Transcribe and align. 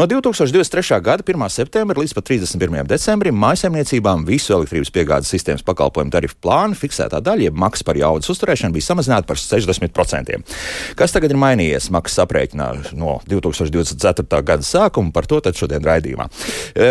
No 0.00 0.06
2023. 0.06 1.00
gada 1.02 1.22
1. 1.26 1.48
septembra 1.52 2.00
līdz 2.00 2.14
31. 2.24 2.86
decembrim 2.88 3.36
mājsaimniecībām 3.36 4.22
visu 4.24 4.54
elektrības 4.56 4.88
piegādes 4.94 5.28
sistēmas 5.28 5.60
pakalpojumu 5.66 6.14
tarifu 6.14 6.38
plānu 6.40 6.78
fiksētā 6.80 7.18
daļa, 7.20 7.50
jeb 7.50 7.58
maksa 7.60 7.84
par 7.84 8.00
jaudas 8.00 8.32
uzturēšanu, 8.32 8.72
bija 8.72 8.86
samazināta 8.86 9.28
par 9.28 9.36
60%. 9.36 10.38
Kas 10.96 11.12
tagad 11.12 11.34
ir 11.34 11.40
mainījies 11.42 11.90
maksas 11.92 12.22
aprēķinā 12.24 12.68
no 12.96 13.18
2024. 13.28 14.40
gada 14.40 14.64
sākuma, 14.64 15.12
par 15.12 15.28
to 15.28 15.42
šodien 15.60 15.84
raidījumā. 15.84 16.30
E, 16.72 16.88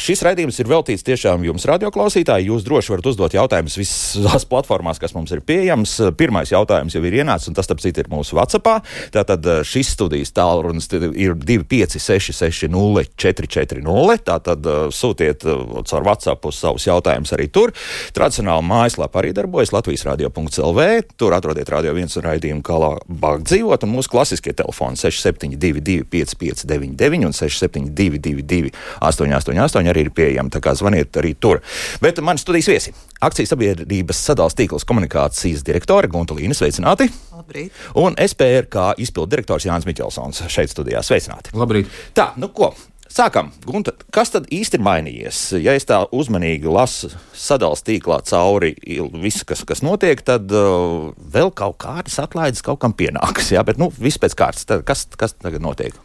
šis 0.00 0.24
raidījums 0.24 0.62
ir 0.64 0.72
veltīts 0.72 1.04
tiešām 1.04 1.44
jums, 1.44 1.68
radioklausītāji. 1.68 2.48
Jūs 2.48 2.64
droši 2.64 2.94
varat 2.94 3.10
uzdot 3.12 3.36
jautājumus 3.36 3.76
visās 3.76 4.48
platformās, 4.48 5.02
kas 5.04 5.12
mums 5.12 5.36
ir 5.36 5.44
pieejams. 5.44 5.98
Pirmais 6.16 6.56
jautājums 6.56 6.96
jau 6.96 7.04
ir 7.04 7.20
ienācis, 7.20 7.52
un 7.52 7.60
tas, 7.60 7.68
starp 7.68 7.84
citu, 7.84 8.00
ir 8.00 8.08
mūsu 8.08 8.40
WhatsApp. 8.40 8.88
Tātad 9.12 9.52
šis 9.68 9.92
studijas 9.98 10.32
tālrunis 10.32 10.88
ir 10.96 11.36
25. 11.36 12.37
660 12.38 13.12
440. 13.18 14.24
Tātad 14.28 14.68
uh, 14.68 14.88
sūtiet 14.94 15.44
uh, 15.48 15.82
caur 15.88 16.06
WhatsApp 16.06 16.48
uz 16.48 16.58
savus 16.62 16.86
jautājumus 16.88 17.34
arī 17.36 17.48
tur. 17.52 17.74
Tradicionāli 18.16 18.66
mājaslapā 18.68 19.22
arī 19.22 19.34
darbojas 19.36 19.72
Latvijas 19.74 20.06
radio.clv. 20.08 20.88
Tur 21.20 21.36
atrodiet 21.36 21.70
radio 21.74 21.94
viens 21.96 22.18
un 22.18 22.26
raidījumu, 22.28 22.64
kā 22.66 22.78
labāk 22.82 23.44
dzīvot. 23.46 23.86
Un 23.86 23.94
mūsu 23.94 24.12
klasiskie 24.14 24.54
telefoni 24.56 24.98
6722 25.00 26.08
5599 26.08 27.28
un 27.28 27.36
6722 27.36 28.72
888 29.02 29.92
arī 29.92 30.06
ir 30.06 30.12
pieejami. 30.14 30.54
Tā 30.54 30.62
kā 30.64 30.74
zvaniet 30.78 31.20
arī 31.20 31.34
tur. 31.38 31.62
Bet 32.02 32.22
man 32.24 32.40
studijas 32.40 32.70
viesi. 32.72 32.94
Akcijas 33.24 33.54
sabiedrības 33.54 34.24
sadalījuma 34.28 34.36
tīkls 34.58 34.86
komunikācijas 34.88 35.66
direktore 35.66 36.10
Gunta 36.10 36.36
Līna. 36.38 36.56
Sveicināti! 36.56 37.10
Labrīt! 37.38 37.74
Un 37.98 38.16
SPR 38.18 38.66
kā 38.72 38.90
izpildu 38.98 39.36
direktors 39.36 39.66
Jānis 39.68 39.86
Miķelsons 39.86 40.42
šeit 40.50 40.72
studijā. 40.72 41.04
Sveicināti! 41.06 41.54
Labrīt! 41.58 41.90
Tā, 42.16 42.32
nu 42.40 42.50
ko? 42.54 42.72
Sākam, 43.08 43.52
Gunta, 43.64 43.94
kas 44.12 44.34
tad 44.34 44.50
īsti 44.52 44.76
ir 44.76 44.82
mainījies? 44.84 45.38
Ja 45.62 45.72
es 45.78 45.86
tā 45.88 46.02
uzmanīgi 46.12 46.68
lasu 46.68 47.08
sadalījuma 47.32 47.86
tīklā 47.86 48.18
cauri 48.28 48.74
visu, 49.22 49.46
kas, 49.48 49.62
kas 49.68 49.80
notiek, 49.86 50.20
tad 50.26 50.50
uh, 50.52 51.08
vēl 51.16 51.54
kaut 51.56 51.78
kādas 51.80 52.18
atlaides 52.20 52.64
kaut 52.66 52.82
kam 52.82 52.92
pienāks. 52.98 53.52
Jā, 53.54 53.62
bet 53.64 53.80
nu, 53.80 53.88
viss 53.96 54.20
pēc 54.20 54.36
kārtas. 54.36 54.66
Tad 54.68 54.84
kas, 54.88 55.06
kas 55.16 55.38
tagad 55.38 55.64
notiek? 55.64 55.96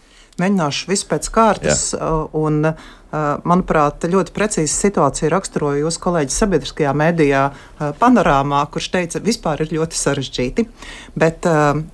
Mēģināšu 0.42 0.89
visu 0.89 1.08
pēc 1.12 1.30
kārtas. 1.34 1.81
Uh, 1.94 2.26
un, 2.34 2.66
uh, 2.66 2.94
manuprāt, 3.45 4.08
ļoti 4.09 4.34
precīzi 4.34 4.73
situāciju 4.73 5.30
raksturoja 5.34 5.84
jūsu 5.84 6.02
kolēģis 6.02 6.38
sabiedriskajā 6.42 6.94
mēdījā 6.98 7.44
uh, 7.52 7.92
panorāmā, 8.00 8.64
kurš 8.73 8.90
teica, 8.95 9.20
ka 9.20 9.28
vispār 9.28 9.66
ir 9.66 9.75
ļoti 9.78 10.00
sarežģīti. 10.00 10.66
Bet 11.20 11.45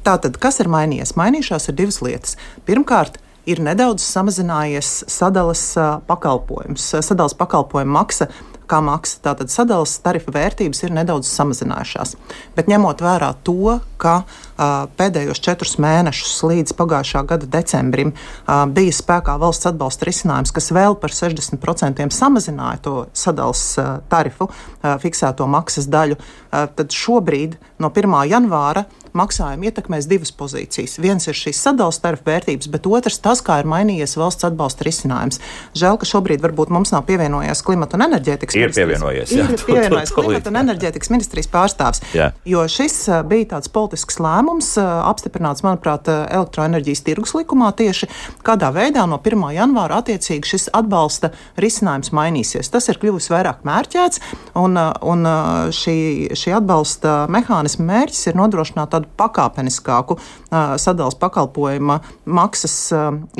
tātad, 0.05 0.37
kas 0.39 0.61
ir 0.63 0.71
mainījies? 0.71 1.17
Mainījušās 1.19 1.67
ir 1.71 1.79
divas 1.81 1.99
lietas. 2.05 2.37
Pirmkārt, 2.69 3.19
ir 3.49 3.59
nedaudz 3.65 4.05
samazinājies 4.05 4.93
sadales 5.11 5.65
pakalpojums, 6.07 6.93
sadales 7.03 7.35
pakalpojuma 7.39 7.99
maksa 7.99 8.29
kā 8.69 8.79
maksa. 8.85 9.19
Tātad 9.25 9.51
sadales 9.53 9.95
tarifa 10.03 10.33
vērtības 10.35 10.83
ir 10.85 10.93
nedaudz 10.95 11.29
samazinājušās. 11.31 12.15
Bet 12.57 12.69
ņemot 12.71 13.01
vērā 13.03 13.31
to, 13.47 13.79
ka 13.99 14.21
uh, 14.21 14.85
pēdējos 14.99 15.41
četrus 15.43 15.75
mēnešus 15.81 16.37
līdz 16.47 16.75
pagājušā 16.79 17.25
gada 17.29 17.49
decembrim 17.57 18.13
uh, 18.13 18.63
bija 18.69 18.95
spēkā 18.95 19.35
valsts 19.41 19.69
atbalsta 19.71 20.07
risinājums, 20.09 20.53
kas 20.55 20.71
vēl 20.75 20.95
par 21.01 21.15
60% 21.15 22.05
samazināja 22.15 22.83
to 22.85 22.95
sadales 23.17 23.63
uh, 23.81 23.97
tarifu, 24.11 24.49
uh, 24.51 24.95
fiksēto 25.01 25.49
maksas 25.49 25.89
daļu, 25.91 26.19
uh, 26.19 26.69
tad 26.77 26.95
šobrīd 26.95 27.59
no 27.81 27.91
1. 27.91 28.17
janvāra 28.29 28.85
maksājumu 29.17 29.69
ietekmēs 29.69 30.07
divas 30.09 30.31
pozīcijas. 30.35 30.99
Viens 31.01 31.25
ir 31.27 31.37
šīs 31.37 31.57
sadalījuma 31.57 31.77
tarifu 31.79 32.25
vērtības, 32.27 32.67
bet 32.73 32.87
otrs 32.89 33.19
tas, 33.23 33.41
kā 33.45 33.59
ir 33.61 33.69
mainījies 33.69 34.17
valsts 34.19 34.47
atbalsta 34.47 34.85
risinājums. 34.87 35.39
Žēl, 35.79 35.99
ka 36.01 36.09
šobrīd 36.09 36.43
varbūt 36.43 36.73
mums 36.75 36.91
nav 36.91 37.05
pievienojies 37.07 37.63
klimata 37.65 37.95
un 37.95 38.05
enerģētikas 38.09 38.58
ir 38.67 38.75
pievienojies. 38.75 39.33
Jā, 39.33 39.47
ir 39.49 39.63
pievienojies 39.67 40.13
klimata 40.15 40.51
un 40.51 40.59
enerģētikas 40.61 41.11
ministrijas 41.13 41.49
pārstāvs. 41.51 42.03
Jā. 42.15 42.29
Jo 42.47 42.65
šis 42.69 42.97
bija 43.29 43.55
tāds 43.55 43.71
politisks 43.73 44.19
lēmums, 44.21 44.75
apstiprināts, 44.79 45.63
manuprāt, 45.65 46.09
elektroenerģijas 46.09 47.03
tirgus 47.07 47.35
likumā 47.37 47.71
tieši 47.79 48.09
kādā 48.45 48.71
veidā 48.75 49.05
no 49.09 49.19
1. 49.19 49.45
janvāra 49.55 50.01
attiecīgi 50.03 50.53
šis 50.53 50.69
atbalsta 50.77 51.31
risinājums 51.59 52.13
mainīsies. 52.15 52.71
Tas 52.71 52.89
ir 52.91 52.99
kļuvis 53.01 53.31
vairāk 53.33 53.65
mērķēts, 53.67 54.21
un, 54.59 54.77
un 54.77 55.31
šī, 55.75 55.97
šī 56.37 56.55
atbalsta 56.59 57.23
mehānisma 57.31 57.87
mērķis 57.89 58.31
ir 58.31 58.39
nodrošināt 58.39 58.93
tādu 58.93 59.09
pakāpeniskāku 59.19 60.19
sadalījuma 60.49 60.97
pakalpojuma 61.19 61.99
maksas 62.25 62.75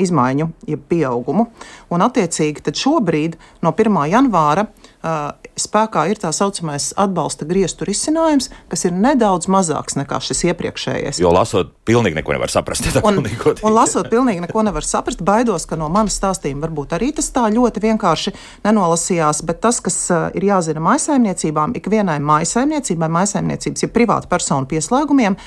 izmaiņu, 0.00 0.50
jeb 0.70 0.84
pieaugumu. 0.90 1.48
Un, 1.90 2.04
attiecīgi, 2.06 2.64
šobrīd 2.80 3.36
no 3.64 3.74
1. 3.76 3.98
janvāra 4.12 4.68
spēkā 5.00 6.04
ir 6.10 6.20
tā 6.20 6.30
saucamais 6.34 6.90
atbalsta 7.00 7.46
griestu 7.48 7.86
risinājums, 7.88 8.50
kas 8.68 8.84
ir 8.84 8.92
nedaudz 8.96 9.48
mazāks 9.50 9.96
nekā 9.96 10.20
šis 10.24 10.44
iepriekšējais. 10.50 11.20
Jo 11.22 11.32
lasot, 11.32 11.72
pilnīgi 11.88 12.18
neko 12.18 12.34
nevar 12.36 12.52
saprast. 12.52 12.88
Un, 13.06 13.22
un 13.24 13.74
lasot, 13.74 14.10
pilnīgi 14.12 14.44
neko 14.44 14.64
nevar 14.66 14.84
saprast. 14.86 15.22
Baidos, 15.24 15.64
ka 15.68 15.78
no 15.80 15.88
manas 15.92 16.18
stāstījuma 16.20 16.66
varbūt 16.66 16.94
arī 16.98 17.10
tas 17.16 17.30
tā 17.32 17.46
ļoti 17.52 17.82
vienkārši 17.84 18.34
nenolasījās, 18.66 19.42
bet 19.48 19.62
tas, 19.64 19.80
kas 19.84 19.98
ir 20.36 20.46
jāzina 20.50 20.82
maisaimniecībām, 20.84 21.74
ikvienai 21.80 22.18
maisaimniecībai, 22.24 23.10
maisaimniecības, 23.16 23.86
ja 23.86 23.92
privāta 23.92 24.28
persona 24.30 24.68
pieslēgumiem, 24.68 25.38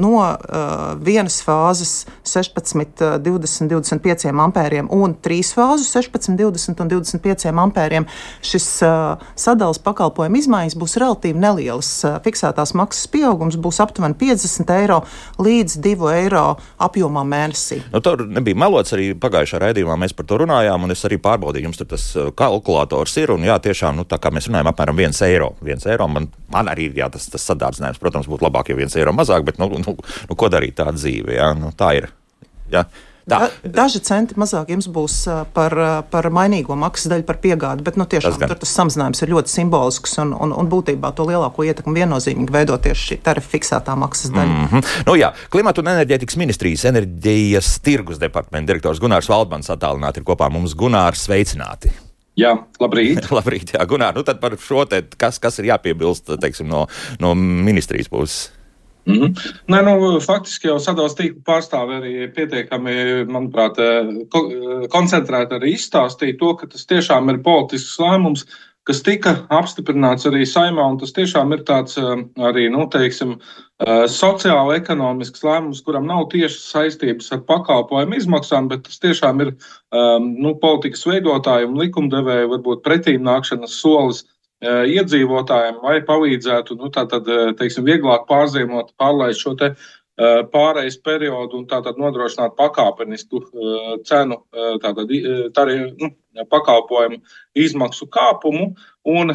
no 0.00 0.14
vienas 1.04 1.40
fāzes 1.44 1.94
16, 2.24 3.20
20, 3.24 3.68
25 3.68 4.32
ampēriem 4.32 4.88
un 4.94 5.16
trīs 5.24 5.52
fāzu 5.56 5.84
16, 5.84 6.36
20 6.40 6.84
un 6.84 6.92
25 6.96 7.52
ampēriem 7.52 8.08
šis 8.44 8.68
uh, 8.86 9.20
sadales 9.38 9.80
pakalpojumu 9.82 10.40
izmaiņas 10.40 10.76
būs 10.78 10.96
relatīvi 11.00 11.40
nelielas. 11.42 11.90
Fiksētās 12.24 12.74
maksas 12.78 13.08
pieaugums 13.12 13.58
būs 13.60 13.80
aptuveni 13.84 14.16
50 14.18 14.72
eiro 14.76 15.00
līdz 15.42 15.78
2 15.84 16.12
eiro 16.14 16.44
apjomā 16.84 17.24
mēnesī. 17.28 17.80
Nu, 17.92 18.02
tur 18.04 18.24
nebija 18.26 18.58
melots 18.58 18.94
arī 18.96 19.10
pagājušā 19.18 19.62
raidījumā. 19.64 19.98
Mēs 20.00 20.16
par 20.16 20.28
to 20.28 20.40
runājām, 20.44 20.86
un 20.86 20.94
es 20.94 21.04
arī 21.08 21.20
pārbaudīju, 21.22 21.68
jums 21.68 21.80
tur 21.80 21.90
tas 21.94 22.06
kalkulators 22.38 23.16
ir. 23.22 23.34
Un, 23.34 23.46
jā, 23.48 23.58
tiešām, 23.64 23.98
nu, 23.98 24.06
tā 24.08 24.20
kā 24.22 24.32
mēs 24.34 24.50
runājam, 24.50 24.72
apmēram 24.72 25.02
1 25.08 25.22
eiro. 25.28 25.52
1 25.64 25.88
eiro 25.92 26.08
man, 26.12 26.30
man 26.52 26.72
arī 26.72 26.90
ir 26.90 27.02
jā, 27.02 27.10
tas, 27.12 27.28
tas 27.32 27.44
sadārdzinājums. 27.50 28.00
Protams, 28.02 28.30
būtu 28.30 28.46
labāk, 28.48 28.72
ja 28.72 28.78
1 28.78 28.98
eiro 29.00 29.14
mazāk, 29.16 29.46
bet 29.48 29.60
nu, 29.62 29.70
nu, 29.82 29.96
nu, 29.98 30.38
ko 30.38 30.50
darīt 30.52 30.78
tāda 30.78 30.96
dzīve? 30.98 31.36
Jā, 31.38 31.52
nu, 31.58 31.72
tā 31.76 31.94
ir. 31.98 32.10
Jā. 32.72 32.84
Da, 33.28 33.48
daži 33.62 34.00
centi 34.04 34.36
mazāk 34.40 34.72
jums 34.72 34.88
būs 34.92 35.16
par, 35.56 35.74
par 36.10 36.28
mainīgo 36.34 36.76
maksas 36.78 37.10
daļu, 37.12 37.26
par 37.28 37.40
piegādi, 37.42 37.84
bet 37.86 37.98
nu, 38.00 38.06
tiešām 38.08 38.38
tur 38.40 38.56
tas 38.56 38.72
samazinājums 38.78 39.22
ir 39.24 39.32
ļoti 39.34 39.52
simbolisks 39.52 40.16
un, 40.22 40.32
un, 40.32 40.54
un 40.56 40.70
būtībā 40.72 41.12
to 41.16 41.28
lielāko 41.28 41.66
ietekmi 41.68 42.00
viennozīmīgi 42.00 42.54
veido 42.54 42.78
tieši 42.88 43.12
šī 43.12 43.20
tarifa 43.28 43.52
fiksētā 43.54 43.96
maksas 44.00 44.32
daļa. 44.34 44.56
Mm 44.56 44.66
-hmm. 44.72 44.90
nu, 45.10 45.16
jā, 45.20 45.32
Klimata 45.52 45.84
un 45.84 45.92
enerģētikas 45.94 46.40
ministrijas 46.40 46.84
enerģijas 46.88 47.78
tirgus 47.84 48.20
departamenta 48.20 48.72
direktors 48.72 49.00
Gunārs 49.02 49.28
Valdmans 49.28 49.70
attālināti 49.70 50.22
ir 50.22 50.28
kopā 50.28 50.50
mums 50.52 50.76
Gunārs 50.76 51.28
sveicināti. 51.28 51.92
Jā, 52.38 52.54
labrīt. 52.80 53.26
labrīt 53.38 53.74
jā, 53.74 53.82
Gunār, 53.88 54.14
nu 54.14 54.22
tad 54.26 54.40
par 54.42 54.54
šo 54.62 54.84
te, 54.88 55.02
kas, 55.18 55.40
kas 55.42 55.58
ir 55.58 55.72
jāpiebilst 55.72 56.36
teiksim, 56.40 56.70
no, 56.70 56.86
no 57.22 57.34
ministrijas 57.34 58.08
puses. 58.12 58.52
Mm 59.08 59.14
-hmm. 59.14 59.52
Nē, 59.72 59.78
nu, 59.84 60.20
faktiski 60.20 60.68
jau 60.68 60.76
sadalījuma 60.76 61.16
tīkla 61.16 61.42
pārstāve 61.48 61.94
arī 61.96 62.14
pietiekami, 62.36 62.94
manuprāt, 63.24 63.80
ko, 64.28 64.42
koncentrēti 64.92 65.56
arī 65.56 65.72
izstāstīja 65.74 66.38
to, 66.38 66.54
ka 66.54 66.66
tas 66.66 66.84
tiešām 66.86 67.30
ir 67.32 67.38
politisks 67.42 67.96
lēmums, 67.98 68.44
kas 68.84 69.02
tika 69.02 69.34
apstiprināts 69.52 70.26
arī 70.28 70.44
saimā, 70.48 70.84
un 70.92 70.98
tas 71.00 71.12
tiešām 71.16 71.52
ir 71.52 71.64
tāds 71.68 71.96
arī, 72.50 72.68
nu, 72.72 72.86
teiksim, 72.92 73.36
sociāli 74.12 74.76
ekonomisks 74.76 75.44
lēmums, 75.44 75.82
kuram 75.84 76.06
nav 76.06 76.28
tieši 76.32 76.58
saistības 76.58 77.32
ar 77.32 77.44
pakalpojumu 77.48 78.16
izmaksām, 78.16 78.68
bet 78.68 78.82
tas 78.88 78.98
tiešām 78.98 79.40
ir 79.44 79.54
nu, 80.44 80.54
politikas 80.62 81.06
veidotāju 81.06 81.68
un 81.68 81.78
likumdevēju 81.84 82.48
varbūt 82.54 82.84
pretīm 82.84 83.22
nākšanas 83.28 83.80
solis 83.80 84.24
iedzīvotājiem, 84.64 85.78
lai 85.84 86.00
palīdzētu 86.06 86.76
nu, 86.80 86.90
tātad, 86.94 87.28
teiksim, 87.58 87.86
vieglāk 87.86 88.26
pārzīmot, 88.30 88.94
pārlaist 88.98 89.44
šo 89.44 89.54
te 89.58 89.74
pārejas 90.52 90.96
periodu 90.98 91.60
un 91.60 91.66
tātad 91.70 91.98
nodrošināt 91.98 92.56
pakāpenisku 92.58 93.42
cenu, 94.08 94.40
tātad 94.82 95.12
tari, 95.54 95.76
nu, 96.00 96.10
pakalpojumu 96.50 97.20
izmaksu 97.54 98.08
kāpumu. 98.10 98.72
Un, 99.06 99.30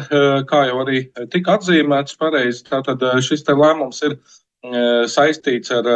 kā 0.50 0.64
jau 0.68 0.82
arī 0.84 1.06
tika 1.32 1.56
atzīmēts 1.56 2.18
pareizi, 2.20 2.66
tātad 2.68 3.00
šis 3.24 3.46
te 3.46 3.56
lēmums 3.56 4.02
ir 4.04 4.18
saistīts 5.08 5.72
ar 5.72 5.88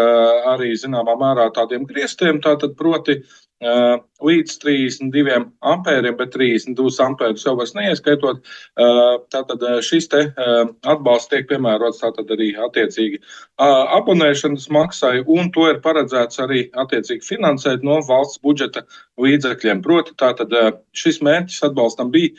arī 0.54 0.72
zināmā 0.76 1.18
mērā 1.20 1.50
tādiem 1.56 1.84
griestiem, 1.88 2.40
tātad 2.44 2.74
proti 2.80 3.20
Uh, 3.20 3.47
līdz 3.58 4.52
32 4.62 5.38
ampēriem, 5.66 6.14
bet 6.18 6.30
32 6.34 7.00
ampērus 7.02 7.46
jau 7.46 7.56
vairs 7.58 7.74
neieskaitot. 7.74 8.38
Uh, 8.78 9.18
tātad 9.34 9.64
šis 9.82 10.06
te 10.12 10.20
uh, 10.28 10.70
atbalsts 10.86 11.32
tiek 11.32 11.48
piemērots 11.50 12.02
tātad 12.04 12.30
arī 12.34 12.52
attiecīgi 12.68 13.18
abonēšanas 13.58 14.68
maksai, 14.74 15.24
un 15.26 15.50
to 15.54 15.66
ir 15.72 15.82
paredzēts 15.82 16.38
arī 16.44 16.68
attiecīgi 16.78 17.26
finansēt 17.26 17.82
no 17.86 17.98
valsts 18.06 18.38
budžeta 18.44 18.84
līdzekļiem. 19.18 19.82
Proti, 19.82 20.14
tātad 20.18 20.54
šis 20.94 21.18
mērķis 21.26 21.66
atbalstam 21.70 22.14
bija 22.14 22.30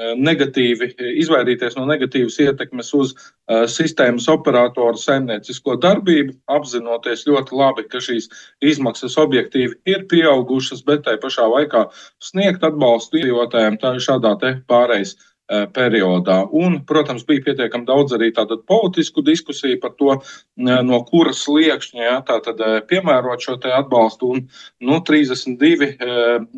negatīvi, 0.00 0.88
izvairīties 1.20 1.76
no 1.76 1.84
negatīvas 1.84 2.38
ietekmes 2.40 2.92
uz 2.96 3.12
uh, 3.12 3.64
sistēmas 3.68 4.28
operatoru 4.32 4.96
saimniecisko 4.96 5.76
darbību, 5.82 6.32
apzinoties 6.48 7.26
ļoti 7.28 7.58
labi, 7.58 7.84
ka 7.92 8.00
šīs 8.00 8.30
izmaksas 8.64 9.18
objektīvi 9.20 9.76
ir 9.84 10.06
pieaugušas, 10.08 10.80
bet 10.88 11.04
tai 11.04 11.18
pašā 11.20 11.44
laikā 11.44 11.90
sniegt 12.24 12.64
atbalstu 12.64 13.20
iedzīvotājiem 13.20 13.76
tā 13.82 13.92
šādā 14.00 14.32
pārejas 14.64 15.12
uh, 15.12 15.68
periodā. 15.76 16.40
Un, 16.48 16.80
protams, 16.88 17.28
bija 17.28 17.44
pietiekami 17.50 17.84
daudz 17.84 18.16
arī 18.16 18.32
tādu 18.32 18.62
politisku 18.64 19.20
diskusiju 19.20 19.76
par 19.84 19.92
to, 20.00 20.16
uh, 20.16 20.74
no 20.88 21.04
kuras 21.04 21.44
sliekšņa 21.44 22.02
ja, 22.08 22.18
tātad 22.24 22.64
piemērot 22.88 23.44
šo 23.44 23.60
atbalstu. 23.60 24.32
Un, 24.32 24.44
nu, 24.80 25.04
32 25.04 25.94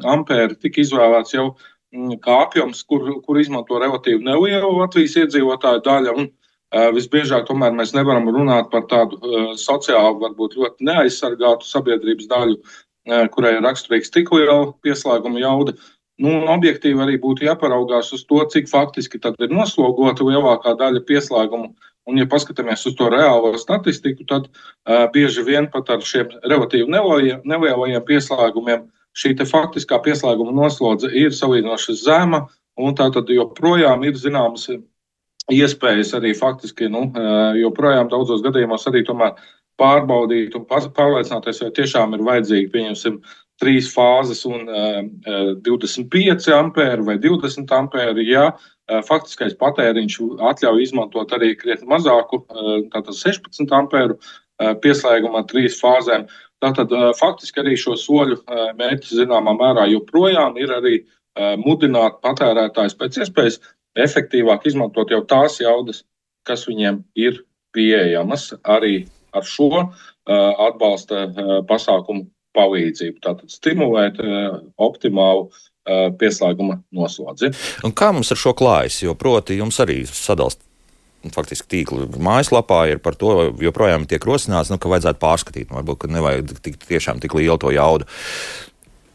ampēri 0.07 0.63
tika 0.63 0.87
izvēlēts 0.87 1.35
jau 1.35 1.51
Mm, 1.51 1.73
kā 2.23 2.39
apjoms, 2.45 2.83
kur, 2.89 3.07
kur 3.25 3.39
izmanto 3.41 3.79
relatīvi 3.81 4.25
nelielu 4.27 4.73
Latvijas 4.79 5.17
iedzīvotāju 5.23 5.83
daļu. 5.87 6.15
Un, 6.19 6.29
uh, 6.29 6.89
visbiežāk 6.97 7.47
tomēr 7.49 7.75
mēs 7.77 7.95
nevaram 7.97 8.29
runāt 8.35 8.71
par 8.73 8.87
tādu 8.91 9.21
uh, 9.21 9.53
sociāli, 9.61 10.21
varbūt 10.23 10.57
ļoti 10.59 10.89
neaizsargātu 10.91 11.69
sabiedrības 11.69 12.31
daļu, 12.31 12.59
uh, 12.59 13.27
kurai 13.35 13.57
ir 13.57 13.67
raksturīgs 13.67 14.13
tik 14.15 14.33
liela 14.35 14.73
pieslēguma 14.87 15.43
jauda. 15.43 15.77
Nu, 16.23 16.45
objektīvi 16.47 17.01
arī 17.03 17.17
būtu 17.19 17.47
jāparaugās 17.49 18.13
uz 18.15 18.23
to, 18.29 18.39
cik 18.51 18.69
faktiski 18.71 19.19
ir 19.19 19.51
noslogota 19.51 20.23
lielākā 20.23 20.77
daļa 20.79 21.03
pieslēgumu. 21.09 21.73
Un, 22.05 22.19
ja 22.21 22.27
paskatāmies 22.29 22.85
uz 22.87 22.95
to 22.99 23.09
reālo 23.09 23.55
statistiku, 23.59 24.27
tad 24.29 24.51
uh, 24.51 25.07
bieži 25.15 25.43
vien 25.43 25.71
pat 25.73 25.89
ar 25.91 26.05
šiem 26.05 26.31
relatīvi 26.45 26.87
nelielajiem 26.91 28.05
pieslēgumiem 28.05 28.85
šī 29.15 29.35
faktiskā 29.47 30.01
pieslēguma 30.03 30.55
noslodze 30.55 31.11
ir 31.13 31.35
salīdzinoši 31.35 31.97
zema, 32.03 32.45
un 32.79 32.95
tā 32.99 33.11
tad 33.15 33.31
joprojām 33.31 34.03
ir 34.05 34.19
zināmas 34.19 34.69
iespējas 35.53 36.15
arī 36.17 36.33
faktiski, 36.35 36.89
nu, 36.89 37.11
joprojām 37.61 38.09
daudzos 38.09 38.43
gadījumos 38.43 38.87
arī 38.89 39.05
tomēr 39.07 39.37
pārbaudīt 39.81 40.55
un 40.57 40.67
pārliecināties, 40.69 41.63
vai 41.63 41.73
tiešām 41.75 42.15
ir 42.15 42.23
vajadzīgi, 42.27 42.71
pieņemsim, 42.73 43.19
trīs 43.63 43.91
fāzes 43.95 44.43
un 44.49 44.67
uh, 44.67 45.03
25 45.67 46.49
ampēri 46.57 47.07
vai 47.07 47.19
20 47.23 47.75
ampēri, 47.79 48.27
ja 48.33 48.49
uh, 48.51 49.03
faktiskais 49.07 49.55
patēriņš 49.61 50.19
atļauj 50.51 50.83
izmantot 50.83 51.35
arī 51.37 51.53
krietni 51.59 51.89
mazāku, 51.91 52.43
uh, 52.43 52.81
tātad 52.95 53.15
16 53.19 53.77
ampēru 53.79 54.19
uh, 54.19 54.75
pieslēgumu 54.83 55.39
ar 55.41 55.47
trīs 55.51 55.79
fāzēm. 55.83 56.27
Tātad 56.65 56.93
faktiski 57.19 57.61
arī 57.61 57.77
šo 57.77 57.93
soļu 58.01 58.39
mērķis 58.79 59.19
zināmā 59.21 59.53
mērā 59.59 59.85
joprojām 59.93 60.57
ir 60.63 60.73
arī 60.73 60.95
mudināt 61.61 62.21
patērētājus 62.25 62.97
pēc 62.97 63.19
iespējas 63.25 63.61
efektīvāk 64.01 64.65
izmantot 64.71 65.13
jau 65.13 65.21
tās 65.29 65.59
jaudas, 65.61 66.03
kas 66.49 66.65
viņiem 66.69 67.03
ir 67.21 67.43
pieejamas 67.75 68.55
arī 68.63 69.05
ar 69.35 69.45
šo 69.45 69.91
atbalsta 70.25 71.27
pasākumu 71.69 72.29
palīdzību. 72.57 73.19
Tātad 73.21 73.51
stimulēt 73.53 74.21
optimālu 74.81 75.51
pieslēguma 76.21 76.79
noslodzi. 76.97 77.51
Un 77.85 77.93
kā 77.93 78.09
mums 78.15 78.33
ar 78.33 78.41
šo 78.41 78.55
klājas? 78.57 79.03
Jo 79.05 79.17
proti 79.19 79.59
jums 79.59 79.83
arī 79.85 80.05
sadalās 80.09 80.57
faktiski 81.33 81.71
tīkla 81.77 82.09
mājaslapā 82.21 82.85
ir 82.93 83.01
par 83.05 83.17
to 83.21 83.55
joprojām 83.63 84.09
tiek 84.11 84.25
rosināts, 84.29 84.73
nu, 84.73 84.81
ka 84.81 84.93
vajadzētu 84.93 85.21
pārskatīt. 85.23 85.71
Nu, 85.71 85.81
varbūt, 85.81 86.03
ka 86.05 86.13
nevajag 86.13 86.55
tik, 86.65 86.79
tiešām 86.85 87.23
tik 87.23 87.37
lielu 87.39 87.57
to 87.61 87.73
jaudu. 87.75 88.09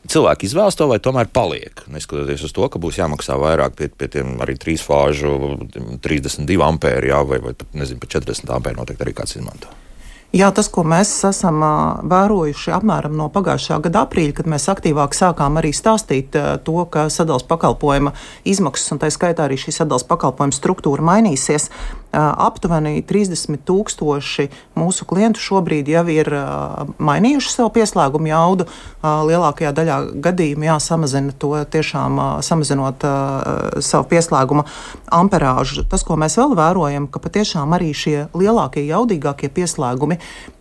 Cilvēki 0.09 0.47
izvēlas 0.47 0.77
to, 0.79 0.87
vai 0.89 0.97
tomēr 1.03 1.27
paliek. 1.29 1.83
Neskatoties 1.91 2.47
uz 2.47 2.55
to, 2.55 2.65
ka 2.71 2.81
būs 2.81 2.97
jāmaksā 2.97 3.35
vairāk 3.37 3.75
pie, 3.77 3.89
pie 3.93 4.07
tiem 4.15 4.39
arī 4.41 4.55
trīs 4.57 4.81
fāžu, 4.81 5.59
32 6.01 6.65
ampēri, 6.65 7.11
jā, 7.11 7.19
vai, 7.27 7.41
vai 7.43 7.53
pat, 7.53 7.69
nezinu, 7.77 8.01
pat 8.01 8.15
40 8.17 8.55
ampēri 8.55 8.79
noteikti 8.79 9.05
arī 9.05 9.13
kāds 9.19 9.37
izmanto. 9.37 9.69
Jā, 10.29 10.51
tas, 10.53 10.67
ko 10.69 10.83
mēs 10.85 11.09
esam 11.25 11.63
vērojuši 12.05 12.69
apmēram 12.75 13.15
no 13.17 13.31
pagājušā 13.33 13.79
gada 13.87 14.03
aprīļa, 14.05 14.35
kad 14.37 14.49
mēs 14.53 14.67
aktīvāk 14.69 15.15
sākām 15.17 15.57
arī 15.57 15.71
stāstīt 15.73 16.37
to, 16.67 16.75
ka 16.93 17.07
sadalījuma 17.09 17.49
pakalpojuma 17.49 18.13
izmaksas 18.45 18.93
un 18.93 19.01
tā 19.01 19.09
skaitā 19.09 19.47
arī 19.47 19.57
šī 19.57 19.73
sadalījuma 19.79 20.11
pakalpojuma 20.11 20.53
struktūra 20.53 21.07
mainīsies. 21.09 21.71
Aptuveni 22.11 23.03
30 23.05 23.61
tūkstoši 23.67 24.47
mūsu 24.79 25.05
klientu 25.09 25.41
šobrīd 25.43 25.91
jau 25.91 26.05
ir 26.09 26.31
mainījuši 26.97 27.51
savu 27.53 27.69
pieslēgumu 27.75 28.31
jaudu. 28.31 28.65
Lielākajā 29.03 29.73
daļā 29.77 29.97
gadījumu 30.25 30.65
jāsamazina 30.65 31.35
to 31.37 31.53
tiešām 31.69 32.17
samazinot 32.45 33.05
savu 33.85 34.09
pieslēguma 34.09 34.65
amperāžu. 35.13 35.85
Tas, 35.89 36.05
ko 36.07 36.17
mēs 36.17 36.39
vēl 36.41 36.57
vērojam, 36.57 37.05
ka 37.13 37.21
patiešām 37.21 37.77
arī 37.77 37.93
šie 37.93 38.17
lielākie, 38.33 38.87
jaudīgākie 38.89 39.51
pieslēgumi 39.53 40.17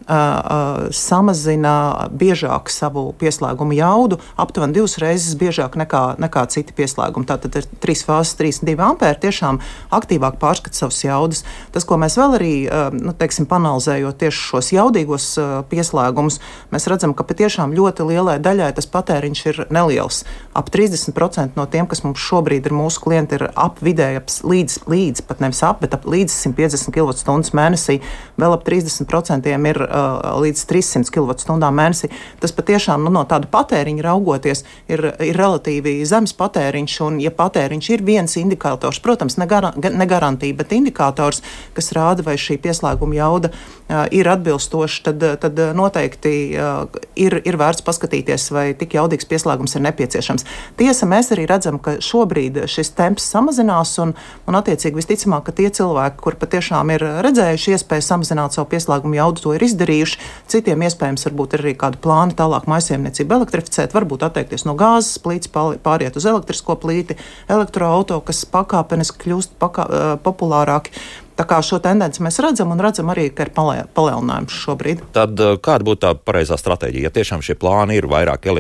samazina 0.08 2.08
biežāk 2.10 2.70
savu 2.72 3.10
pieslēgumu 3.20 3.76
jaudu, 3.76 4.19
aptuveni 4.40 4.78
divas 4.78 4.96
reizes 5.02 5.37
biežāk 5.38 5.76
nekā, 5.76 6.02
nekā 6.22 6.46
citi 6.52 6.75
pieslēgumi. 6.76 7.28
Tātad 7.28 7.58
ir 7.60 7.69
trīs 7.82 8.05
fāzes, 8.08 8.37
3,2 8.40 8.78
ampēri 8.88 9.20
tiešām 9.26 9.60
aktīvāk 9.94 10.38
pārskata 10.40 10.81
savas 10.81 11.02
jaudas. 11.05 11.44
Tas, 11.75 11.87
ko 11.88 12.00
mēs 12.00 12.16
vēl 12.19 12.38
arī 12.38 12.55
nu, 12.96 13.12
teiksim, 13.19 13.49
panalizējot 13.50 14.20
tieši 14.22 14.44
šos 14.52 14.72
jaudīgos 14.72 15.28
pieslēgumus, 15.69 16.40
mēs 16.72 16.88
redzam, 16.88 17.12
ka 17.16 17.26
patiešām 17.28 17.76
ļoti 17.76 18.08
lielai 18.08 18.38
daļai 18.43 18.72
tas 18.78 18.88
patēriņš 18.88 19.44
ir 19.52 19.62
neliels. 19.75 20.25
Ap 20.58 20.70
30% 20.75 21.55
no 21.55 21.66
tiem, 21.70 21.87
kas 21.87 22.00
mums 22.02 22.19
šobrīd 22.19 22.66
ir 22.66 22.72
mūsu 22.75 22.99
klienti, 23.05 23.37
ir 23.38 23.44
ap 23.55 23.78
vidēji 23.84 24.19
ap 24.19 24.32
līdz, 24.50 24.78
līdz 24.90 25.22
pat 25.28 25.43
nevis 25.44 25.60
ap, 25.62 25.78
bet 25.84 25.93
ap 25.94 26.06
līdz 26.08 26.34
150 26.34 26.90
kWh 26.96 27.52
mēnesī. 27.55 28.00
Vēl 28.40 28.56
ap 28.56 28.64
30% 28.66 29.47
ir 29.54 29.78
uh, 29.85 30.40
līdz 30.42 30.64
300 30.66 31.14
kWh 31.14 31.71
mēnesī. 31.78 32.11
Tas 32.42 32.54
patiešām 32.56 33.06
nu, 33.06 33.12
no 33.14 33.23
tāda 33.30 33.47
patēriņa 33.52 34.06
raugoties 34.09 34.64
ir, 34.90 35.04
ir 35.23 35.38
relatīvi 35.38 36.00
zems 36.09 36.35
patēriņš. 36.38 36.97
Un, 37.06 37.21
ja 37.23 37.30
patēriņš 37.35 37.90
ir 37.94 38.02
viens 38.09 38.35
indikators, 38.40 38.99
protams, 39.04 39.38
ne, 39.38 39.47
gar, 39.47 39.71
ne 39.78 40.09
garantija, 40.11 40.59
bet 40.59 40.75
indikators, 40.75 41.38
kas 41.78 41.92
rāda, 41.94 42.26
vai 42.26 42.35
šī 42.35 42.59
pieslēguma 42.66 43.21
jauda 43.21 43.52
uh, 43.52 44.09
ir 44.11 44.26
atbilstoša, 44.35 45.06
tad, 45.12 45.28
tad 45.47 45.62
noteikti 45.78 46.35
uh, 46.59 47.00
ir, 47.14 47.38
ir 47.47 47.62
vērts 47.62 47.87
paskatīties, 47.87 48.50
vai 48.59 48.66
tik 48.78 48.99
jaudīgs 48.99 49.30
pieslēgums 49.30 49.78
ir 49.78 49.87
nepieciešams. 49.87 50.48
Tiesa, 50.78 51.09
mēs 51.11 51.33
arī 51.35 51.47
redzam, 51.50 51.81
ka 51.83 51.97
šobrīd 52.05 52.62
šis 52.71 52.93
temps 52.97 53.26
samazinās, 53.33 53.95
un, 54.02 54.14
un 54.49 54.59
attiecīgi 54.59 54.99
visticamāk, 55.00 55.49
ka 55.49 55.57
tie 55.59 55.69
cilvēki, 55.75 56.21
kur 56.23 56.38
patiešām 56.40 56.93
ir 56.95 57.05
redzējuši 57.26 57.76
iespēju 57.76 58.07
samazināt 58.07 58.57
savu 58.57 58.71
pieslēgumu 58.73 59.19
jaudu, 59.19 59.45
to 59.45 59.55
ir 59.57 59.67
izdarījuši. 59.69 60.21
Citiem 60.50 60.85
iespējams 60.87 61.28
varbūt 61.28 61.59
ir 61.59 61.67
arī 61.67 61.76
kādi 61.78 62.02
plāni 62.05 62.37
tālāk 62.38 62.69
maisaimniecību 62.71 63.38
elektrificēt, 63.40 63.95
varbūt 63.97 64.26
atteikties 64.28 64.67
no 64.69 64.76
gāzes 64.78 65.21
plīts, 65.25 65.50
pāriet 65.52 66.19
uz 66.19 66.28
elektrisko 66.28 66.78
plīti, 66.81 67.19
elektroauto, 67.50 68.21
kas 68.26 68.45
pakāpeniski 68.49 69.25
kļūst 69.26 69.59
pakā, 69.62 69.88
populārāki. 70.25 70.95
Tā 71.38 71.45
kā 71.47 71.61
šo 71.62 71.78
tendenci 71.78 72.19
mēs 72.26 72.40
redzam, 72.43 72.73
un 72.75 72.83
redzam 72.83 73.12
arī, 73.12 73.28
ka 73.31 73.47
ir 73.47 73.52
palielinājums 73.55 74.57
šobrīd. 74.64 75.05
Tad 75.14 75.38
kāda 75.62 75.87
būtu 75.87 76.02
tā 76.02 76.11
pareizā 76.19 76.59
stratēģija? 76.59 77.07
Ja 77.07 77.14
tiešām 77.14 77.45
šie 77.47 77.55
plāni 77.61 78.00
ir 78.00 78.11
vairāk 78.11 78.50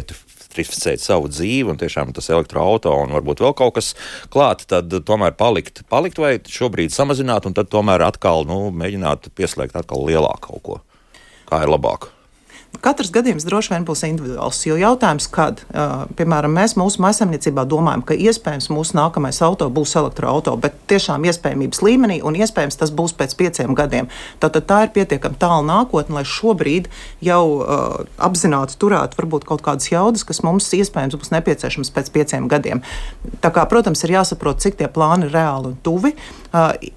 elektrificēt 0.58 1.02
savu 1.02 1.28
dzīvi, 1.30 1.70
un 1.70 1.78
tiešām 1.78 2.12
tas 2.12 2.28
elektroautorāts 2.30 3.08
un 3.08 3.14
varbūt 3.14 3.42
vēl 3.44 3.54
kaut 3.54 3.76
kas 3.78 3.94
klāt, 4.32 4.66
tad 4.68 4.90
tomēr 4.90 5.36
palikt, 5.38 5.84
palikt 5.88 6.18
vai 6.18 6.38
šobrīd 6.42 6.92
samazināt, 6.92 7.46
un 7.46 7.54
tad 7.54 7.70
tomēr 7.70 8.02
atkal 8.02 8.46
nu, 8.48 8.70
mēģināt 8.74 9.30
pieslēgt 9.34 9.76
atkal 9.78 10.06
lielāku 10.08 10.52
kaut 10.52 10.62
ko 10.62 10.80
kā 11.48 11.62
ir 11.64 11.70
labāk? 11.72 12.17
Katrs 12.84 13.10
gadījums 13.10 13.46
droši 13.46 13.72
vien 13.72 13.84
būs 13.88 14.04
individuāls. 14.06 14.60
Jo 14.68 14.76
jautājums, 14.78 15.26
kad, 15.34 15.64
uh, 15.72 16.04
piemēram, 16.18 16.52
mēs 16.54 16.76
mūsu 16.78 17.02
maisaimniecībā 17.02 17.64
domājam, 17.66 18.04
ka 18.06 18.14
iespējams 18.14 18.70
mūsu 18.70 18.94
nākamais 18.98 19.40
auto 19.42 19.66
būs 19.74 19.96
elektroautorāts, 19.98 20.62
bet 20.62 20.76
tiešām 20.90 21.26
iespējamības 21.26 21.82
līmenī, 21.82 22.20
un 22.22 22.38
iespējams 22.38 22.78
tas 22.78 22.92
būs 22.94 23.16
pēc 23.18 23.34
pieciem 23.40 23.74
gadiem. 23.78 24.10
Tātad 24.38 24.68
tā 24.70 24.84
ir 24.86 24.92
pietiekami 24.94 25.40
tālu 25.42 25.66
nākotne, 25.66 26.20
lai 26.20 26.24
šobrīd 26.28 26.86
jau 27.26 27.42
uh, 27.58 27.98
apzināti 28.22 28.78
turētu 28.78 29.18
varbūt 29.18 29.48
kaut 29.48 29.64
kādas 29.66 29.90
jaudas, 29.90 30.26
kas 30.28 30.44
mums 30.46 30.70
iespējams 30.78 31.18
būs 31.18 31.34
nepieciešamas 31.34 31.90
pēc 31.94 32.12
pieciem 32.14 32.46
gadiem. 32.52 32.84
Tā 33.42 33.50
kā, 33.54 33.66
protams, 33.70 34.04
ir 34.06 34.14
jāsaprot, 34.20 34.62
cik 34.62 34.78
tie 34.78 34.86
plāni 34.92 35.26
ir 35.26 35.34
reāli 35.34 35.72
un 35.72 35.80
tuvi, 35.82 36.14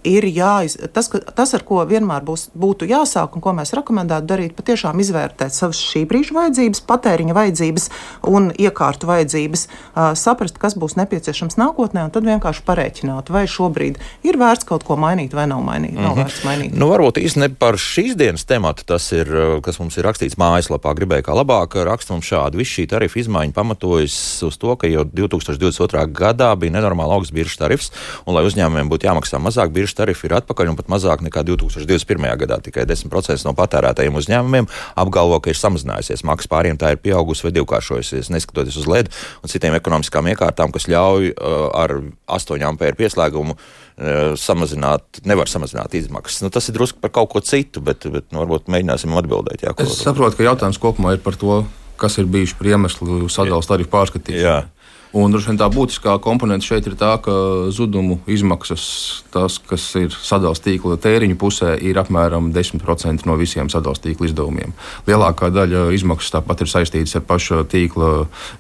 ir 0.08 0.27
jāiz, 0.31 0.77
tas, 0.93 1.10
ka, 1.12 1.20
tas, 1.20 1.53
ar 1.58 1.65
ko 1.67 1.81
vienmēr 1.88 2.24
būs, 2.25 2.50
būtu 2.58 2.88
jāsāk 2.89 3.36
un 3.36 3.43
ko 3.43 3.53
mēs 3.58 3.74
rekomendētu 3.75 4.29
darīt, 4.29 4.55
patiešām 4.55 5.00
izvērtēt 5.03 5.55
savas 5.55 5.81
šī 5.81 6.05
brīža 6.10 6.36
vajadzības, 6.38 6.84
patēriņa 6.88 7.36
vajadzības 7.36 7.88
un 8.31 8.51
iekārtu 8.55 9.10
vajadzības, 9.10 9.67
uh, 9.67 10.12
saprast, 10.15 10.60
kas 10.62 10.77
būs 10.79 10.96
nepieciešams 11.00 11.60
nākotnē, 11.60 12.05
un 12.08 12.13
tad 12.15 12.27
vienkārši 12.27 12.63
parēķināt, 12.67 13.31
vai 13.34 13.43
šobrīd 13.51 14.00
ir 14.27 14.39
vērts 14.39 14.67
kaut 14.70 14.86
ko 14.88 14.96
mainīt 15.00 15.36
vai 15.36 15.48
nav, 15.51 15.63
mainīt, 15.67 15.98
nav 15.98 16.01
mm 16.01 16.08
-hmm. 16.15 16.24
vērts 16.24 16.46
mainīt. 16.48 16.77
Nu, 16.77 16.88
varbūt 16.93 17.20
īstenībā 17.20 17.60
par 17.60 17.79
šīs 17.81 18.15
dienas 18.15 18.46
tematu 18.48 18.88
tas 18.88 19.12
ir, 19.12 19.27
kas 19.65 19.79
mums 19.79 19.98
ir 19.98 20.08
rakstīts 20.08 20.39
mājaslapā. 20.39 20.96
Gribēju 20.96 21.27
kā 21.27 21.36
labāk 21.36 21.75
rakstīt 21.86 22.15
mums 22.15 22.29
šādu. 22.29 22.62
Viss 22.62 22.77
šī 22.77 22.88
tarifa 22.88 23.20
izmaiņa 23.20 23.53
pamatojas 23.53 24.15
uz 24.48 24.58
to, 24.58 24.75
ka 24.75 24.88
jau 24.88 25.03
2022. 25.03 26.08
gadā 26.15 26.55
bija 26.55 26.77
nenormāli 26.77 27.17
augsts 27.17 27.36
biržas 27.36 27.58
tarifs, 27.58 27.91
un 28.25 28.36
lai 28.36 28.46
uzņēmumiem 28.48 28.89
būtu 28.91 29.10
jāmaksā 29.10 29.41
mazāk, 29.44 29.72
biržas 29.74 29.98
tarifi 29.98 30.28
ir 30.28 30.36
atpakaļ 30.38 30.72
un 30.72 30.78
pat 30.80 30.90
mazāk 30.92 31.24
nekā 31.26 31.44
2021. 31.48 32.28
gadā. 32.44 32.60
Tikai 32.64 32.86
10% 32.90 33.48
no 33.48 33.54
patērētajiem 33.58 34.18
uzņēmumiem 34.22 34.70
apgalvo, 35.02 35.40
ka 35.42 35.52
ir 35.52 35.60
samazinājusies 35.60 36.26
maksas 36.28 36.52
pāriem, 36.52 36.80
tā 36.80 36.94
ir 36.96 37.02
pieaugusi 37.04 37.48
vai 37.48 37.54
divkāršojusies, 37.58 38.32
neskatoties 38.34 38.80
uz 38.82 38.90
LED 38.90 39.12
un 39.42 39.52
citiem 39.52 39.78
ekonomiskām 39.78 40.30
iekārtām, 40.34 40.74
kas 40.76 40.88
ļauj 40.92 41.34
uh, 41.34 41.68
ar 41.82 41.98
8 42.40 42.68
ampēru 42.72 43.00
pieslēgumu 43.02 43.58
uh, 43.58 44.34
samazināt, 44.40 45.24
nevar 45.28 45.52
samazināt 45.52 45.98
izmaksas. 45.98 46.44
Nu, 46.46 46.54
tas 46.54 46.70
ir 46.70 46.78
drusku 46.78 47.02
par 47.04 47.14
kaut 47.16 47.34
ko 47.36 47.44
citu, 47.46 47.84
bet, 47.86 48.08
bet 48.12 48.30
nu, 48.32 48.44
varbūt 48.44 48.72
mēģināsim 48.72 49.16
atbildēt. 49.22 49.66
Jā, 49.68 49.76
es 49.84 50.02
saprotu, 50.04 50.40
ka 50.40 50.52
jautājums 50.52 50.82
kopumā 50.82 51.18
ir 51.18 51.24
par 51.24 51.40
to, 51.40 51.64
kas 52.02 52.18
ir 52.18 52.30
bijuši 52.32 52.58
par 52.58 52.72
iemeslu 52.74 53.30
sadalīt 53.30 53.70
tarifu 53.70 53.92
pārskatīšanu. 53.94 54.81
Un 55.12 55.34
droši 55.34 55.50
vien 55.50 55.58
tā 55.60 55.68
būtiskā 55.68 56.13
komponente 56.24 56.63
šeit 56.63 56.86
ir 56.88 56.94
tā, 56.96 57.18
ka 57.20 57.34
zudumu 57.75 58.22
izmaksas, 58.32 58.84
tas, 59.34 59.58
kas 59.60 59.89
ir 60.00 60.13
sadalījuma 60.15 60.63
tīkla 60.63 60.98
tēriņu 61.03 61.36
pusē, 61.41 61.74
ir 61.84 62.00
apmēram 62.00 62.48
10% 62.56 63.27
no 63.27 63.36
visiem 63.39 63.68
sadalījuma 63.68 64.06
tīkla 64.06 64.30
izdevumiem. 64.30 64.72
Lielākā 65.10 65.51
daļa 65.51 65.89
izmaksas 65.98 66.32
tāpat 66.38 66.63
ir 66.63 66.72
saistītas 66.72 67.18
ar 67.20 67.25
paša 67.27 67.65
tīkla 67.74 68.12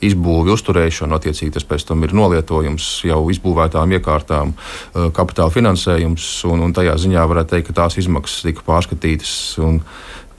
izbūvi, 0.03 0.51
uzturēšanu, 0.57 1.15
attiecīgi 1.15 1.55
tas 1.55 1.67
pēc 1.67 1.87
tam 1.87 2.03
ir 2.03 2.15
novietojums 2.19 2.89
jau 3.07 3.21
izbūvētām 3.31 3.95
iekārtām, 3.95 4.51
eh, 4.51 5.07
kapitāla 5.15 5.55
finansējums, 5.55 6.29
un, 6.51 6.67
un 6.67 6.75
tajā 6.75 6.99
ziņā 6.99 7.27
varētu 7.31 7.55
teikt, 7.55 7.71
ka 7.71 7.79
tās 7.85 7.95
izmaksas 8.03 8.43
tika 8.49 8.67
pārskatītas. 8.67 9.37
Un, 9.63 9.79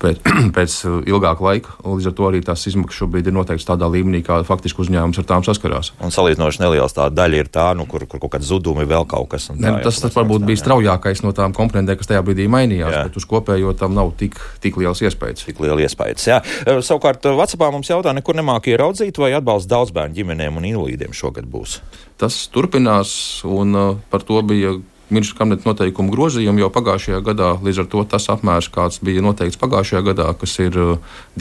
pēc, 0.03 0.21
pēc 0.57 0.77
ilgāka 1.09 1.47
laika. 1.47 1.77
Līdz 1.87 2.11
ar 2.11 2.17
to 2.19 2.29
arī 2.29 2.43
tās 2.45 2.67
izmaksas 2.71 3.03
šobrīd 3.03 3.31
ir 3.31 3.37
noteikts 3.37 3.67
tādā 3.69 3.89
līmenī, 3.91 4.23
kā 4.27 4.41
faktiski 4.47 4.85
uzņēmums 4.85 5.21
ar 5.23 5.29
tām 5.29 5.47
saskarās. 5.47 5.93
Un 6.03 6.15
salīdzinoši 6.15 6.63
neliels 6.63 6.97
tā 6.97 7.09
daļa 7.13 7.43
ir 7.43 7.51
tā, 7.53 7.69
nu, 7.79 7.87
kur, 7.91 8.07
kur 8.11 8.23
kaut 8.23 8.35
kāda 8.37 8.49
zudumi 8.49 8.87
vēl 8.89 9.07
kaut 9.11 9.31
kas. 9.33 9.51
Ne, 9.55 9.75
tas, 9.85 10.01
tas 10.03 10.17
varbūt 10.17 10.47
bija 10.49 10.61
straujākais 10.61 11.25
no 11.27 11.35
tām 11.37 11.55
komponentēm, 11.57 12.01
kas 12.01 12.11
tajā 12.11 12.23
brīdī 12.27 12.49
mainījās, 12.53 12.95
jā. 12.97 13.03
bet 13.09 13.19
uz 13.21 13.29
kopējo 13.29 13.75
tam 13.79 13.97
nav 13.99 14.15
tik, 14.21 14.39
tik 14.65 14.79
liels 14.81 15.03
iespējas. 15.05 15.47
Tik 15.49 15.63
liela 15.63 15.83
iespējas, 15.85 16.29
jā. 16.29 16.41
Savukārt, 16.85 17.27
Vācijā 17.39 17.71
mums 17.73 17.91
jautā, 17.91 18.15
nekur 18.17 18.39
nemāk 18.39 18.71
ieraudzīt, 18.73 19.19
vai 19.23 19.33
atbalsts 19.37 19.71
daudz 19.71 19.95
bērnu 19.95 20.19
ģimenēm 20.19 20.59
un 20.59 20.69
invalīdiem 20.73 21.15
šogad 21.17 21.49
būs. 21.51 21.81
Tas 22.21 22.37
turpinās, 22.55 23.13
un 23.49 23.75
uh, 23.75 23.95
par 24.13 24.23
to 24.27 24.39
bija 24.47 24.77
ministru 25.13 25.39
kabineta 25.39 25.69
noteikumu 25.69 26.13
grozījumu 26.13 26.65
jau 26.65 26.71
pagājušajā 26.73 27.21
gadā. 27.25 27.53
Līdz 27.63 27.85
ar 27.85 27.89
to 27.93 28.03
tas 28.09 28.29
apmērs, 28.33 28.71
kāds 28.73 29.03
bija 29.05 29.23
noteikts 29.25 29.61
pagājušajā 29.61 30.03
gadā, 30.09 30.33
kas 30.41 30.57
ir 30.63 30.79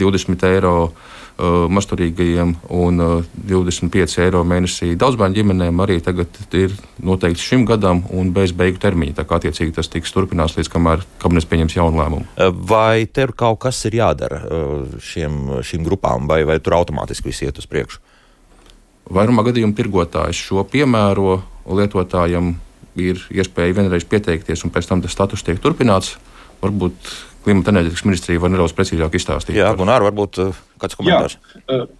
20 0.00 0.36
uh, 0.36 0.46
eiro 0.48 0.74
uh, 0.88 0.92
masturīgajiem 1.72 2.54
un 2.76 3.02
25 3.48 4.16
uh, 4.18 4.24
eiro 4.26 4.44
mēnesī 4.48 4.92
daudzbērnu 5.00 5.38
ģimenēm, 5.40 5.82
arī 5.84 5.98
tagad 6.04 6.38
ir 6.58 6.76
noteikts 7.02 7.44
šim 7.48 7.66
gadam 7.68 8.04
un 8.12 8.32
bez 8.36 8.54
beigu 8.56 8.80
termiņa. 8.82 9.18
Tā 9.20 9.26
kā 9.28 9.40
attiecīgi 9.40 9.76
tas 9.78 9.90
tiks 9.92 10.14
turpināts 10.14 10.58
līdz 10.60 10.72
kamēr 10.72 11.04
kabinets 11.22 11.48
pieņems 11.50 11.78
jaunu 11.80 12.02
lēmumu. 12.02 12.28
Vai 12.68 13.06
tev 13.10 13.34
kaut 13.38 13.62
kas 13.66 13.84
ir 13.88 14.00
jādara 14.02 14.42
šiem, 15.02 15.62
šīm 15.64 15.86
grupām, 15.88 16.28
vai, 16.30 16.42
vai 16.48 16.60
tur 16.62 16.78
automātiski 16.80 17.32
viss 17.32 17.46
iet 17.46 17.60
uz 17.62 17.68
priekšu? 17.70 18.02
Vairumā 19.12 19.42
gadījumu 19.44 19.74
tirgotājs 19.76 20.38
šo 20.38 20.62
piemēro 20.70 21.40
lietotājiem 21.66 22.52
ir 22.98 23.22
iespēja 23.32 23.78
vienreiz 23.78 24.06
pieteikties, 24.08 24.64
un 24.66 24.72
pēc 24.74 24.90
tam 24.90 25.02
tas 25.04 25.14
status 25.14 25.44
tiek 25.46 25.60
turpināts. 25.62 26.16
Varbūt 26.62 27.14
klimata 27.42 27.72
enerģētikas 27.72 28.06
ministrija 28.06 28.42
var 28.42 28.52
nedaudz 28.52 28.76
precīzāk 28.76 29.18
izstāstīt. 29.18 29.58
Jā, 29.58 29.72
Gunār, 29.78 30.04
varbūt 30.06 30.38
uh, 30.42 30.62
kāds 30.82 30.98
komentārs. 30.98 31.40
Jā, 31.56 31.82
uh, 31.82 31.90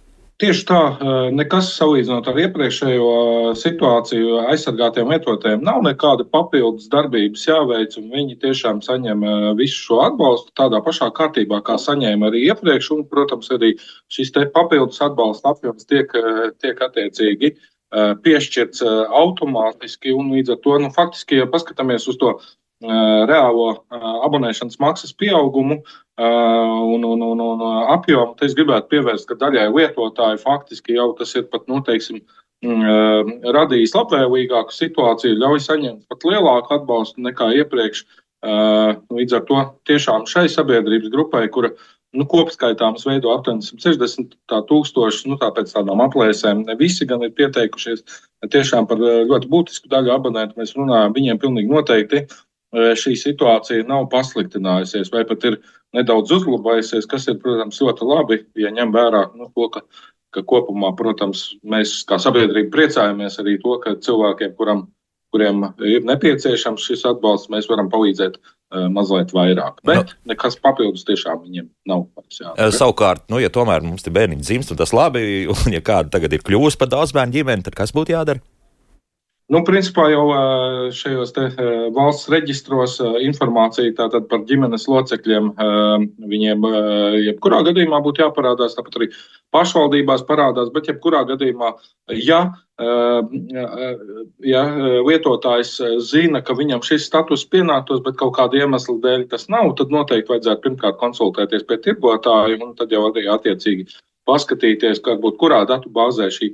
Tieši 0.41 0.63
tā, 0.65 0.79
uh, 0.91 1.27
nekas 1.31 1.67
salīdzinot 1.77 2.25
ar 2.27 2.39
iepriekšējo 2.41 3.09
situāciju, 3.55 4.39
aizsargātiem 4.51 5.11
lietotājiem 5.13 5.61
nav 5.63 5.83
nekāda 5.85 6.25
papildus 6.25 6.89
darbības 6.91 7.45
jāveic, 7.47 7.93
un 8.01 8.09
viņi 8.11 8.39
tiešām 8.41 8.81
saņem 8.83 9.23
visu 9.59 9.77
šo 9.85 9.99
atbalstu 10.07 10.51
tādā 10.57 10.81
pašā 10.83 11.11
kārtībā, 11.15 11.61
kā 11.63 11.77
saņēma 11.79 12.31
arī 12.31 12.47
iepriekš, 12.49 12.89
un, 12.97 13.05
protams, 13.11 13.51
arī 13.55 13.75
šis 14.11 14.33
papildus 14.55 14.99
atbalsta 15.05 15.53
apjoms 15.53 15.85
tiek, 15.87 16.11
tiek 16.65 16.81
attiecīgi 16.89 17.53
uh, 17.53 17.61
Eh, 17.63 17.72
piešķirts 17.93 18.83
eh, 18.83 18.99
automātiski, 19.21 20.13
līdz 20.13 20.55
ar 20.55 20.61
to 20.63 20.77
nu, 20.81 20.91
faktiski, 20.93 21.41
ja 21.41 21.49
paskatāmies 21.49 22.07
uz 22.09 22.17
to 22.21 22.33
eh, 22.33 23.23
reālo 23.29 23.83
abonēšanas 24.27 24.79
maksas 24.81 25.13
pieaugumu 25.13 25.81
un, 26.13 27.05
un, 27.09 27.21
un, 27.25 27.39
un 27.41 27.61
apjomu, 27.89 28.35
tad 28.37 28.45
es 28.45 28.55
gribētu 28.57 28.91
pievērst, 28.91 29.25
ka 29.25 29.37
daļai 29.41 29.69
lietotāju 29.73 30.37
faktiski 30.43 30.99
jau 30.99 31.07
tas 31.17 31.31
ir 31.33 31.47
pat, 31.49 31.63
nu, 31.65 31.79
teiksim, 31.85 32.19
mm, 32.61 33.39
radījis 33.55 33.95
labvēlīgāku 33.97 34.75
situāciju, 34.75 35.39
ļauj 35.41 35.63
saņemt 35.65 36.03
pat 36.11 36.27
lielāku 36.29 36.77
atbalstu 36.77 37.25
nekā 37.25 37.49
iepriekš. 37.63 38.05
Līdz 38.43 39.35
ar 39.39 39.43
to 39.47 39.63
tiešām 39.89 40.27
šai 40.29 40.45
sabiedrības 40.51 41.09
grupai, 41.09 41.47
kura 41.49 41.71
nu, 42.17 42.25
kopskaitā 42.29 42.89
mums 42.91 43.05
veido 43.07 43.31
aptuveni 43.33 43.65
160 43.65 44.35
tūkstoši, 44.69 45.27
nu, 45.31 45.37
tā 45.41 45.49
pēc 45.55 45.73
tādām 45.73 46.03
aplēsēm. 46.05 46.63
Ne 46.67 46.77
visi 46.79 47.07
gan 47.09 47.25
ir 47.25 47.33
pieteikušies 47.37 48.05
tiešām 48.53 48.87
par 48.89 49.01
eh, 49.01 49.23
ļoti 49.29 49.49
būtisku 49.51 49.91
daļu 49.91 50.13
abonentu. 50.15 50.59
Mēs 50.61 50.75
runājam, 50.77 51.15
viņiem 51.15 51.41
pilnīgi 51.41 51.73
noteikti 51.73 52.23
eh, 52.23 52.93
šī 52.99 53.15
situācija 53.19 53.87
nav 53.89 54.09
pasliktinājusies 54.13 55.13
vai 55.13 55.25
pat 55.29 55.45
ir 55.49 55.59
nedaudz 55.93 56.33
uzlabojusies, 56.37 57.09
kas 57.09 57.29
ir, 57.29 57.39
protams, 57.41 57.81
ļoti 57.81 58.09
labi, 58.09 58.41
ja 58.59 58.73
ņem 58.73 58.93
vērā 58.93 59.27
nu, 59.37 59.49
to, 59.53 59.69
ka, 59.73 59.83
ka 60.33 60.45
kopumā, 60.49 60.93
protams, 60.97 61.51
mēs 61.65 61.99
kā 62.09 62.17
sabiedrība 62.21 62.73
priecājamies 62.73 63.39
arī 63.41 63.59
to, 63.61 63.77
ka 63.83 63.97
cilvēkiem, 64.01 64.55
kuram, 64.57 64.87
kuriem 65.33 65.65
ir 65.89 66.05
nepieciešams 66.07 66.85
šis 66.85 67.07
atbalsts, 67.09 67.49
mēs 67.51 67.67
varam 67.71 67.89
palīdzēt 67.91 68.37
Eh, 68.73 68.87
mazliet 68.89 69.29
vairāk. 69.35 69.83
Bet 69.85 70.15
no. 70.15 70.31
nekas 70.31 70.55
papildus 70.57 71.05
tiešām 71.05 71.43
viņiem 71.43 71.67
nav. 71.89 72.07
Jādara. 72.33 72.55
Eh, 72.57 72.71
savukārt, 72.73 73.27
nu, 73.29 73.37
ja 73.37 73.51
tomēr 73.53 73.83
mums 73.85 74.01
te 74.01 74.09
bērni 74.13 74.39
dzimst, 74.39 74.71
un 74.73 74.79
tas 74.79 74.95
labi, 74.95 75.45
un 75.53 75.75
ja 75.75 75.81
kāda 75.85 76.09
tagad 76.15 76.33
ir 76.33 76.41
kļuvusi 76.41 76.79
par 76.81 76.89
daudz 76.89 77.13
bērnu 77.13 77.35
ģimeni, 77.35 77.65
tad 77.67 77.77
kas 77.77 77.93
būtu 77.93 78.15
jādara? 78.15 78.41
Nu, 79.51 79.59
principā 79.67 80.05
jau 80.07 80.23
šajos 80.95 81.33
valsts 81.91 82.29
reģistros 82.31 82.93
informācija 83.27 83.91
tātad 83.97 84.29
par 84.31 84.45
ģimenes 84.47 84.85
locekļiem 84.87 85.49
viņiem 86.31 86.67
jebkurā 87.25 87.59
gadījumā 87.67 87.99
būtu 88.05 88.23
jāparādās, 88.23 88.77
tāpat 88.77 88.95
arī 89.01 89.09
pašvaldībās 89.51 90.23
parādās, 90.29 90.71
bet 90.71 90.87
jebkurā 90.87 91.25
gadījumā, 91.33 91.73
ja, 92.23 92.39
ja 94.47 94.63
lietotājs 95.09 95.75
zina, 96.07 96.39
ka 96.39 96.55
viņam 96.55 96.85
šis 96.87 97.09
status 97.11 97.43
pienāktos, 97.43 97.99
bet 98.07 98.15
kaut 98.21 98.37
kāda 98.39 98.63
iemesla 98.63 98.95
dēļ 99.03 99.27
tas 99.35 99.49
nav, 99.51 99.73
tad 99.75 99.91
noteikti 99.91 100.37
vajadzētu 100.37 100.69
pirmkārt 100.69 101.01
konsultēties 101.03 101.67
pie 101.67 101.81
tirgotāja 101.83 102.63
un 102.63 102.71
tad 102.79 102.95
jau 102.95 103.09
arī 103.11 103.27
attiecīgi 103.35 103.91
paskatīties, 104.23 105.03
varbūt 105.03 105.35
kurā 105.41 105.65
datu 105.67 105.91
bāzē 105.91 106.31
šī 106.31 106.53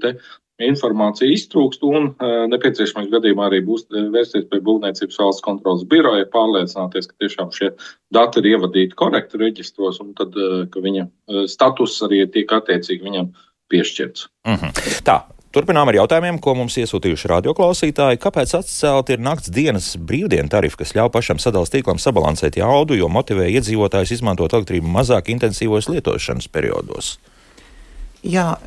informācija 0.63 1.31
iztrūkst, 1.31 1.83
un 1.87 2.11
e, 2.11 2.29
nepieciešamais 2.51 3.09
gadījumā 3.11 3.47
arī 3.47 3.61
būs 3.65 3.85
e, 3.87 4.03
vērsties 4.13 4.47
pie 4.51 4.61
Būvniecības 4.65 5.19
valsts 5.21 5.45
kontrolas 5.45 5.85
biroja, 5.89 6.27
pārliecināties, 6.33 7.09
ka 7.09 7.17
tiešām 7.23 7.51
šie 7.55 7.71
dati 8.15 8.43
ir 8.43 8.51
ievadīti 8.55 8.97
korekti 8.99 9.39
reģistros, 9.41 10.01
un 10.03 10.13
tad, 10.19 10.35
e, 10.35 10.65
ka 10.71 10.83
viņa 10.83 11.07
status 11.51 11.97
arī 12.07 12.25
tiek 12.33 12.51
attiecīgi 12.59 13.05
viņam 13.05 13.33
piešķirts. 13.71 14.29
Mm 14.47 14.55
-hmm. 14.55 15.03
Tā. 15.07 15.19
Turpinām 15.49 15.89
ar 15.89 15.95
jautājumiem, 15.97 16.37
ko 16.37 16.53
mums 16.53 16.75
iesūtījuši 16.77 17.29
radioklausītāji. 17.31 18.19
Kāpēc 18.21 18.51
atcelt 18.53 19.09
ir 19.09 19.17
nakts 19.17 19.49
dienas 19.49 19.95
brīvdienu 19.97 20.49
tarifu, 20.49 20.77
kas 20.77 20.93
ļauj 20.93 21.09
pašam 21.09 21.39
sadalījuma 21.41 21.73
tīklam 21.73 21.97
sabalansēt 21.97 22.59
jaudu, 22.61 22.93
jo 22.93 23.09
motivē 23.09 23.47
iedzīvotājus 23.49 24.11
izmantot 24.11 24.53
elektrību 24.53 24.85
mazāk 24.85 25.33
intensīvos 25.33 25.89
lietošanas 25.89 26.47
periodos? 26.53 27.17
Jā, 28.19 28.57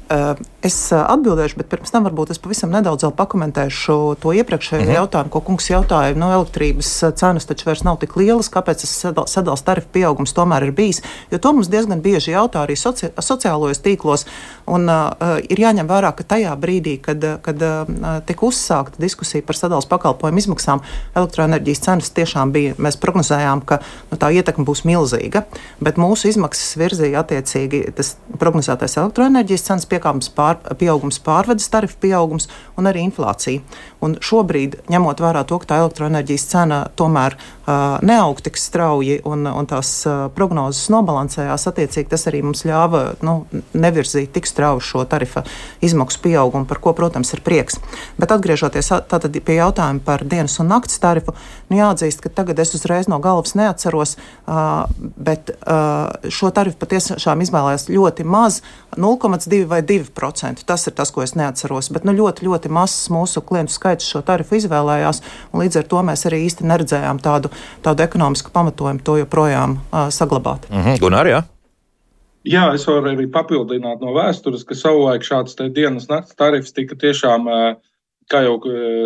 es 0.64 0.76
atbildēšu, 0.96 1.58
bet 1.60 1.68
pirms 1.68 1.90
tam 1.92 2.06
varbūt 2.06 2.30
es 2.32 2.38
pavisam 2.40 2.70
nedaudz 2.72 3.04
pakomentēšu 3.18 3.96
to 4.22 4.30
iepriekšējo 4.38 4.86
mhm. 4.86 4.94
jautājumu, 4.96 5.32
ko 5.34 5.42
kungs 5.44 5.66
jautāja. 5.68 6.14
No 6.16 6.30
nu, 6.30 6.38
elektrības 6.38 6.88
cenas 7.20 7.44
taču 7.44 7.68
vairs 7.68 7.82
nav 7.84 7.98
tik 8.00 8.16
lielas, 8.16 8.48
kāpēc 8.52 8.80
tas 8.80 8.94
sadalījums 9.04 9.64
tarifu 9.66 9.90
pieaugums 9.92 10.32
tomēr 10.32 10.64
ir 10.64 10.72
bijis. 10.76 11.02
Jo 11.28 11.40
to 11.42 11.52
mums 11.52 11.68
diezgan 11.72 12.00
bieži 12.00 12.32
jautā 12.32 12.62
arī 12.64 12.78
soci 12.80 13.10
sociālajos 13.12 13.82
tīklos. 13.84 14.24
Un, 14.72 14.88
uh, 14.88 15.36
ir 15.44 15.60
jāņem 15.60 15.90
vērā, 15.90 16.14
ka 16.16 16.24
tajā 16.32 16.54
brīdī, 16.56 16.96
kad, 17.04 17.20
kad 17.44 17.66
uh, 17.66 17.92
tika 18.24 18.48
uzsākta 18.48 19.02
diskusija 19.04 19.44
par 19.44 19.58
sadalījuma 19.58 19.90
pakalpojumu 19.90 20.40
izmaksām, 20.46 20.80
elektroenerģijas 21.12 21.84
cenas 21.90 22.12
tiešām 22.16 22.54
bija. 22.56 22.78
Mēs 22.80 22.96
prognozējām, 23.02 23.66
ka 23.68 23.82
nu, 24.08 24.16
tā 24.16 24.32
ietekme 24.32 24.64
būs 24.64 24.86
milzīga, 24.88 25.44
bet 25.82 26.00
mūsu 26.00 26.30
izmaksas 26.32 26.78
virzīja 26.80 27.20
attiecīgi 27.26 27.84
tas 27.98 28.14
prognozētais 28.40 28.96
elektroenerģijas 29.02 29.41
enerģijas 29.42 29.66
cenas 29.66 29.86
piekāpums, 29.90 30.30
pār, 30.36 30.60
pieaugums, 30.78 31.18
pārvedes 31.22 31.66
tarifu 31.72 31.98
pieaugums 32.02 32.48
un 32.78 32.86
arī 32.86 33.02
inflācija. 33.02 33.60
Un 34.02 34.16
šobrīd, 34.18 34.80
ņemot 34.90 35.20
vērā 35.22 35.44
to, 35.46 35.60
ka 35.62 35.68
tā 35.70 35.76
elektroenerģijas 35.82 36.44
cena 36.50 36.78
tomēr 36.98 37.36
uh, 37.38 38.00
neaug 38.02 38.40
tik 38.42 38.58
strauji 38.58 39.20
un, 39.28 39.46
un 39.46 39.68
tās 39.70 39.90
uh, 40.08 40.24
prognozes 40.34 40.88
nobalansējās, 40.90 41.68
attiecīgi 41.70 42.10
tas 42.10 42.26
arī 42.26 42.40
mums 42.42 42.64
ļāva 42.66 43.02
nu, 43.22 43.36
nevirzīt 43.78 44.32
tik 44.34 44.48
strauji 44.50 44.82
šo 44.88 45.04
tarifa 45.06 45.44
izmaksu 45.86 46.18
pieaugumu, 46.24 46.66
par 46.66 46.82
ko, 46.82 46.94
protams, 46.98 47.30
ir 47.36 47.44
prieks. 47.46 47.78
Bet 48.18 48.34
atgriežoties 48.34 48.90
tātad 49.10 49.38
pie 49.46 49.58
jautājuma 49.60 50.02
par 50.02 50.26
dienas 50.26 50.58
un 50.58 50.72
nakts 50.72 50.98
tarifu, 51.02 51.36
nu 51.70 51.78
jāatzīst, 51.78 52.24
ka 52.24 52.34
tagad 52.42 52.58
es 52.62 52.74
uzreiz 52.74 53.06
no 53.10 53.20
galvas 53.22 53.54
neatceros, 53.58 54.16
uh, 54.18 54.90
bet 54.98 55.54
uh, 55.62 56.10
šo 56.26 56.50
tarifu 56.50 56.80
patiešām 56.82 57.46
izvēlējās 57.46 57.86
ļoti 57.92 58.26
maz, 58.26 58.64
0,2 58.98 59.62
vai 59.70 59.80
2%. 59.86 60.66
Tas 60.66 60.86
ir 60.90 60.98
tas, 60.98 61.14
ko 61.14 61.22
es 61.22 61.36
neatceros, 61.38 61.92
bet 61.94 62.04
nu, 62.08 62.14
ļoti, 62.18 62.50
ļoti 62.50 62.72
mazs 62.72 63.06
mūsu 63.14 63.44
klientu 63.46 63.72
skaits 63.72 63.91
skaits 63.92 64.08
šo 64.08 64.22
tarifu 64.24 64.56
izvēlējās. 64.56 65.20
Līdz 65.52 65.82
ar 65.82 65.88
to 65.90 66.02
mēs 66.06 66.24
arī 66.28 66.42
īsti 66.46 66.66
neredzējām 66.68 67.20
tādu, 67.22 67.50
tādu 67.84 68.04
ekonomisku 68.04 68.52
pamatojumu 68.54 69.04
to 69.04 69.18
joprojām 69.20 69.78
uh, 69.78 70.08
saglabāt. 70.10 70.68
Mm 70.70 70.82
-hmm. 70.82 71.00
Gunār, 71.00 71.26
jā. 71.28 71.42
Jā, 72.44 72.74
es 72.74 72.86
varu 72.86 73.12
arī 73.12 73.28
papildināt 73.30 74.00
no 74.00 74.12
vēstures, 74.16 74.64
ka 74.66 74.74
savulaik 74.74 75.22
šāds 75.22 75.54
dienas 75.74 76.08
nakts 76.08 76.34
tarifs 76.34 76.72
tika 76.72 76.94
tiešām, 76.94 77.46
kā 78.26 78.42
jau 78.42 78.58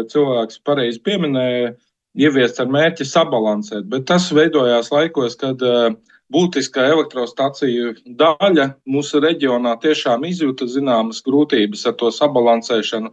cilvēks 0.09 0.63
pareizi 0.65 1.01
pieminēja, 1.05 1.75
ieviests 2.17 2.61
ar 2.61 2.67
mērķi 2.67 3.05
sabalansēt. 3.05 3.85
Bet 3.85 4.07
tas 4.07 4.33
veidojās 4.33 4.91
laikos, 4.91 5.37
kad 5.37 5.61
uh, 5.63 5.93
būtiska 6.33 6.83
elektrostaciju 6.91 7.95
daļa 8.19 8.67
mūsu 8.91 9.21
reģionā 9.23 9.77
tiešām 9.83 10.27
izjūta 10.27 10.67
zināmas 10.71 11.23
grūtības 11.27 11.87
ar 11.87 11.97
to 12.01 12.11
sabalansēšanu. 12.15 13.13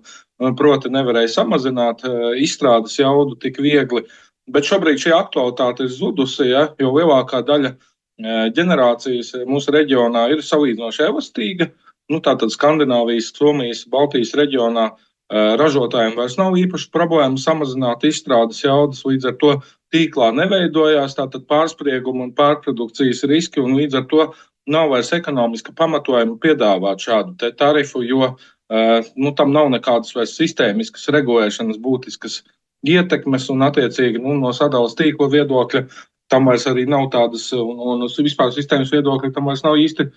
Proti, 0.58 0.92
nevarēja 0.94 1.36
samazināt 1.38 2.04
eh, 2.08 2.26
izstrādes 2.44 2.98
jaudu 3.00 3.38
tik 3.40 3.62
viegli. 3.62 4.04
Bet 4.52 4.68
šobrīd 4.68 5.00
šī 5.00 5.14
aktualitāte 5.16 5.86
ir 5.86 5.94
zudusi, 5.94 6.50
ja, 6.50 6.68
jo 6.82 6.92
lielākā 6.98 7.44
daļa 7.48 7.72
eh, 7.72 8.50
ģenerācijas 8.58 9.36
mūsu 9.48 9.76
reģionā 9.76 10.28
ir 10.34 10.44
salīdzinoši 10.44 11.08
elastīga. 11.08 11.70
Nu, 12.12 12.20
tātad 12.20 12.52
Skandināvijas, 12.52 13.32
Somijas, 13.38 13.86
Baltijas 13.90 14.34
reģionā 14.36 14.90
eh, 14.90 15.54
ražotājiem 15.62 16.18
vairs 16.18 16.36
nav 16.42 16.58
īpaši 16.60 16.90
problēma 16.92 17.40
samazināt 17.40 18.04
izstrādes 18.10 18.66
jaudas. 18.66 19.06
Līdz 19.08 19.32
ar 19.32 19.40
to 19.40 19.56
tīklā 19.94 20.32
neveidojās 20.36 21.16
tātad 21.18 21.46
pārsprieguma 21.50 22.28
un 22.28 22.34
pārprodukcijas 22.38 23.24
riski, 23.30 23.62
un 23.62 23.78
līdz 23.78 24.00
ar 24.00 24.10
to 24.10 24.26
nav 24.74 24.90
vairs 24.94 25.12
ekonomiska 25.16 25.76
pamatojuma 25.78 26.40
piedāvāt 26.42 27.04
šādu 27.04 27.52
tarifu, 27.60 28.04
jo 28.08 28.24
uh, 28.32 29.12
nu, 29.16 29.34
tam 29.38 29.54
nav 29.56 29.70
nekādas 29.74 30.16
vairs 30.16 30.36
sistēmiskas 30.40 31.10
regulēšanas 31.14 31.82
būtiskas 31.84 32.42
ietekmes, 32.88 33.48
un 33.54 33.64
attiecīgi 33.68 34.22
nu, 34.24 34.36
no 34.40 34.52
sadalas 34.56 34.96
tīkla 35.00 35.30
viedokļa 35.38 35.86
tam 36.32 36.48
vairs 36.50 36.66
arī 36.70 36.86
nav 36.90 37.10
tādas, 37.14 37.50
un, 37.56 37.80
un 37.80 38.06
vispār 38.08 38.54
sistēmas 38.56 38.92
viedokļa 38.94 39.34
tam 39.36 39.50
vairs 39.52 39.64
nav 39.66 39.78
īsti 39.80 40.08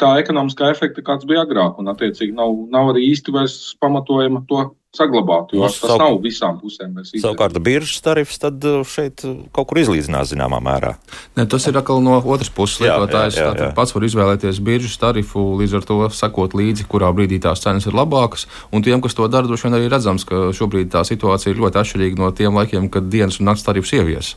tā 0.00 0.16
ekonomiskā 0.20 0.70
efekta, 0.72 1.04
kāds 1.06 1.26
bija 1.28 1.44
agrāk, 1.46 1.78
un 1.78 1.90
attiecīgi 1.92 2.34
nav, 2.34 2.54
nav 2.72 2.92
arī 2.92 3.06
īsti 3.12 3.34
vairs 3.34 3.56
pamatojuma 3.82 4.42
to 4.50 4.64
saglabāt, 4.96 5.52
jo 5.54 5.62
nu, 5.62 5.68
tas 5.68 5.78
savu, 5.80 5.98
nav 6.00 6.18
visām 6.24 6.58
pusēm. 6.60 6.96
Savukārt, 7.12 7.58
biržas 7.62 8.00
tarifs 8.04 8.40
tad 8.42 8.64
uh, 8.66 8.80
šeit 8.88 9.24
uh, 9.26 9.36
kaut 9.54 9.68
kur 9.70 9.80
izlīdzinās 9.82 10.32
zināmā 10.32 10.60
mērā. 10.64 10.94
Ne, 11.38 11.46
tas 11.50 11.66
ir 11.68 11.76
atkal 11.78 12.02
no 12.04 12.18
otras 12.20 12.50
puses. 12.52 12.80
Lietotājs 12.84 13.38
pats 13.76 13.94
var 13.96 14.06
izvēlēties 14.08 14.60
biržas 14.64 14.96
tarifu, 15.00 15.44
līdz 15.60 15.78
ar 15.78 15.86
to 15.88 15.98
sakot 16.16 16.56
līdzi, 16.56 16.88
kurā 16.90 17.10
brīdī 17.16 17.40
tās 17.42 17.62
cenas 17.64 17.86
ir 17.88 17.96
labākas. 17.96 18.46
Un 18.74 18.84
tiem, 18.86 19.02
kas 19.04 19.16
to 19.16 19.28
dara, 19.32 19.48
droši 19.48 19.68
vien 19.68 19.78
arī 19.78 19.90
redzams, 19.92 20.26
ka 20.28 20.50
šobrīd 20.56 20.90
tā 20.94 21.04
situācija 21.06 21.52
ir 21.52 21.60
ļoti 21.62 21.80
atšķirīga 21.82 22.20
no 22.20 22.30
tiem 22.36 22.56
laikiem, 22.56 22.90
kad 22.92 23.08
dienas 23.12 23.40
un 23.40 23.50
nakts 23.50 23.66
tarifs 23.66 23.94
ievies. 23.96 24.34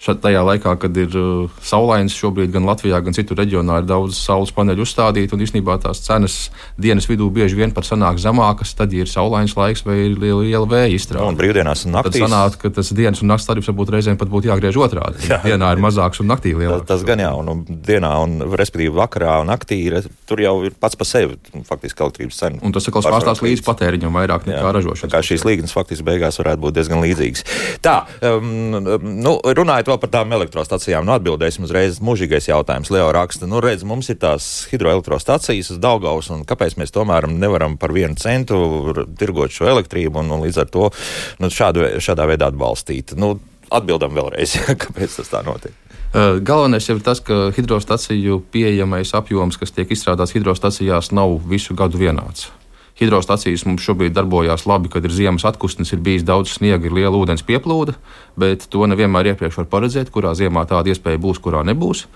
Šat, 0.00 0.20
tajā 0.24 0.42
laikā, 0.46 0.76
kad 0.80 0.96
ir 1.00 1.14
uh, 1.18 1.60
saulains, 1.64 2.14
šobrīd 2.16 2.52
gan 2.54 2.68
Latvijā, 2.68 3.00
gan 3.04 3.16
citur 3.16 3.40
reģionā 3.40 3.80
ir 3.82 3.88
daudz 3.88 4.18
saules 4.20 4.52
paneļu 4.56 4.84
uzstādīti, 4.86 5.34
un 5.34 5.44
īstenībā 5.46 5.78
tās 5.82 6.02
cenas 6.04 6.36
dienas 6.80 7.08
vidū 7.10 7.28
bieži 7.32 7.58
vien 7.58 7.72
pat 7.74 7.88
sanāk 7.88 8.20
zemākas, 8.22 8.74
tad, 8.76 8.94
ir 8.96 9.10
saulains 9.10 9.56
laiks 9.56 9.84
vai 9.86 9.95
ir 9.96 10.16
liela, 10.20 10.66
vēja 10.70 10.90
izstrāde. 10.94 11.26
Un 11.26 11.38
brīvdienās 11.38 11.86
un 11.86 11.96
naktīs. 11.96 12.20
Tad 12.20 12.30
sanāk, 12.30 12.58
ka 12.62 12.70
tas 12.78 12.92
dienas 12.96 13.22
un 13.24 13.30
nakts 13.32 13.48
tarifs 13.48 13.70
varbūt 13.70 13.92
reizēm 13.94 14.18
pat 14.20 14.30
būtu 14.32 14.50
jāgriež 14.50 14.78
otrādi. 14.86 15.24
Jā, 15.30 15.40
dienā 15.44 15.72
ir 15.74 15.82
mazāks 15.82 16.22
un 16.22 16.30
naktī 16.30 16.54
lielāks. 16.56 16.86
Tas, 16.86 17.00
tas 17.00 17.06
gan 17.08 17.22
jā, 17.22 17.30
un, 17.36 17.50
un 17.52 17.80
dienā, 17.86 18.12
un 18.24 18.56
respektīvi 18.58 18.94
vakarā 18.96 19.38
un 19.42 19.50
naktī 19.52 19.80
ir, 19.88 19.98
tur 20.28 20.42
jau 20.42 20.54
ir 20.68 20.76
pats 20.80 20.98
par 20.98 21.08
sevi 21.08 21.38
faktiski 21.66 22.04
elektrības 22.06 22.40
cena. 22.42 22.60
Un 22.66 22.74
tas 22.76 22.88
atkal 22.88 23.04
pārstāv 23.06 23.42
līdz 23.46 23.64
patēriņam 23.66 24.20
vairāk 24.20 24.48
nekā 24.50 24.74
ražošanai. 24.76 25.12
Kā 25.16 25.22
šīs 25.24 25.46
līgas 25.46 25.74
faktiski 25.76 26.06
beigās 26.06 26.40
varētu 26.40 26.62
būt 26.64 26.78
diezgan 26.78 27.02
līdzīgas. 27.04 27.44
Tā, 27.84 27.96
um, 28.32 28.78
nu, 29.02 29.36
runājot 29.40 29.92
vēl 29.92 30.00
par 30.02 30.12
tām 30.12 30.34
elektrostacijām, 30.36 31.06
nu 31.06 31.16
atbildēsim 31.16 31.66
uzreiz 31.66 32.00
mūžīgais 32.04 32.50
jautājums. 32.50 32.92
Leo 32.94 33.08
raksta, 33.14 33.48
nu 33.50 33.60
redz, 33.64 33.86
mums 33.86 34.10
ir 34.12 34.20
tās 34.22 34.66
hidroelektrostacijas 34.70 35.72
uz 35.74 35.80
Daugaus, 35.82 36.30
un 36.34 36.44
kāpēc 36.48 36.78
mēs 36.80 36.94
tomēr 36.94 37.28
nevaram 37.30 37.76
par 37.80 37.94
vienu 37.96 38.18
centu 38.20 38.58
tirgot 39.18 39.54
šo 39.54 39.68
elektrību 39.70 39.85
un, 39.94 40.30
un 40.30 40.44
līdz 40.46 40.62
ar 40.64 40.70
to 40.72 40.90
nu, 41.42 41.50
šādu, 41.52 41.96
šādā 42.02 42.26
veidā 42.28 42.50
atbalstīt. 42.50 43.16
Nu, 43.16 43.36
atbildam 43.70 44.14
vēlreiz, 44.16 44.58
kāpēc 44.82 45.20
tas 45.20 45.32
tā 45.32 45.42
notiek. 45.46 45.74
Galvenais 46.16 46.86
ir 46.88 47.00
tas, 47.04 47.20
ka 47.20 47.50
hidrostaciju 47.52 48.38
pieejamais 48.54 49.10
apjoms, 49.18 49.58
kas 49.60 49.74
tiek 49.74 49.90
izstrādāts 49.92 50.32
hidrostacijās, 50.32 51.10
nav 51.12 51.34
visu 51.50 51.76
gadu 51.76 52.00
vienāds. 52.00 52.46
Hidrostacijas 52.96 53.66
mums 53.68 53.84
šobrīd 53.84 54.14
darbojas 54.16 54.64
labi, 54.64 54.88
kad 54.88 55.04
ir 55.04 55.12
ziemas 55.12 55.44
atkustnes, 55.44 55.90
ir 55.92 56.00
bijis 56.00 56.24
daudz 56.24 56.54
sniega, 56.54 56.88
ir 56.88 56.94
liela 56.96 57.18
ūdens 57.18 57.44
pieplūde, 57.44 57.92
bet 58.40 58.64
to 58.72 58.88
nevienmēr 58.88 59.34
iepriekš 59.34 59.58
var 59.60 59.68
paredzēt, 59.74 60.08
kurā 60.14 60.32
ziemā 60.38 60.64
tāda 60.70 60.94
iespēja 60.94 61.20
būs, 61.20 61.42
kurā 61.44 61.60
nebūs. 61.68 62.06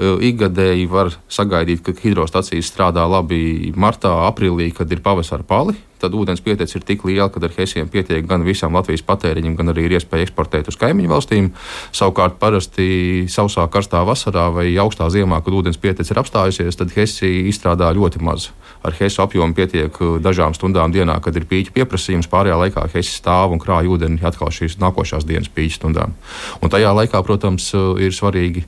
Ikgadēji 0.00 0.88
var 0.88 1.12
sagaidīt, 1.28 1.84
ka 1.84 1.92
hidrostacijas 2.00 2.72
strādā 2.72 3.04
labi 3.04 3.74
martā, 3.76 4.14
aprīlī, 4.30 4.70
kad 4.72 4.88
ir 4.88 5.04
pavasara 5.04 5.44
pali 5.44 5.76
tad 6.00 6.14
ūdens 6.16 6.42
pieteicis 6.44 6.78
ir 6.78 6.86
tik 6.88 7.04
liela, 7.08 7.28
ka 7.32 7.42
ar 7.44 7.52
hesiem 7.56 7.88
pietiek 7.92 8.26
gan 8.28 8.44
visam 8.46 8.74
Latvijas 8.76 9.04
patēriņam, 9.06 9.56
gan 9.58 9.72
arī 9.72 9.86
ir 9.88 9.96
iespēja 9.98 10.28
eksportēt 10.28 10.70
uz 10.72 10.78
kaimiņu 10.80 11.12
valstīm. 11.12 11.50
Savukārt, 11.96 12.38
parasti 12.40 13.26
sausā, 13.30 13.66
karstā 13.72 14.02
vasarā 14.08 14.48
vai 14.54 14.68
augstā 14.80 15.10
ziemā, 15.12 15.42
kad 15.44 15.56
ūdens 15.56 15.80
pieteicis 15.80 16.14
ir 16.14 16.22
apstājusies, 16.22 16.80
tad 16.80 16.94
hesi 16.96 17.30
izstrādā 17.50 17.92
ļoti 17.96 18.22
maz. 18.24 18.50
Ar 18.80 18.96
hesu 18.96 19.20
apjomu 19.20 19.52
pietiek 19.56 19.96
uh, 20.00 20.16
dažām 20.22 20.54
stundām 20.56 20.92
dienā, 20.94 21.18
kad 21.20 21.36
ir 21.36 21.44
pīķa 21.48 21.74
pieprasījums. 21.76 22.30
Pārējā 22.32 22.56
laikā 22.62 22.86
hesi 22.94 23.12
stāv 23.18 23.52
un 23.52 23.60
krāj 23.60 23.90
ūdeni 23.92 24.22
atkal 24.24 24.48
šīs 24.54 24.78
nākošās 24.80 25.26
dienas 25.28 25.52
pīķa 25.52 25.76
stundām. 25.82 26.16
Un 26.64 26.72
tajā 26.72 26.94
laikā, 26.96 27.20
protams, 27.26 27.68
uh, 27.76 27.92
ir 28.00 28.16
svarīgi 28.16 28.64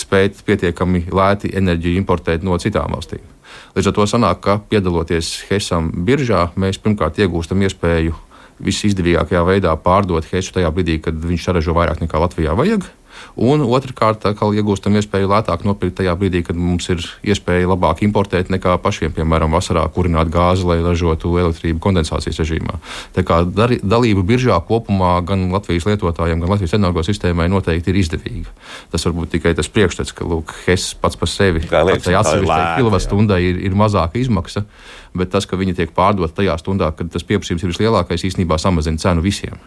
spēt 0.00 0.40
pietiekami 0.46 1.10
lēti 1.12 1.52
enerģiju 1.60 2.00
importēt 2.00 2.46
no 2.46 2.56
citām 2.62 2.96
valstīm. 2.96 3.20
Līdz 3.76 3.90
ar 3.90 3.94
to 3.94 4.06
sanāk, 4.10 4.40
ka 4.42 4.56
piedaloties 4.70 5.44
Hesam 5.50 5.92
biržā, 6.06 6.48
mēs 6.58 6.80
pirmkārt 6.82 7.20
iegūstam 7.22 7.62
iespēju 7.62 8.16
visizdevīgākajā 8.60 9.42
veidā 9.46 9.74
pārdot 9.80 10.26
Hesu 10.32 10.56
tajā 10.56 10.72
brīdī, 10.74 10.98
kad 11.04 11.14
viņš 11.16 11.46
saražo 11.46 11.76
vairāk 11.76 12.02
nekā 12.02 12.20
Latvijā 12.20 12.56
vajag. 12.58 12.88
Un 13.40 13.62
otrkārt, 13.64 14.24
atkal 14.28 14.54
iegūstam 14.56 14.96
iespēju 14.98 15.30
lētāk 15.30 15.64
nopirkt 15.64 15.98
tajā 16.00 16.14
brīdī, 16.18 16.42
kad 16.46 16.58
mums 16.58 16.88
ir 16.92 17.02
iespēja 17.24 17.70
labāk 17.70 18.02
importēt 18.06 18.50
nekā 18.52 18.76
pašiem, 18.82 19.14
piemēram, 19.16 19.54
vasarā 19.54 19.86
kurināt 19.94 20.32
gāzi, 20.32 20.66
lai 20.68 20.80
ražotu 20.84 21.32
elektrību 21.40 21.80
kondensācijas 21.82 22.40
režīmā. 22.42 22.78
Tā 23.16 23.24
kā 23.26 23.42
dalība 23.46 24.24
biržā 24.26 24.58
kopumā 24.68 25.16
gan 25.26 25.48
Latvijas 25.54 25.88
lietotājiem, 25.88 26.42
gan 26.42 26.54
Latvijas 26.54 26.76
energosistēmai 26.78 27.48
noteikti 27.52 27.94
ir 27.94 28.00
izdevīga. 28.02 28.54
Tas 28.92 29.06
varbūt 29.08 29.34
tikai 29.36 29.54
tas 29.58 29.70
priekšstats, 29.72 30.14
ka 30.16 30.28
Lūk, 30.28 30.54
HES 30.66 30.92
pats 31.00 31.18
par 31.20 31.30
sevi 31.30 31.64
atsevišķai 31.64 32.76
kilovatstundai 32.78 33.40
ir, 33.46 33.60
ir 33.70 33.76
mazāka 33.78 34.20
izmaksa, 34.20 34.64
bet 35.16 35.32
tas, 35.32 35.48
ka 35.48 35.58
viņi 35.60 35.76
tiek 35.80 35.94
pārdoti 35.96 36.42
tajā 36.42 36.56
stundā, 36.60 36.92
kad 36.96 37.10
tas 37.12 37.26
pieprasījums 37.26 37.64
ir 37.64 37.72
vislielākais, 37.72 38.26
īstenībā 38.30 38.58
samazina 38.60 39.00
cenu 39.00 39.24
visiem. 39.24 39.58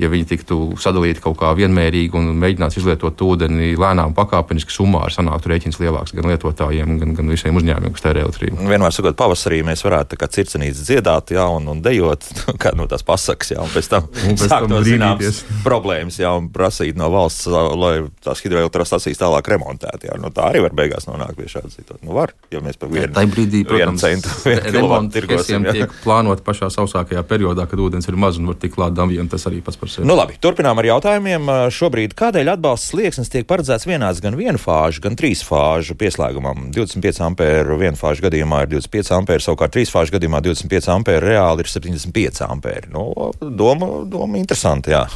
Ja 0.00 0.10
viņi 0.12 0.26
tiktu 0.28 0.58
sadalīti 0.80 1.22
kaut 1.24 1.38
kā 1.40 1.52
vienmērīgi 1.56 2.18
un 2.18 2.28
mēģinātu 2.40 2.80
izlietot 2.80 3.22
ūdeni 3.24 3.72
lēnām, 3.80 4.12
pakāpeniski, 4.16 4.74
summāri, 4.74 5.14
sanāktu 5.14 5.50
rēķins 5.52 5.80
lielāks 5.80 6.12
gan 6.16 6.28
lietotājiem, 6.30 6.98
gan, 7.00 7.14
gan 7.16 7.32
visiem 7.32 7.56
uzņēmumiem, 7.56 7.94
kas 7.96 8.04
tērē 8.04 8.24
elektrību. 8.26 8.68
Vienmēr 8.68 8.94
sakot, 8.94 9.16
pavasarī 9.18 9.62
mēs 9.66 9.84
varētu 9.86 10.18
kā 10.20 10.28
circenītes 10.32 10.84
dziedāt, 10.84 11.32
jā, 11.36 11.46
un, 11.48 11.70
un 11.72 11.80
dejot, 11.84 12.28
kā 12.62 12.74
no 12.76 12.88
tās 12.90 13.06
pasakas, 13.06 13.54
jā, 13.54 13.60
un 13.64 13.72
pēc 13.72 13.90
tam 13.94 14.10
sākt 14.36 14.68
to 14.72 14.82
zināmas 14.86 15.42
problēmas, 15.64 16.20
jā, 16.20 16.34
un 16.36 16.50
prasīt 16.52 17.00
no 17.00 17.08
valsts, 17.14 17.48
lai 17.48 17.94
tās 18.24 18.44
hidroelektrostacijas 18.44 19.22
tālāk 19.22 19.48
remontētu, 19.56 20.10
jā. 20.10 20.20
Nu, 20.20 20.32
tā 20.34 20.50
arī 20.50 20.62
var 20.66 20.76
beigās 20.76 21.08
nonākt 21.08 21.40
pie 21.40 21.48
šādas 21.48 21.76
situācijas. 21.76 22.04
Nu, 22.04 22.14
var, 22.16 22.32
ja 22.52 22.60
mēs 22.64 22.76
par 22.80 22.92
vienu, 22.92 23.12
brīdī, 23.32 23.62
protams, 23.68 24.04
vienu 24.04 24.22
centu, 24.22 24.36
vienu 24.44 24.76
kilovatu 24.76 25.12
tirgosim. 25.16 25.66
Tiek 25.76 25.92
plānot 26.02 26.42
pašā 26.46 26.68
sausākajā 26.72 27.22
periodā, 27.28 27.66
kad 27.70 27.80
ūdens 27.82 28.08
ir 28.10 28.18
maz 28.20 28.40
un 28.40 28.50
var 28.50 28.58
tikt 28.60 28.76
klāt 28.76 28.96
damjiem, 28.96 29.28
tas 29.30 29.46
arī 29.48 29.62
pats 29.64 29.78
par 29.80 29.85
sevi. 29.90 30.06
Nu, 30.08 30.16
labi, 30.18 30.36
turpinām 30.42 30.78
ar 30.80 30.88
jautājumiem. 30.88 31.50
Šobrīd 31.74 32.14
kādēļ 32.18 32.52
atbalsts 32.54 32.92
slieksnis 32.92 33.32
tiek 33.32 33.46
paredzēts 33.48 33.88
vienāds 33.88 34.22
gan 34.24 34.38
vienu 34.38 34.60
fāžu, 34.60 35.02
gan 35.04 35.18
trīs 35.18 35.44
fāžu 35.46 35.96
pieslēgumam? 35.98 36.68
25 36.76 37.22
ampēru 37.28 37.78
vienu 37.80 38.00
fāžu 38.00 38.26
gadījumā 38.26 38.64
ir 38.64 38.72
25 38.76 39.12
ampēri, 39.20 39.46
savukārt 39.46 39.76
trīs 39.76 39.92
fāžu 39.94 40.16
gadījumā 40.16 40.42
25 40.46 40.90
ampēri 40.96 41.32
reāli 41.34 41.66
ir 41.66 41.72
75 41.72 42.42
ampēri. 42.48 42.90
Nu, 42.94 43.08
doma, 43.40 43.92
doma 44.10 44.42
interesanti, 44.42 44.94
jā. 44.96 45.06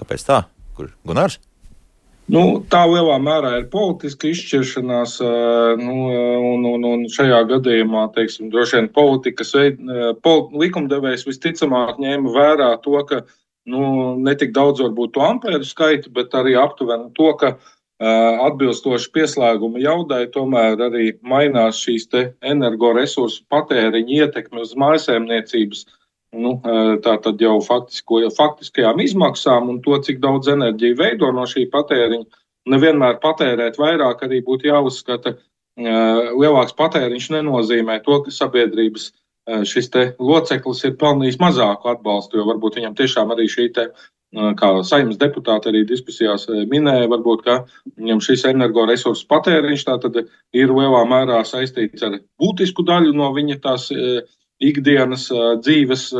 Kāpēc 0.00 0.26
tā? 0.26 0.42
Kur 0.76 0.92
Gunārs? 1.06 1.40
Nu, 2.30 2.42
tā 2.70 2.84
lielā 2.86 3.16
mērā 3.18 3.56
ir 3.58 3.66
politiska 3.72 4.28
izšķiršanās, 4.30 5.16
nu, 5.80 5.94
un, 6.52 6.66
un, 6.68 6.84
un 6.86 7.02
šajā 7.10 7.40
gadījumā, 7.56 8.04
teiksim, 8.14 8.52
droši 8.52 8.76
vien 8.78 8.88
politikas 8.94 9.50
veid, 9.56 9.80
pol, 10.22 10.44
likumdevējs 10.62 11.26
visticamāk 11.26 11.98
ņēma 12.02 12.34
vērā 12.36 12.70
to, 12.84 12.94
ka 13.08 13.24
nu, 13.68 13.82
ne 14.22 14.34
tik 14.38 14.54
daudz 14.56 14.80
varbūt 14.84 15.12
to 15.16 15.26
ampēru 15.26 15.66
skaitu, 15.66 16.12
bet 16.14 16.34
arī 16.36 16.56
aptuveni 16.58 17.10
to, 17.18 17.34
ka 17.40 17.56
atbilstoši 18.00 19.10
pieslēguma 19.12 19.80
jaudai 19.82 20.22
tomēr 20.32 20.80
arī 20.86 21.10
mainās 21.20 21.82
šīs 21.84 22.08
energoresursu 22.40 23.44
patēriņa 23.52 24.22
ietekme 24.24 24.62
uz 24.64 24.72
mājasēmniecības 24.80 25.84
nu, 26.32 26.54
tā 27.04 27.16
tad 27.22 27.42
jau 27.42 27.58
faktisko, 27.64 28.22
faktiskajām 28.36 29.02
izmaksām 29.04 29.68
un 29.72 29.80
to, 29.84 29.98
cik 30.00 30.20
daudz 30.22 30.48
enerģija 30.48 30.98
veido 30.98 31.30
no 31.34 31.46
šī 31.48 31.66
patēriņa. 31.72 32.24
Nevienmēr 32.70 33.18
patērēt 33.22 33.78
vairāk 33.80 34.24
arī 34.26 34.42
būtu 34.46 34.68
jāuzskata. 34.70 35.34
Lielāks 35.80 36.76
patēriņš 36.76 37.30
nenozīmē 37.36 38.00
to, 38.04 38.20
ka 38.24 38.32
sabiedrības 38.34 39.10
šis 39.48 39.90
loceklis 40.20 40.84
ir 40.84 40.96
pelnījis 41.00 41.40
mazāku 41.40 41.90
atbalstu, 41.92 42.40
jo 42.40 42.46
varbūt 42.48 42.80
viņam 42.80 42.96
tiešām 42.98 43.32
arī 43.34 43.48
šī 43.50 43.68
te, 43.74 43.86
kā 44.30 44.68
saimnes 44.86 45.18
deputāti 45.18 45.70
arī 45.72 45.84
diskusijās 45.88 46.46
minēja, 46.70 47.08
varbūt, 47.10 47.48
viņam 47.98 48.20
šis 48.22 48.44
energoresursu 48.52 49.26
patēriņš 49.30 49.86
ir 50.54 50.70
lielā 50.70 51.04
mērā 51.08 51.40
saistīts 51.44 52.02
ar 52.06 52.20
būtisku 52.38 52.84
daļu 52.86 53.16
no 53.16 53.32
viņa 53.34 53.58
tās 53.64 53.90
ikdienas 54.60 55.30
dzīves 55.64 56.10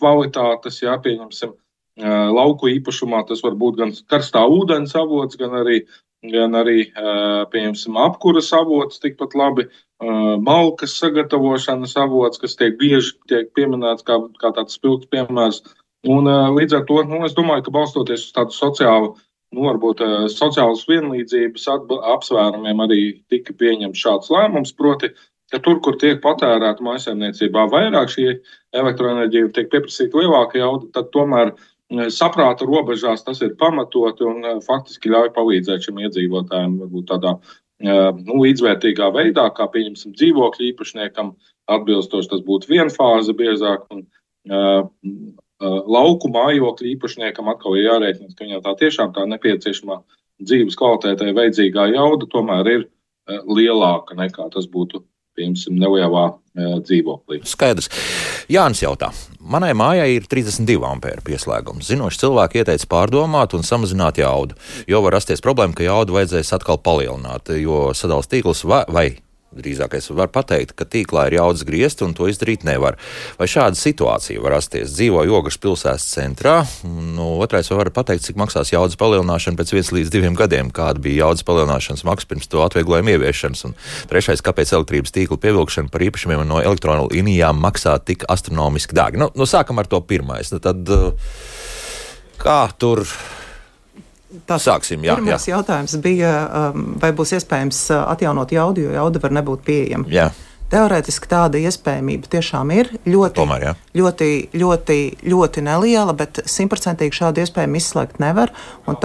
kvalitātes, 0.00 0.82
jā, 0.82 0.98
pieņemsim, 0.98 1.54
lauku 2.34 2.68
īpašumā. 2.74 3.22
Tas 3.28 3.42
var 3.44 3.54
būt 3.54 3.78
gan 3.78 3.94
karstā 4.10 4.42
ūdens 4.50 4.96
avots, 4.98 5.38
gan 5.38 5.54
arī, 5.62 5.84
gan 6.32 6.56
arī 6.56 6.86
pieņemsim, 7.52 7.98
apkuras 8.00 8.52
avots, 8.56 9.00
tikpat 9.02 9.36
labi 9.38 9.66
malkas 10.44 10.96
sagatavošanas 11.00 11.96
avots, 12.00 12.40
kas 12.40 12.56
tiek 12.60 12.78
bieži 12.80 13.14
tiek 13.30 13.50
pieminēts 13.56 14.06
kā, 14.06 14.18
kā 14.40 14.52
tāds 14.56 14.78
spilgts 14.78 15.10
piemērs. 15.12 15.62
Un, 16.08 16.28
līdz 16.56 16.80
ar 16.80 16.82
to 16.88 17.02
nu, 17.08 17.22
es 17.24 17.36
domāju, 17.36 17.66
ka 17.66 17.76
balstoties 17.76 18.26
uz 18.26 18.32
tādu 18.36 18.56
sociālu, 18.56 19.14
nu, 19.54 19.68
varbūt 19.68 20.02
sociālas 20.32 20.84
vienlīdzības 20.90 21.68
apsvērumiem 22.16 22.82
arī 22.84 23.00
tika 23.32 23.54
pieņemts 23.60 24.02
šāds 24.04 24.32
lēmums, 24.34 24.74
proti, 24.76 25.12
ka 25.52 25.60
tur, 25.64 25.78
kur 25.84 25.96
tiek 26.00 26.20
patērēta 26.24 26.84
mājsaimniecībā 26.84 27.68
vairāk 27.72 28.12
šī 28.12 28.26
elektroenerģija, 28.74 29.52
tiek 29.54 29.70
pieprasīta 29.72 30.20
lielāka 30.20 30.58
jauda, 30.60 30.90
tad 30.96 31.12
tomēr 31.14 31.52
eh, 31.52 31.64
saprāta 32.14 32.66
robežās 32.68 33.24
tas 33.26 33.40
ir 33.44 33.54
pamatoti 33.60 34.26
un 34.28 34.60
faktiski 34.64 35.12
ļauj 35.12 35.30
palīdzēt 35.36 35.86
šim 35.88 36.00
iedzīvotājiem 36.06 36.78
varbūt 36.82 37.08
tādā 37.12 37.36
nu, 37.84 38.40
līdzvērtīgā 38.42 39.10
veidā, 39.14 39.48
kā 39.56 39.68
pieņemsim 39.72 40.14
dzīvokļu 40.16 40.68
īpašniekam, 40.70 41.32
atbilstoši 41.74 42.30
tas 42.32 42.44
būtu 42.46 42.70
vienfāze 42.70 43.34
biezāk. 43.36 43.88
Un, 43.94 44.06
uh, 44.50 44.84
lauku 45.64 46.28
mājokļu 46.28 46.90
īpašniekam 46.94 47.48
atkal 47.52 47.78
ir 47.78 47.88
jārēķina, 47.88 48.34
ka 48.34 48.44
viņam 48.44 48.62
tā 48.64 48.74
tiešām 48.82 49.12
tā 49.14 49.24
nepieciešamā 49.30 50.00
dzīves 50.42 50.76
kvalitātei 50.76 51.34
vajadzīgā 51.36 51.88
jauda 51.94 52.26
tomēr 52.30 52.70
ir 52.72 52.86
lielāka 53.46 54.16
nekā 54.18 54.50
tas 54.52 54.66
būtu 54.68 55.04
piemēram, 55.38 55.78
nelielā 55.80 56.24
e, 56.30 56.68
dzīvoklī. 56.86 57.40
Skaidrs. 57.48 57.90
Jānis 58.52 58.82
jautā, 58.84 59.10
manai 59.40 59.72
mājai 59.76 60.10
ir 60.18 60.28
32 60.30 60.84
ampēru 60.88 61.24
pieslēgums. 61.26 61.88
Zinoši 61.90 62.22
cilvēki 62.24 62.62
ieteica 62.62 62.90
pārdomāt 62.90 63.56
un 63.56 63.66
samazināt 63.66 64.20
jaudu, 64.22 64.58
jo 64.90 65.02
var 65.04 65.18
rasties 65.18 65.44
problēma, 65.44 65.76
ka 65.76 65.86
jaudu 65.86 66.18
vajadzēs 66.18 66.54
atkal 66.56 66.80
palielināt, 66.84 67.54
jo 67.60 67.86
sadalījums 67.96 68.30
tīkls 68.30 68.64
vai, 68.68 68.84
vai 68.88 69.06
drīzākais 69.56 70.10
var 70.14 70.30
pateikt, 70.34 70.74
ka 70.78 70.86
tīklā 70.88 71.28
ir 71.28 71.38
jaudas 71.38 71.64
griezt, 71.66 72.02
un 72.04 72.14
to 72.16 72.28
izdarīt 72.30 72.64
nevar. 72.66 72.98
Vai 73.38 73.48
šāda 73.50 73.78
situācija 73.78 74.42
var 74.42 74.56
rasties? 74.58 74.94
Dzīvoju 74.96 75.36
Ogres 75.38 75.58
pilsētas 75.62 76.06
centrā, 76.14 76.56
nu, 76.84 77.34
otrais 77.44 77.70
var 77.72 77.90
pateikt, 77.94 78.26
cik 78.26 78.40
maksās 78.40 78.72
jaudas 78.74 78.98
palielināšana 79.00 79.58
pēc 79.60 79.74
viens 79.76 79.92
līdz 79.94 80.12
diviem 80.14 80.38
gadiem, 80.38 80.72
kāda 80.74 81.02
bija 81.04 81.24
jaudas 81.24 81.46
palielināšanas 81.46 82.06
maksa 82.08 82.30
pirms 82.30 82.50
to 82.50 82.64
atvieglojumu 82.64 83.14
ieviešanas, 83.14 83.64
un 83.68 83.76
trešais, 84.10 84.44
kāpēc 84.44 84.74
elektrības 84.76 85.14
tīkla 85.14 85.40
pievilkšana 85.42 85.92
par 85.92 86.04
īpašumiem 86.08 86.44
no 86.48 86.60
elektrolinijām 86.64 87.60
maksā 87.62 87.96
tik 88.04 88.26
astronomiski 88.30 88.96
dārgi. 88.96 89.20
Nu, 89.22 89.30
nu, 89.34 89.48
sākam 89.48 89.80
ar 89.80 89.90
to 89.90 90.00
pirmais. 90.04 90.52
Nu, 90.54 90.60
tad, 90.62 90.88
kā 92.40 92.60
tur 92.78 93.04
Tā 94.48 94.58
sāksim. 94.62 95.04
Jā, 95.06 95.18
pirmais 95.18 95.46
jā. 95.46 95.56
jautājums 95.56 95.96
bija, 96.02 96.32
um, 96.74 96.94
vai 97.00 97.12
būs 97.16 97.36
iespējams 97.38 97.84
uh, 97.94 98.02
atjaunot 98.14 98.54
jaudu, 98.54 98.86
jo 98.88 98.96
jauda 98.96 99.22
var 99.22 99.36
nebūt 99.38 99.64
pieejama. 99.66 100.10
Jā. 100.12 100.30
Teorētiski 100.74 101.28
tāda 101.30 101.60
iespējamība 101.62 102.26
tiešām 102.32 102.70
ir 102.74 102.88
ļoti, 103.06 103.36
Tomēr, 103.36 103.62
jā. 103.62 103.72
ļoti, 103.94 104.28
ļoti, 104.58 104.96
ļoti 105.30 105.62
neliela, 105.62 106.10
bet 106.18 106.40
simtprocentīgi 106.50 107.14
šādu 107.14 107.44
iespēju 107.44 107.78
izslēgt 107.78 108.18
nevar. 108.18 108.50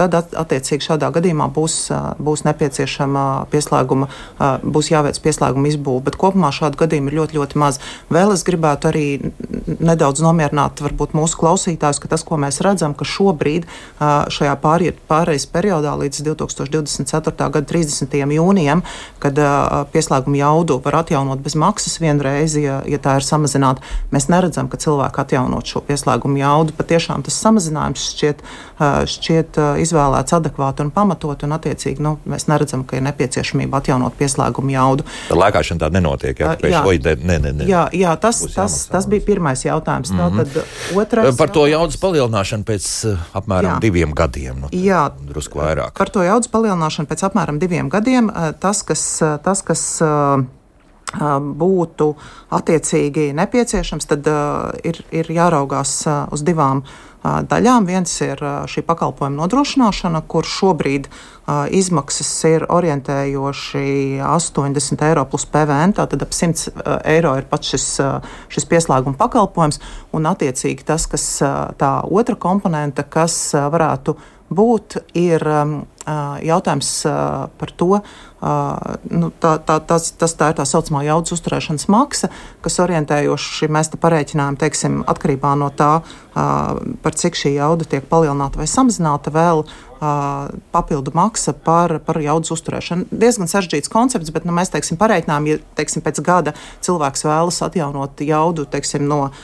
Tad, 0.00 0.16
attiecīgi, 0.18 0.82
šādā 0.88 1.12
gadījumā 1.14 1.46
būs, 1.54 1.76
būs 2.18 2.42
nepieciešama 2.48 3.26
pieslēguma, 3.52 4.08
būs 4.66 4.90
jāveic 4.90 5.20
pieslēguma 5.22 5.70
izbūve. 5.70 6.02
Bet 6.08 6.18
kopumā 6.18 6.50
šādu 6.56 6.80
gadījumu 6.80 7.12
ir 7.12 7.18
ļoti, 7.20 7.38
ļoti 7.38 7.62
maz. 7.62 7.78
Vēl 8.10 8.34
es 8.34 8.42
gribētu 8.48 8.90
arī 8.90 9.06
nedaudz 9.78 10.24
nomierināt 10.26 10.82
varbūt, 10.82 11.14
mūsu 11.14 11.38
klausītājus, 11.38 12.02
ka 12.02 12.10
tas, 12.10 12.26
ko 12.26 12.40
mēs 12.42 12.58
redzam, 12.66 12.98
ka 12.98 13.06
šobrīd 13.06 13.70
šajā 14.00 14.56
pārejas 14.58 15.46
periodā 15.54 15.94
līdz 16.02 16.24
2024. 16.32 17.38
gada 17.38 17.64
30. 17.76 18.18
jūnijam, 18.40 18.82
kad 19.22 19.38
pieslēguma 19.94 20.42
jaudu 20.42 20.80
var 20.82 21.04
atjaunot 21.04 21.46
bez 21.46 21.59
maksas 21.60 21.98
vienreiz, 22.02 22.56
ja, 22.58 22.80
ja 22.88 22.98
tā 23.02 23.18
ir 23.20 23.26
samazināta. 23.26 23.84
Mēs 24.14 24.28
neredzam, 24.32 24.70
ka 24.70 24.80
cilvēki 24.80 25.22
atjaunot 25.24 25.68
šo 25.70 25.82
pieslēgumu 25.86 26.40
jaudu. 26.40 26.74
Patiešām 26.78 27.24
tas 27.26 27.36
samazinājums 27.42 28.06
šķiet, 28.14 28.42
šķiet 29.14 29.60
izvēlēts 29.84 30.36
adekvāti 30.36 30.84
un 30.86 30.92
pamatot, 30.94 31.44
un 31.46 31.56
attiecīgi 31.56 32.02
nu, 32.04 32.16
mēs 32.30 32.48
neredzam, 32.50 32.84
ka 32.88 32.98
ir 32.98 33.04
nepieciešamība 33.08 33.80
atjaunot 33.80 34.16
pieslēgumu 34.18 34.74
jaudu. 34.74 35.06
Tad 35.28 35.40
lēkāšana 35.40 35.84
tāda 35.84 35.98
nenotiek. 35.98 36.40
Jā, 36.40 36.54
jā, 36.64 36.82
oj, 36.86 37.00
ne, 37.06 37.38
ne, 37.38 37.54
ne. 37.60 37.68
jā, 37.70 37.86
jā 37.96 38.14
tas, 38.20 38.42
tas, 38.54 38.80
tas 38.90 39.08
bija 39.10 39.26
pirmais 39.26 39.64
jautājums. 39.64 40.10
Mm 40.10 40.18
-hmm. 40.18 40.38
Tātad 40.40 40.96
otrais. 40.96 41.36
Par 41.36 41.50
to 41.50 41.66
jaudas 41.66 41.96
palielināšanu 42.00 42.64
pēc 42.64 42.86
apmēram 43.34 43.76
jā. 43.76 43.80
diviem 43.80 44.14
gadiem. 44.14 44.60
Nu, 44.60 44.68
jā, 44.72 45.10
drusku 45.28 45.58
vairāk. 45.58 45.96
Par 45.98 46.10
to 46.10 46.22
jaudas 46.22 46.48
palielināšanu 46.48 47.08
pēc 47.10 47.26
apmēram 47.28 47.58
diviem 47.58 47.88
gadiem. 47.88 48.30
Tas, 48.60 48.82
kas, 48.82 49.22
tas, 49.44 49.62
kas 49.62 50.00
būtu 51.10 52.14
attiecīgi 52.54 53.30
nepieciešams, 53.34 54.06
tad 54.06 54.26
uh, 54.30 54.70
ir, 54.86 55.00
ir 55.10 55.26
jāraugās 55.26 56.06
uh, 56.06 56.28
uz 56.30 56.44
divām 56.46 56.84
uh, 56.84 57.40
daļām. 57.42 57.86
Viens 57.88 58.12
ir 58.22 58.38
uh, 58.38 58.62
šī 58.70 58.84
pakalpojuma 58.86 59.42
nodrošināšana, 59.42 60.22
kur 60.30 60.46
šobrīd 60.46 61.08
uh, 61.10 61.66
izmaksas 61.66 62.30
ir 62.46 62.66
orientējoši 62.70 64.22
80 64.22 65.06
eiro 65.10 65.26
plus 65.26 65.46
PVN, 65.50 65.96
tātad 65.98 66.22
ap 66.22 66.34
100 66.36 66.70
uh, 66.70 66.98
eiro 67.10 67.34
ir 67.40 67.48
pats 67.50 67.74
šis, 67.74 67.88
uh, 68.04 68.34
šis 68.52 68.68
pieslēguma 68.70 69.18
pakalpojums, 69.18 69.80
un 70.14 70.30
attiecīgi 70.30 70.86
tas, 70.86 71.08
kas 71.10 71.26
uh, 71.42 71.72
tā 71.80 71.96
otra 72.06 72.38
komponente, 72.38 73.02
kas 73.02 73.48
uh, 73.56 73.66
varētu 73.72 74.16
būt, 74.50 74.96
ir 75.14 75.44
jautājums 76.42 76.88
par 77.06 77.70
to, 77.78 78.00
nu, 78.40 79.28
tā, 79.40 79.52
tā, 79.66 79.76
tas, 79.84 80.10
tas 80.16 80.34
tā 80.38 80.50
ir 80.52 80.56
tā 80.60 80.64
saucamā 80.68 81.02
jaudas 81.04 81.34
uzturēšanas 81.36 81.88
maksa, 81.92 82.30
kas 82.64 82.80
orientējoši 82.80 83.68
mēs 83.72 83.92
te 83.92 84.00
parēķinājām, 84.00 84.56
teiksim, 84.60 85.02
atkarībā 85.10 85.52
no 85.60 85.68
tā, 85.76 85.92
par 86.32 87.20
cik 87.20 87.36
šī 87.36 87.54
jauda 87.58 87.84
tiek 87.84 88.06
palielināta 88.08 88.62
vai 88.62 88.68
samazināta 88.70 89.32
vēl 89.34 89.64
papildu 90.72 91.12
maksa 91.12 91.52
par, 91.52 91.98
par 92.06 92.16
jaudas 92.24 92.54
uzturēšanu. 92.54 93.10
Diezgan 93.12 93.50
sarežģīts 93.50 93.92
koncepts, 93.92 94.32
bet 94.32 94.46
nu, 94.48 94.54
mēs 94.56 94.72
teiksim, 94.72 94.96
pareiķinām, 95.00 95.48
ja 95.50 95.58
teiksim, 95.76 96.00
pēc 96.06 96.22
gada 96.24 96.54
cilvēks 96.80 97.26
vēlas 97.28 97.60
atjaunot 97.66 98.22
jaudu 98.24 98.64
teiksim, 98.72 99.04
no 99.10 99.26
uh, 99.28 99.42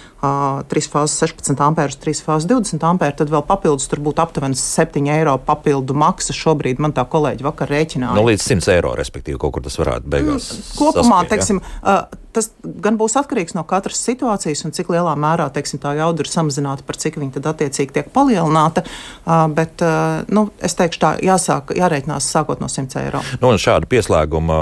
3 0.70 0.90
fāzes 0.92 1.16
16 1.22 1.62
ampēru 1.68 1.94
uz 1.94 1.98
3 2.02 2.22
fāzes 2.26 2.48
20 2.50 2.86
ampēru, 2.90 3.16
tad 3.20 3.32
vēl 3.32 3.44
papildus 3.46 3.88
tur 3.90 4.02
būtu 4.04 4.22
aptuveni 4.24 4.58
7 4.60 5.10
eiro 5.16 5.36
papildu 5.42 5.96
maksa. 5.96 6.36
Šobrīd 6.36 6.82
man 6.82 6.94
tā 6.96 7.06
kolēģi 7.08 7.46
vakar 7.46 7.72
rēķināja. 7.72 8.16
Nu, 8.18 8.26
līdz 8.28 8.46
100 8.50 8.76
eiro, 8.76 8.94
respektīvi, 8.98 9.40
kaut 9.42 9.56
kur 9.56 9.66
tas 9.66 9.78
varētu 9.80 10.12
beigās. 10.12 10.52
Mm, 10.52 10.70
kopumā, 10.78 11.20
saspie, 11.22 11.32
teiksim, 11.34 11.62
uh, 11.82 12.26
tas 12.36 12.50
gan 12.62 12.98
būs 13.00 13.16
atkarīgs 13.20 13.56
no 13.56 13.64
katras 13.68 14.00
situācijas 14.04 14.64
un 14.68 14.74
cik 14.76 14.90
lielā 14.92 15.14
mērā 15.20 15.48
teiksim, 15.54 15.80
tā 15.82 15.94
jauda 15.98 16.24
ir 16.24 16.30
samazināta, 16.30 16.84
par 16.86 16.98
cik 17.00 17.18
viņa 17.20 17.38
tad 17.38 17.50
attiecīgi 17.54 17.96
tiek 17.96 18.10
palielināta. 18.14 18.84
Bet, 19.56 19.84
nu, 20.32 20.48
es 20.64 20.76
teikšu, 20.78 21.02
tā 21.02 21.14
jāsāk, 21.24 21.72
jārēķinās 21.78 22.28
sākot 22.36 22.60
no 22.62 22.68
100 22.72 23.00
eiro. 23.04 23.22
Nu, 23.40 23.54
šāda 23.60 23.88
pieslēguma 23.90 24.60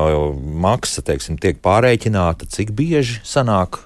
maksa 0.64 1.04
teiksim, 1.06 1.40
tiek 1.40 1.58
pārreikināta, 1.64 2.48
cik 2.50 2.72
bieži 2.76 3.20
sanāk 3.26 3.82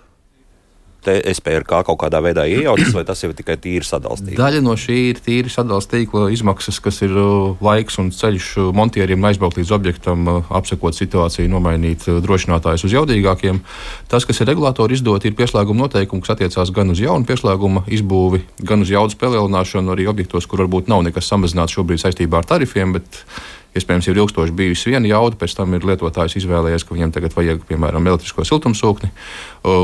SPRK 1.06 1.82
kaut 1.86 1.98
kādā 2.00 2.20
veidā 2.24 2.44
iejaucas, 2.50 2.90
vai 2.96 3.04
tas 3.06 3.22
ir 3.22 3.34
tikai 3.38 3.56
tīri 3.60 3.86
sadalījums? 3.86 4.38
Daļa 4.38 4.62
no 4.64 4.74
šī 4.78 4.96
ir 5.12 5.20
tīri 5.24 5.52
sadalījuma 5.52 5.66
tīkla 5.92 6.24
izmaksas, 6.34 6.80
kas 6.82 7.00
ir 7.06 7.14
uh, 7.14 7.58
laiks 7.64 7.98
un 8.02 8.10
ceļš 8.14 8.48
uh, 8.58 8.70
montieriem 8.76 9.24
aizbraukt 9.30 9.60
līdz 9.60 9.72
objektam, 9.76 10.26
uh, 10.28 10.50
apsekot 10.58 10.96
situāciju, 10.96 11.48
nomainīt 11.52 12.06
drošinātājus 12.24 12.88
uz 12.88 12.96
jaudīgākiem. 12.96 13.60
Tas, 14.10 14.26
kas 14.28 14.42
ir 14.42 14.50
regulātori 14.50 14.98
izdot, 14.98 15.24
ir 15.28 15.36
pieslēguma 15.38 15.86
noteikumi, 15.86 16.24
kas 16.24 16.34
attiecās 16.36 16.72
gan 16.74 16.94
uz 16.94 17.02
jaunu 17.02 17.28
pieslēguma 17.28 17.84
izbūvi, 17.86 18.42
gan 18.68 18.82
uz 18.84 18.92
jaudas 18.92 19.18
palielināšanu, 19.20 19.94
arī 19.94 20.08
objektos, 20.10 20.48
kur 20.48 20.64
varbūt 20.64 20.90
nav 20.90 21.04
nekas 21.06 21.30
samazināts 21.30 21.76
šobrīd 21.76 22.02
saistībā 22.02 22.42
ar 22.42 22.50
tarifiem. 22.56 22.96
Bet, 22.98 23.22
Iespējams, 23.78 24.10
ir 24.10 24.20
ilgstoši 24.22 24.56
bijusi 24.58 24.92
viena 24.92 25.08
jauda, 25.10 25.38
pēc 25.38 25.54
tam 25.58 25.76
ir 25.78 25.86
lietotājs 25.86 26.36
izvēlējies, 26.42 26.84
ka 26.84 26.96
viņam 26.96 27.14
tagad 27.14 27.36
vajag, 27.36 27.62
piemēram, 27.68 28.10
elektrisko 28.10 28.46
siltumsūkni, 28.48 29.12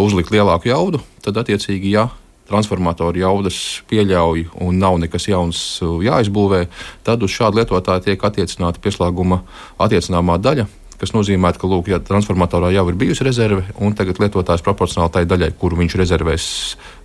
uzlikt 0.02 0.34
lielāku 0.34 0.72
jaudu. 0.72 1.02
Tad, 1.24 1.38
attiecīgi, 1.44 1.94
ja 1.94 2.08
transformatoru 2.48 3.22
jaudas 3.22 3.58
pieļauj 3.88 4.48
un 4.64 4.78
nav 4.80 4.98
nekas 5.00 5.28
jauns 5.30 5.60
jāizbūvē, 5.80 6.66
tad 7.06 7.24
uz 7.24 7.32
šādu 7.32 7.62
lietotāju 7.62 8.04
tiek 8.08 8.26
attiecināta 8.28 8.82
pieslēguma 8.84 9.40
attiecināmā 9.80 10.36
daļa, 10.44 10.66
kas 11.04 11.14
nozīmē, 11.14 11.52
ka 11.60 11.68
lūk, 11.68 11.92
ja 11.92 12.00
transformatorā 12.02 12.72
jau 12.74 12.86
ir 12.88 12.98
bijusi 12.98 13.26
rezerve, 13.28 13.66
un 13.78 13.94
tagad 13.96 14.20
lietotājs 14.22 14.64
proporcionāli 14.64 15.14
tai 15.14 15.24
daļai, 15.28 15.52
kuru 15.60 15.78
viņš 15.82 15.98
rezervēs 16.00 16.48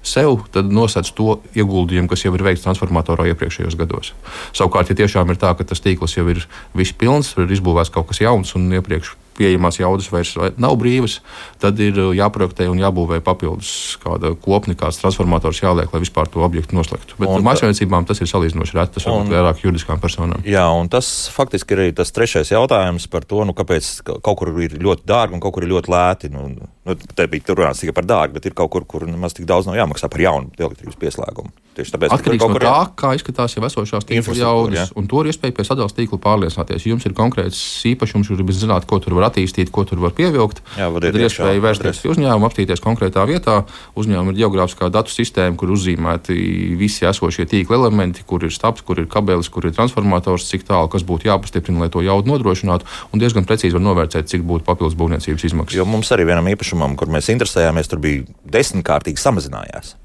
sev, 0.02 0.46
tad 0.56 0.72
nosedz 0.72 1.12
to 1.18 1.40
ieguldījumu, 1.60 2.10
kas 2.12 2.24
jau 2.26 2.34
ir 2.36 2.46
veikts 2.48 2.66
transformatorā 2.66 3.28
iepriekšējos 3.34 3.78
gados. 3.80 4.14
Savukārt, 4.56 4.92
ja 4.92 5.00
tiešām 5.04 5.34
ir 5.34 5.42
tā, 5.42 5.52
ka 5.54 5.68
tas 5.68 5.84
tīkls 5.84 6.16
jau 6.16 6.28
ir 6.32 6.46
viss 6.78 6.96
pilns, 6.96 7.36
ir 7.38 7.52
izbūvēts 7.60 7.92
kaut 7.94 8.10
kas 8.12 8.24
jauns 8.24 8.56
un 8.58 8.72
iepriekš 8.80 9.18
pieejamās 9.40 9.80
jaudas 9.80 10.10
vairs 10.12 10.36
nav 10.60 10.76
brīvas, 10.80 11.20
tad 11.62 11.80
ir 11.84 11.98
uh, 12.00 12.12
jāprojektē 12.18 12.68
un 12.72 12.82
jābūvē 12.82 13.22
papildus 13.26 13.98
kāda 14.04 14.34
kopni, 14.44 14.76
kāds 14.80 15.00
transformators 15.02 15.62
jāliek, 15.64 15.92
lai 15.94 16.04
vispār 16.04 16.30
to 16.32 16.44
objektu 16.46 16.78
noslēgtu. 16.78 17.18
Bet 17.20 17.32
uh, 17.32 17.40
mājsaimniecībām 17.46 18.08
tas 18.10 18.22
ir 18.22 18.32
salīdzinoši 18.32 18.78
reti, 18.78 18.98
tas 18.98 19.08
varbūt 19.08 19.34
vairāk 19.34 19.64
juridiskām 19.64 20.02
personām. 20.04 20.44
Jā, 20.48 20.68
un 20.76 20.92
tas 20.92 21.30
faktiski 21.34 21.76
ir 21.76 21.86
arī 21.86 21.96
tas 21.98 22.14
trešais 22.16 22.54
jautājums 22.54 23.08
par 23.12 23.28
to, 23.30 23.44
nu, 23.48 23.56
kāpēc 23.58 23.92
kaut 24.10 24.42
kur 24.42 24.54
ir 24.66 24.78
ļoti 24.80 25.08
dārgi 25.10 25.38
un 25.38 25.44
kaut 25.44 25.56
kur 25.58 25.66
ir 25.66 25.74
ļoti 25.74 25.94
lēti. 25.94 26.34
Nu, 26.34 26.50
nu, 26.58 26.98
te 27.16 27.28
bija 27.32 27.56
runāts 27.56 27.84
tikai 27.84 27.96
par 28.02 28.08
dārgu, 28.10 28.38
bet 28.38 28.50
ir 28.50 28.58
kaut 28.58 28.74
kur, 28.76 28.86
kur 28.90 29.08
nemaz 29.08 29.38
tik 29.38 29.48
daudz 29.50 29.70
nav 29.70 29.80
jāmaksā 29.80 30.12
par 30.12 30.24
jaunu 30.24 30.54
elektrības 30.60 31.00
pieslēgumu. 31.00 31.54
Tieši 31.80 31.94
tāpēc, 31.96 32.14
Atkarīgs 32.16 32.44
no 32.44 32.60
tā, 32.60 32.76
kā 33.00 33.14
izskatās 33.16 33.54
jau 33.56 33.64
esošās 33.64 34.08
tīkla 34.10 34.36
jaudas, 34.36 34.92
un 35.00 35.08
to 35.08 35.22
ir 35.24 35.30
iespēja 35.32 35.56
pie 35.56 35.64
sadalījuma 35.68 35.96
tīkla 35.96 36.20
pārliecināties. 36.26 36.84
Ja 36.84 36.92
jums 36.92 37.06
ir 37.08 37.16
konkrēts 37.16 37.62
īpašums, 37.88 38.32
jūs 38.32 38.42
gribat 38.42 38.58
zināt, 38.58 38.88
ko 38.90 39.00
tur 39.00 39.16
var 39.16 39.29
attīstīt, 39.30 39.72
ko 39.74 39.86
tur 39.88 40.02
var 40.04 40.14
pievilkt. 40.18 40.62
Jā, 40.78 40.90
tad 40.92 41.08
ir 41.10 41.26
iespēja 41.28 41.64
vērsties 41.64 42.02
pie 42.04 42.12
uzņēmuma, 42.14 42.50
apstīties 42.50 42.84
konkrētā 42.84 43.26
vietā. 43.30 43.62
Uzņēmuma 44.00 44.34
ir 44.34 44.42
geogrāfiskā 44.42 44.90
datu 44.94 45.14
sistēma, 45.14 45.58
kur 45.60 45.74
uzzīmēti 45.76 46.36
visi 46.80 47.08
esošie 47.10 47.48
tīkla 47.50 47.80
elementi, 47.80 48.26
kur 48.28 48.44
ir 48.46 48.54
stabs, 48.56 48.84
kur 48.86 49.02
ir 49.02 49.08
kabelis, 49.12 49.52
kur 49.54 49.70
ir 49.70 49.76
transformators, 49.78 50.50
cik 50.52 50.68
tālu 50.68 50.92
kas 50.92 51.06
būtu 51.08 51.30
jāpastiprina, 51.30 51.86
lai 51.86 51.94
to 51.94 52.04
jaudu 52.06 52.34
nodrošinātu. 52.34 52.90
Un 53.14 53.24
diezgan 53.24 53.48
precīzi 53.50 53.78
var 53.78 53.86
novērtēt, 53.86 54.30
cik 54.32 54.46
būtu 54.50 54.68
papildus 54.68 54.98
būvniecības 55.00 55.50
izmaksas. 55.52 55.80
Jo 55.80 55.88
mums 55.90 56.12
arī 56.16 56.28
vienam 56.30 56.52
īpašumam, 56.52 57.00
kur 57.00 57.12
mēs 57.14 57.32
interesējāmies, 57.34 57.92
tur 57.92 58.04
bija 58.04 58.28
desmitkārtīgi 58.58 59.22
samazinājās 59.22 59.96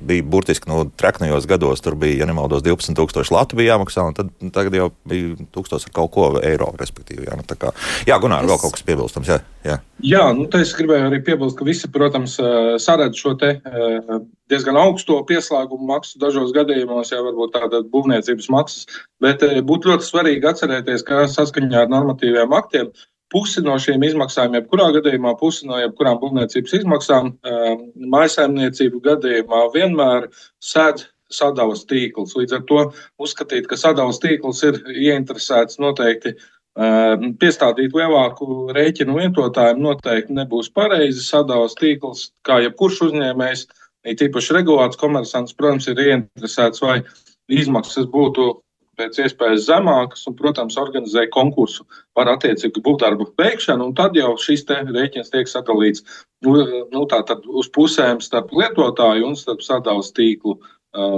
bija 0.00 0.22
burtiski 0.22 0.68
no 0.70 0.82
nu, 0.84 0.90
traknajos 0.96 1.46
gados. 1.46 1.82
Tur 1.84 1.96
bija, 1.98 2.22
ja 2.22 2.28
nemaldos, 2.28 2.62
12,000 2.62 3.32
latu 3.34 3.58
bija 3.58 3.74
jāmaksā, 3.74 4.06
un 4.08 4.16
tad, 4.16 4.30
tagad 4.54 4.76
jau 4.78 4.88
bija 5.08 5.34
1000 5.54 5.78
ar 5.78 5.94
kaut 5.96 6.12
ko 6.14 6.28
eiro. 6.42 6.70
Jā, 6.78 7.36
nu, 7.38 7.44
kā, 7.58 7.72
jā 8.08 8.18
Gunār, 8.22 8.46
es... 8.46 8.52
vēl 8.52 8.60
kaut 8.62 8.76
kas 8.76 8.86
piebilstams. 8.86 9.30
Jā, 9.32 9.38
jā. 9.66 9.78
jā 10.14 10.24
nu, 10.36 10.46
es 10.60 10.72
gribēju 10.78 11.10
arī 11.10 11.20
piebilst, 11.26 11.58
ka 11.58 11.66
visi, 11.68 11.90
protams, 11.92 12.38
saredz 12.82 13.18
šo 13.18 13.34
te 13.40 13.56
diezgan 14.48 14.78
augsto 14.80 15.18
pieslēgumu 15.28 15.90
maksu 15.90 16.20
dažos 16.22 16.54
gadījumos, 16.56 17.12
jau 17.12 17.24
varbūt 17.26 17.54
tāda 17.56 17.82
būvniecības 17.92 18.48
maksas, 18.54 18.88
bet 19.22 19.44
būtu 19.68 19.92
ļoti 19.92 20.08
svarīgi 20.08 20.50
atcerēties, 20.52 21.04
ka 21.06 21.26
saskaņā 21.30 21.84
ar 21.84 21.92
normatīviem 21.92 22.54
aktiem 22.56 22.92
pusi 23.32 23.62
no 23.64 23.76
šīm 23.80 24.04
izmaksām, 24.08 24.56
jebkurā 24.56 24.88
gadījumā, 24.96 25.34
pusi 25.40 25.68
no 25.68 25.78
jebkurām 25.82 26.18
būvniecības 26.22 26.76
izmaksām, 26.80 27.32
ehm, 27.44 27.86
mājsaimniecību 28.14 29.00
gadījumā 29.04 29.62
vienmēr 29.74 30.28
sēdz 30.64 31.08
sadavas 31.32 31.84
tīkls. 31.88 32.36
Līdz 32.38 32.56
ar 32.56 32.62
to 32.68 32.84
uzskatīt, 33.20 33.68
ka 33.68 33.76
sadavas 33.76 34.20
tīkls 34.22 34.62
ir 34.64 34.80
ieinteresēts 34.94 35.80
noteikti 35.82 36.34
ehm, 36.34 37.34
piestādīt 37.40 37.96
lielāku 37.96 38.70
rēķinu 38.76 39.18
lietotājiem, 39.20 39.82
noteikti 39.84 40.38
nebūs 40.38 40.72
pareizi. 40.72 41.24
Sadavas 41.24 41.76
tīkls, 41.80 42.30
kā 42.48 42.62
jebkurš 42.64 43.02
uzņēmējs, 43.10 43.66
it 44.08 44.24
īpaši 44.24 44.56
regulēts 44.56 45.00
komersants, 45.00 45.56
protams, 45.58 45.90
ir 45.92 46.00
ieinteresēts, 46.06 46.80
vai 46.80 47.02
izmaksas 47.48 48.08
būtu 48.08 48.54
pēc 48.98 49.20
iespējas 49.24 49.66
zemākas, 49.68 50.24
un, 50.28 50.36
protams, 50.38 50.78
organizē 50.80 51.26
konkursu 51.34 51.86
par 52.16 52.30
attiecīgu 52.34 52.82
būvdarbu 52.84 53.30
veikšanu, 53.38 53.92
tad 53.98 54.18
jau 54.18 54.34
šis 54.42 54.66
rēķins 54.68 55.32
tiek 55.34 55.50
sadalīts 55.50 56.04
nu, 56.46 56.56
nu, 56.92 57.04
uz 57.62 57.70
pusēm 57.74 58.22
starp 58.24 58.52
lietotāju 58.54 59.30
un 59.30 59.38
starp 59.38 59.64
sadalījuma 59.66 60.18
tīklu. 60.18 60.58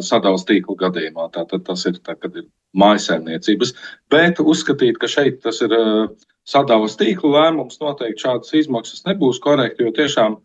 Sadalījuma 0.04 0.48
tīkla 0.48 0.76
gadījumā 0.84 1.28
tātad 1.36 1.62
tas 1.64 1.86
ir, 1.86 2.00
tā, 2.04 2.16
kad 2.18 2.34
ir 2.36 2.48
mājasēmniecības. 2.76 3.72
Bet 4.10 4.40
uzskatīt, 4.42 4.98
ka 5.00 5.08
šeit 5.08 5.40
tas 5.44 5.62
ir 5.64 5.74
sadalījuma 6.50 7.00
tīkla 7.00 7.34
lēmums, 7.36 7.80
noteikti 7.82 8.26
šādas 8.26 8.54
izmaksas 8.64 9.06
nebūs 9.06 9.40
korekti, 9.42 9.86
jo 9.86 9.94
tiešām 9.96 10.40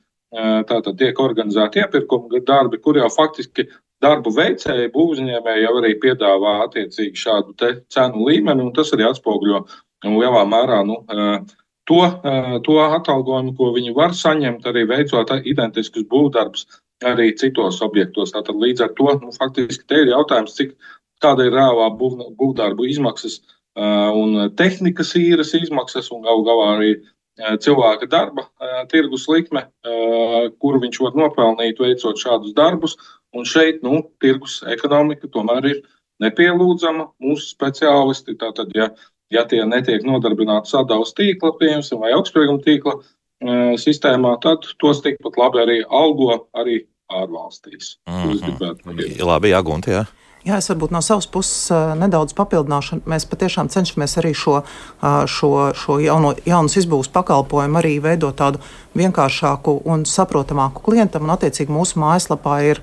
tātad 0.70 0.98
tiek 1.00 1.20
organizēti 1.22 1.82
iepirkuma 1.84 2.42
darbi, 2.46 2.80
kur 2.82 2.98
jau 3.00 3.10
faktiski 3.14 3.68
darbu 4.06 4.32
veicēji, 4.38 4.94
būvniecēji 4.94 5.66
jau 5.66 5.76
arī 5.82 5.94
piedāvā 6.06 6.56
attiecīgi 6.70 7.26
šādu 7.26 7.76
cenu 7.92 8.30
līmeni, 8.30 8.70
un 8.70 8.74
tas 8.78 8.94
arī 8.96 9.10
atspoguļo 9.10 9.66
lielā 10.06 10.46
mērā 10.50 10.82
nu, 10.88 11.02
to, 11.90 12.02
to 12.66 12.80
atalgojumu, 12.86 13.56
ko 13.58 13.72
viņi 13.76 13.94
var 13.98 14.14
saņemt, 14.18 14.66
arī 14.70 14.86
veicot 14.90 15.34
identiskus 15.44 16.06
būvdarbus 16.12 16.68
arī 17.06 17.32
citos 17.38 17.82
objektos. 17.86 18.34
Tātad 18.36 18.58
līdz 18.62 18.86
ar 18.86 18.94
to 18.98 19.10
nu, 19.22 19.34
faktiski 19.36 19.88
te 19.90 20.04
ir 20.04 20.14
jautājums, 20.14 20.56
cik 20.58 20.76
kāda 21.24 21.48
ir 21.48 21.56
reālā 21.56 21.90
būvdarbu 21.98 22.88
izmaksas 22.92 23.42
un 23.76 24.50
tehnikas 24.56 25.12
īres 25.20 25.54
izmaksas 25.58 26.12
un 26.16 26.24
galu 26.24 26.46
galā 26.48 26.70
arī 26.78 26.92
cilvēka 27.36 28.08
darba 28.08 28.46
tirgus 28.92 29.28
likme, 29.28 29.66
kuru 30.64 30.80
viņš 30.86 31.02
var 31.04 31.18
nopelnīt 31.20 31.82
veicot 31.84 32.20
šādus 32.22 32.56
darbus. 32.56 32.96
Un 33.36 33.48
šeit 33.48 33.84
nu, 33.84 34.00
tirgus 34.24 34.62
ekonomika 34.72 35.28
tomēr 35.32 35.68
ir 35.74 35.84
nepielūdzama. 36.24 37.10
Mūsu 37.24 37.52
speciālisti, 37.52 38.38
tātad, 38.40 38.72
ja, 38.78 38.90
ja 39.34 39.46
tie 39.50 39.62
netiek 39.68 40.06
nodarbināti 40.08 40.72
sadalījuma 40.72 41.18
tīkla, 41.20 41.54
piemēram, 41.60 42.02
vai 42.04 42.14
augstsprieguma 42.16 42.64
tīkla 42.66 42.96
e, 42.96 43.58
sistēmā, 43.82 44.38
tad 44.46 44.68
tos 44.82 45.04
tikpat 45.04 45.40
labi 45.42 45.64
arī 45.66 45.80
algo 45.90 46.46
arī 46.56 46.84
ārvalstīs. 47.12 47.98
Mm 48.10 48.38
-hmm. 48.40 49.26
Labi, 49.26 49.52
jā, 49.52 49.62
Gunti, 49.64 49.92
jā. 50.46 50.60
Es 50.60 50.70
varbūt 50.72 50.94
no 50.96 51.02
savas 51.06 51.28
puses 51.32 51.68
nedaudz 52.00 52.36
papildināšu. 52.38 53.02
Mēs 53.10 53.28
patiešām 53.30 53.70
cenšamies 53.74 54.18
arī 54.22 54.34
šo, 54.38 54.62
šo, 55.02 55.52
šo 55.78 55.98
jauno, 56.04 56.36
jaunas 56.48 56.78
izbūves 56.80 57.12
pakalpojumu 57.14 57.82
arī 57.82 57.98
veidot 58.04 58.38
tādu 58.40 58.62
vienkāršāku 58.96 59.80
un 59.92 60.06
saprotamāku 60.10 60.84
klientam. 60.86 61.28
Un, 61.28 61.36
attiecīgi, 61.36 61.74
mūsu 61.74 62.00
mājaslapā 62.04 62.60
ir 62.70 62.82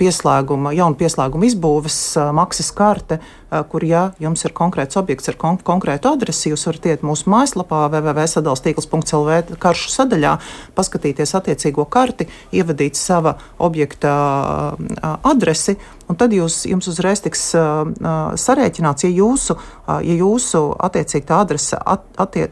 pieslēguma, 0.00 0.74
jauna 0.76 0.98
pieslēguma 1.00 1.50
izbūves 1.50 2.00
maksas 2.36 2.72
karte 2.76 3.20
kur, 3.70 3.84
ja 3.84 4.02
jums 4.22 4.44
ir 4.46 4.54
konkrēts 4.56 4.98
objekts 5.00 5.30
ar 5.32 5.38
kon 5.40 5.58
konkrētu 5.64 6.12
adresi, 6.12 6.50
jūs 6.52 6.66
varat 6.68 6.90
iet 6.92 7.06
mūsu 7.06 7.30
mājaslapā 7.32 7.84
www.sadalstīkls.lv 7.92 9.56
karšu 9.60 9.94
sadaļā, 9.94 10.36
paskatīties 10.78 11.36
attiecīgo 11.38 11.86
karti, 11.90 12.28
ievadīt 12.54 12.98
sava 12.98 13.36
objekta 13.58 14.12
adresi 15.26 15.78
un 16.10 16.18
tad 16.18 16.34
jūs, 16.34 16.64
jums 16.68 16.88
uzreiz 16.90 17.22
tiks 17.22 17.42
uh, 17.58 17.84
sarēķināts, 18.38 19.06
ja 19.06 19.10
jūsu, 19.14 19.56
uh, 19.56 20.00
ja 20.04 20.16
jūsu 20.18 20.62
attiecīgi 20.82 21.28
tā 21.28 21.40
adrese 21.44 21.78
at, 21.78 22.04
attie, 22.20 22.46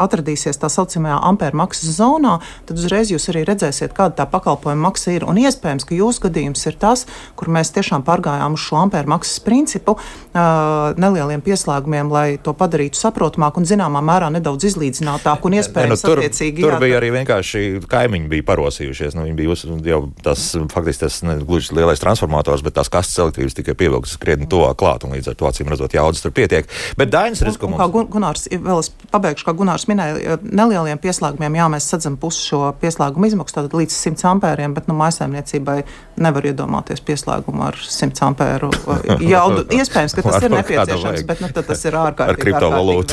atradīsies 0.00 0.60
tā 0.62 0.70
saucamajā 0.72 1.18
ampēra 1.30 1.58
maksas 1.64 1.96
zonā, 1.98 2.38
tad 2.68 2.78
uzreiz 2.78 3.12
jūs 3.12 3.28
arī 3.32 3.44
redzēsiet, 3.48 3.94
kāda 3.96 4.22
tā 4.22 4.28
pakalpojuma 4.30 4.88
maksa 4.88 5.16
ir. 5.16 5.26
Un 5.28 5.40
iespējams, 5.42 5.86
ka 5.88 5.98
jūsu 5.98 6.26
gadījums 6.28 6.66
ir 6.70 6.78
tas, 6.82 7.06
kur 7.38 7.50
mēs 7.52 7.74
tiešām 7.74 8.06
pārgājām 8.06 8.58
uz 8.58 8.66
šo 8.68 8.82
ampēra 8.84 9.10
maksas 9.16 9.42
principu 9.42 9.98
nelieliem 10.32 11.42
pieslēgumiem, 11.44 12.08
lai 12.12 12.26
to 12.42 12.54
padarītu 12.56 12.96
saprotamāk 12.96 13.58
un 13.60 13.66
zināmā 13.68 14.00
mērā 14.04 14.30
nedaudz 14.32 14.64
izlīdzinātāk 14.70 15.44
un 15.44 15.56
iespējams 15.58 15.92
ne, 15.92 15.98
nu, 15.98 16.08
tur, 16.08 16.22
attiecīgi. 16.22 16.64
Tur 16.64 16.76
jā, 16.76 16.80
bija 16.80 16.98
arī 17.00 17.10
vienkārši 17.18 17.64
kaimiņi 17.92 18.30
bija 18.32 18.46
parosījušies. 18.48 19.16
Nu, 19.18 19.26
viņi 19.28 19.36
bija 19.36 19.56
jau 19.92 20.00
tas 20.24 20.46
faktiski 20.72 21.04
tas 21.04 21.18
ne 21.26 21.36
gluži 21.44 21.76
lielais 21.76 22.00
transformators, 22.00 22.64
bet 22.64 22.78
tās 22.78 22.88
kastes 22.92 23.20
elektrības 23.20 23.58
tikai 23.58 23.76
pievilktas 23.78 24.16
krietni 24.22 24.48
tuvāk 24.48 24.78
klāt, 24.80 25.04
un 25.04 25.12
līdz 25.16 25.32
ar 25.32 25.38
to 25.38 25.48
acīm 25.50 25.68
redzot, 25.72 25.92
jaudas 25.96 26.24
tur 26.24 26.32
pietiek. 26.34 26.70
Bet 26.96 27.12
Dainis 27.12 27.44
redz, 27.44 27.60
ka 27.60 27.68
mums... 27.68 27.82
kā 27.82 28.04
Gunārs, 28.12 28.46
vēl 28.48 28.80
es 28.80 28.88
pabeigšu, 29.12 29.46
kā 29.48 29.56
Gunārs 29.58 29.84
minēja, 29.90 30.38
nelieliem 30.42 31.00
pieslēgumiem, 31.02 31.60
jā, 31.60 31.68
mēs 31.76 31.90
sadzam 31.92 32.16
pusi 32.20 32.46
šo 32.48 32.62
pieslēgumu 32.80 33.28
izmaksu, 33.28 33.58
tātad 33.58 33.76
līdz 33.76 33.98
100 33.98 34.28
ampēriem, 34.32 34.76
bet 34.76 34.88
nu, 34.88 34.96
mājsaimniecībai 34.96 35.78
nevar 36.22 36.48
iedomāties 36.48 37.04
pieslēgumu 37.04 37.66
ar 37.68 37.78
100 37.82 38.26
ampēru 38.30 38.72
jaudu. 39.34 39.66
Iespējams, 39.76 40.16
ka 40.16 40.21
tas 40.26 40.46
ir 40.46 40.52
nepieciešams, 40.54 41.24
bet 41.28 41.42
nu, 41.42 41.50
tas 41.54 41.84
ir 41.88 41.96
ārkārtīgi. 41.98 42.32
Ar 42.32 42.36
kriptovalūtu. 42.40 43.10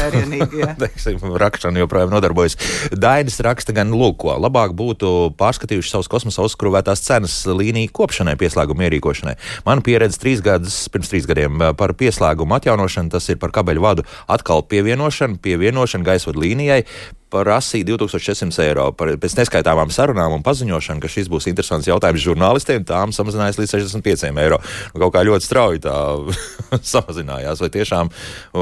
Rakšana 1.44 1.84
joprojām 1.84 2.14
nodarbojas. 2.14 2.58
Dainis 2.94 3.40
raksta 3.46 3.76
gan 3.76 3.94
lūk, 3.96 4.20
ko 4.24 4.36
labāk 4.42 4.74
būtu 4.78 5.34
pārskatījuši 5.40 5.94
savus 5.94 6.10
kosmosa 6.12 6.46
uzskrūvētās 6.48 7.04
cenas 7.06 7.36
līniju 7.48 7.94
kopšanai, 7.96 8.36
pieslēgumu 8.40 8.88
ierīkošanai. 8.88 9.36
Man 9.68 9.84
pieredze 9.86 10.20
trīs 10.22 10.44
gadus, 10.46 10.82
pirms 10.94 11.12
trīs 11.12 11.30
gadiem 11.30 11.62
par 11.80 11.96
pieslēgumu 12.00 12.58
atjaunošanu, 12.60 13.14
tas 13.14 13.30
ir 13.32 13.40
par 13.42 13.54
kabeļu 13.56 13.86
vadu 13.86 14.08
atkal 14.28 14.66
pievienošanu, 14.70 15.40
pievienošanu 15.44 16.08
gaisvadu 16.08 16.44
līnijai. 16.46 16.84
Prasīja 17.30 17.86
2600 17.92 18.64
eiro. 18.66 18.88
Par, 18.98 19.12
pēc 19.22 19.36
neskaitāmām 19.38 19.92
sarunām 19.94 20.34
un 20.38 20.46
paziņošanu, 20.46 21.04
ka 21.04 21.12
šis 21.12 21.30
būs 21.30 21.50
interesants 21.52 21.90
jautājums 21.90 22.24
žurnālistiem, 22.26 22.86
tām 22.88 23.14
samazinājās 23.16 23.60
līdz 23.62 23.76
65 23.78 24.42
eiro. 24.42 24.58
Kaut 24.96 25.14
kā 25.14 25.24
ļoti 25.28 25.46
strauji 25.46 25.84
tā 25.86 25.96
samazinājās. 26.94 27.62
Vai 27.62 27.72
tiešām 27.78 28.12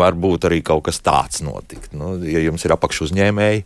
var 0.04 0.20
būt 0.20 0.50
arī 0.52 0.62
kaut 0.68 0.88
kas 0.90 1.00
tāds 1.04 1.44
notikt? 1.46 1.94
Nu, 1.96 2.18
ja 2.28 2.44
jums 2.44 2.68
ir 2.68 2.76
apakšuzņēmēji, 2.76 3.64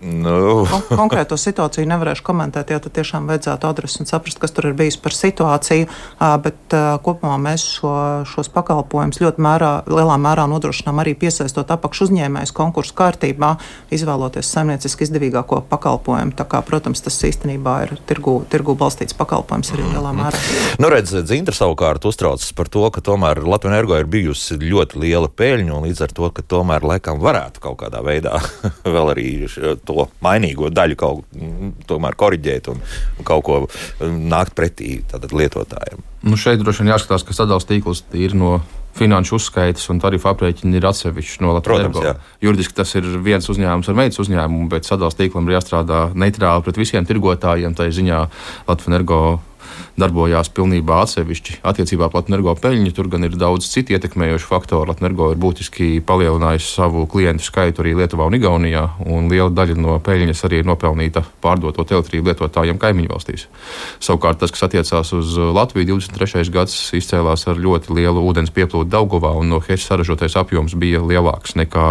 Nu. 0.00 0.62
Kon 0.68 0.84
konkrēto 1.00 1.36
situāciju 1.38 1.88
nevarēšu 1.90 2.22
komentēt, 2.26 2.70
jo 2.70 2.78
tad 2.84 2.94
tiešām 2.98 3.26
vajadzētu 3.30 3.66
adresi 3.66 4.02
un 4.02 4.08
saprast, 4.10 4.38
kas 4.38 4.54
tur 4.54 4.70
ir 4.70 4.76
bijis 4.78 4.98
par 5.02 5.14
situāciju. 5.14 5.88
Bet 6.44 6.76
kopumā 7.04 7.34
mēs 7.42 7.64
šo, 7.78 7.92
šos 8.30 8.50
pakalpojumus 8.54 9.20
ļoti 9.22 9.42
mērā, 9.42 9.72
lielā 9.90 10.18
mērā 10.22 10.46
nodrošinām 10.50 11.02
arī 11.02 11.16
piesaistot 11.18 11.70
apakšu 11.74 12.08
uzņēmējus 12.08 12.54
konkursu 12.54 12.94
kārtībā, 12.98 13.54
izvēloties 13.94 14.50
saimnieciski 14.54 15.06
izdevīgāko 15.08 15.64
pakalpojumu. 15.70 16.36
Tā 16.38 16.46
kā, 16.48 16.62
protams, 16.66 17.02
tas 17.04 17.18
īstenībā 17.26 17.78
ir 17.86 17.96
tirgu, 18.08 18.38
tirgu 18.50 18.76
balstīts 18.78 19.16
pakalpojums 19.18 19.74
arī 19.74 19.86
lielā 19.88 20.14
mhm. 20.14 20.22
mērā. 20.22 20.44
Nu, 20.78 20.92
redz, 20.94 21.16
Zintra 21.28 21.56
savukārt 21.56 22.06
uztraucas 22.08 22.52
par 22.56 22.70
to, 22.72 22.86
ka 22.94 23.02
tomēr 23.04 23.42
Latvijas 23.42 23.74
energo 23.74 23.98
ir 23.98 24.06
bijusi 24.08 24.56
ļoti 24.62 25.02
liela 25.02 25.28
peļņa 25.28 25.74
un 25.74 25.84
līdz 25.88 26.04
ar 26.06 26.14
to, 26.14 26.30
ka 26.34 26.44
tomēr 26.46 26.86
laikam 26.86 27.20
varētu 27.22 27.62
kaut 27.64 27.80
kādā 27.82 28.00
veidā 28.06 28.38
vēl 28.94 29.12
arī 29.12 29.26
to 29.88 30.08
mainīgo 30.24 30.70
daļu 30.74 30.98
kaut 30.98 31.38
kā 31.88 32.12
korrigēt 32.18 32.70
un, 32.72 32.82
un 33.18 33.28
kaut 33.28 33.46
ko 33.46 33.60
um, 33.64 34.18
nākt 34.30 34.56
pretī 34.58 34.98
lietotājiem. 35.12 36.04
Nu 36.28 36.38
šeit 36.40 36.60
droši 36.62 36.84
vien 36.84 36.94
jāskatās, 36.94 37.24
ka 37.24 37.36
sadalījums 37.36 37.68
tīkls 37.68 38.04
ir 38.18 38.34
no 38.38 38.58
finanšu 38.98 39.36
uzskaitas 39.38 39.86
un 39.92 40.00
tarifu 40.02 40.30
aprēķini 40.30 40.78
ir 40.78 40.86
atsevišķi 40.88 41.44
no 41.44 41.54
Latvijas. 41.54 42.18
Juridiski 42.42 42.74
tas 42.80 42.94
ir 42.98 43.06
viens 43.22 43.46
uzņēmums 43.46 43.90
ar 43.90 43.98
meitas 43.98 44.18
uzņēmumu, 44.24 44.66
bet 44.72 44.88
sadalījums 44.88 45.18
tīklam 45.20 45.48
ir 45.48 45.58
jāstrādā 45.58 46.00
neitrāli 46.18 46.66
pret 46.66 46.80
visiem 46.80 47.06
tirgotājiem. 47.06 47.76
Tā 47.78 47.86
ziņā 47.94 48.24
Latvijas 48.66 48.90
energo 48.90 49.22
darbojās 49.98 50.50
pilnībā 50.54 51.02
atsevišķi 51.04 51.58
attiecībā 51.66 52.08
pret 52.12 52.30
energo 52.30 52.54
peļņu. 52.58 52.92
Tur 52.96 53.10
gan 53.12 53.26
ir 53.26 53.36
daudz 53.38 53.68
citu 53.72 53.96
ietekmējošu 53.96 54.48
faktoru. 54.48 54.94
Energo 54.98 55.30
ir 55.32 55.40
būtiski 55.40 55.98
palielinājusi 56.06 56.70
savu 56.70 57.04
klientu 57.10 57.46
skaitu 57.46 57.82
arī 57.82 57.94
Lietuvā 57.98 58.28
un 58.28 58.38
Igaunijā, 58.38 58.84
un 59.06 59.28
liela 59.32 59.50
daļa 59.54 59.76
no 59.78 59.98
peļņas 60.04 60.44
arī 60.48 60.62
ir 60.62 60.68
nopelnīta 60.70 61.24
pārdotot 61.44 61.92
elektrību 61.94 62.30
lietotājiem 62.30 62.80
kaimiņu 62.80 63.12
valstīs. 63.12 63.46
Savukārt 64.04 64.40
tas, 64.42 64.54
kas 64.54 64.66
attiecās 64.68 65.12
uz 65.16 65.36
Latviju, 65.36 65.98
23. 65.98 66.46
gads 66.54 66.76
izcēlās 66.98 67.46
ar 67.50 67.60
ļoti 67.60 67.94
lielu 67.98 68.24
ūdens 68.30 68.54
pieplūdu 68.54 68.90
Daugavā, 68.92 69.34
un 69.38 69.52
no 69.52 69.62
HES 69.64 69.86
saražotais 69.90 70.38
apjoms 70.38 70.76
bija 70.78 71.02
lielāks 71.04 71.56
nekā 71.58 71.88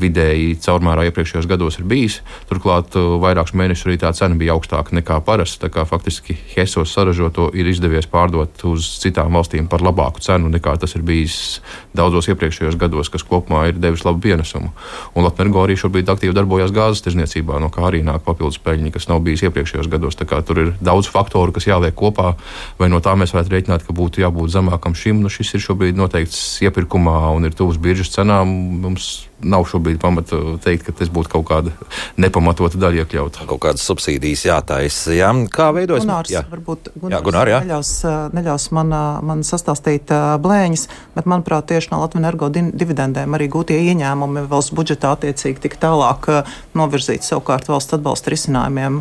vidēji 0.00 0.58
caurmērā 0.64 1.08
iepriekšējos 1.08 1.48
gados 1.50 1.78
ir 1.80 1.88
bijis. 1.90 2.20
Turklāt 2.50 2.94
vairākus 2.94 3.56
mēnešus 3.58 3.88
arī 3.88 3.98
tā 4.02 4.12
cena 4.16 4.38
bija 4.38 4.56
augstāka 4.56 4.96
nekā 4.96 5.20
parasti. 5.26 5.70
Faktiski 5.88 6.36
HESOS 6.54 6.92
saražoto 6.94 7.48
ir 7.56 7.68
izdevies 7.70 8.08
pārdot 8.10 8.64
uz 8.68 8.86
citām 9.02 9.36
valstīm 9.36 9.68
par 9.70 9.84
labāku 9.84 10.22
cenu 10.24 10.50
nekā 10.52 10.74
tas 10.80 10.94
ir 10.96 11.04
bijis 11.06 11.60
daudzos 11.96 12.28
iepriekšējos 12.30 12.78
gados, 12.80 13.10
kas 13.12 13.24
kopumā 13.26 13.68
ir 13.70 13.78
devis 13.80 14.04
labu 14.06 14.22
pienesumu. 14.24 14.72
Un 15.14 15.26
Latvijas 15.26 15.58
arī 15.62 15.76
šobrīd 15.78 16.10
aktīvi 16.12 16.36
darbojas 16.36 16.72
gāzes 16.74 17.02
tirzniecībā, 17.04 17.58
no 17.62 17.70
kā 17.74 17.84
arī 17.88 18.02
nāk 18.06 18.24
papildus 18.26 18.60
peļņa, 18.64 18.92
kas 18.94 19.08
nav 19.10 19.22
bijis 19.26 19.44
iepriekšējos 19.48 19.90
gados. 19.90 20.18
Tur 20.18 20.62
ir 20.62 20.72
daudz 20.84 21.10
faktoru, 21.12 21.54
kas 21.54 21.68
jāliek 21.68 21.96
kopā, 21.98 22.34
vai 22.78 22.90
no 22.92 23.00
tā 23.04 23.14
mēs 23.18 23.34
varētu 23.34 23.54
rēķināt, 23.54 23.86
ka 23.86 23.96
būtu 23.96 24.22
jābūt 24.24 24.54
zemākam 24.54 24.96
šim. 24.98 25.22
Nu, 25.24 25.32
šis 25.32 25.54
ir 25.56 25.64
šobrīd 25.64 25.98
noteikts 25.98 26.60
iepirkumā 26.66 27.18
un 27.36 27.48
ir 27.48 27.56
tuvs 27.58 27.80
biržas 27.82 28.12
cenām. 28.14 28.52
Mums 28.84 29.28
nav 29.42 29.64
šobrīd 29.70 30.00
pamata 30.02 30.38
teikt, 30.64 30.86
ka 30.88 30.92
tas 30.98 31.10
būtu 31.12 31.30
kaut 31.30 31.46
kāda 31.50 31.72
nepamatota 32.20 32.78
daļa 32.80 33.04
iekļauta. 33.04 33.46
Kaut 33.48 33.60
kādas 33.62 33.84
subsīdijas 33.86 34.44
jātaisa. 34.48 35.14
Jā. 35.14 35.30
Kā 35.54 35.68
veidojas? 35.76 36.06
Gunārs, 36.06 36.32
jā, 36.32 36.42
varbūt 36.50 36.90
Gunārs, 36.94 37.14
jā, 37.14 37.20
Gunār, 37.28 37.52
jā. 37.52 37.60
Neļaus, 37.66 37.92
neļaus 38.34 38.68
man, 38.76 38.96
man 39.30 39.44
sastāstīt 39.46 40.10
blēņas, 40.42 40.88
bet 41.14 41.30
manuprāt 41.30 41.68
tieši 41.70 41.92
no 41.92 42.02
Latvijas 42.02 42.24
energo 42.24 42.50
dividendēm 42.50 43.38
arī 43.38 43.48
gūtie 43.52 43.78
ieņēmumi 43.92 44.46
valsts 44.50 44.74
budžetā 44.74 45.14
attiecīgi 45.14 45.64
tik 45.68 45.78
tālāk 45.82 46.30
novirzīt 46.78 47.26
savukārt 47.26 47.70
valsts 47.70 47.98
atbalsta 47.98 48.34
risinājumiem 48.34 49.00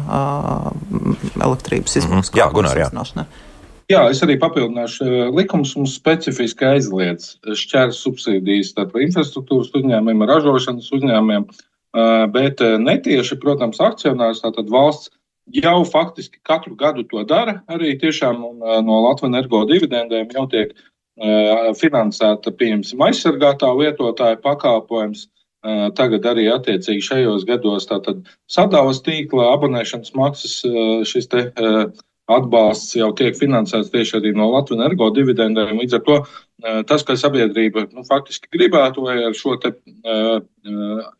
elektrības 1.41 1.99
izmaksas. 2.03 2.33
Mm 2.33 2.39
-hmm. 2.41 2.57
Gunār, 2.57 3.25
jā. 3.91 4.01
Es 4.11 4.23
arī 4.25 4.37
papildināšu. 4.41 5.07
Likums 5.35 5.75
mums 5.77 5.95
specifiski 5.99 6.65
aizliedz 6.67 7.35
šķērs 7.47 8.01
subsīdijas 8.05 8.73
infrastruktūras 8.77 9.71
uzņēmumiem, 9.77 10.25
ražošanas 10.27 10.91
uzņēmumiem, 10.97 11.47
bet 12.33 12.63
netieši, 12.83 13.39
protams, 13.43 13.79
akcionārs, 13.83 14.43
tātad 14.43 14.69
valsts 14.73 15.11
jau 15.55 15.79
faktiski 15.87 16.41
katru 16.43 16.75
gadu 16.75 17.05
to 17.07 17.23
dara. 17.23 17.61
Arī 17.71 17.95
tiešām 17.99 18.43
no 18.83 18.99
Latvijas 19.07 19.31
energo 19.31 19.63
dividendēm 19.69 20.27
jau 20.35 20.45
tiek 20.51 20.75
finansēta, 21.79 22.51
pieņemsim, 22.53 23.01
aizsargātā 23.01 23.71
lietotāja 23.73 24.37
pakalpojums. 24.43 25.29
Tagad 25.97 26.27
arī 26.29 26.45
attiecīgi 26.53 27.01
šajos 27.01 27.47
gados 27.47 27.87
sadalās 28.51 29.01
tīkla 29.03 29.47
abonēšanas 29.55 30.13
maksas 30.15 30.59
šis 31.09 31.27
te 31.31 31.41
atbalsts 32.27 32.95
jau 32.97 33.09
tiek 33.15 33.35
finansēts 33.39 33.91
tieši 33.93 34.17
arī 34.19 34.33
no 34.35 34.49
Latvijas 34.51 34.81
energo 34.81 35.09
dividendēm. 35.15 35.79
Līdz 35.79 35.97
ar 35.97 36.03
to 36.07 36.17
eh, 36.19 36.79
tas, 36.89 37.05
ka 37.07 37.15
sabiedrība 37.19 37.87
nu, 37.93 38.03
faktiski 38.07 38.51
gribētu, 38.53 39.05
lai 39.07 39.19
ar 39.29 39.35
šo 39.37 39.55
te, 39.61 39.73
uh, 40.03 40.39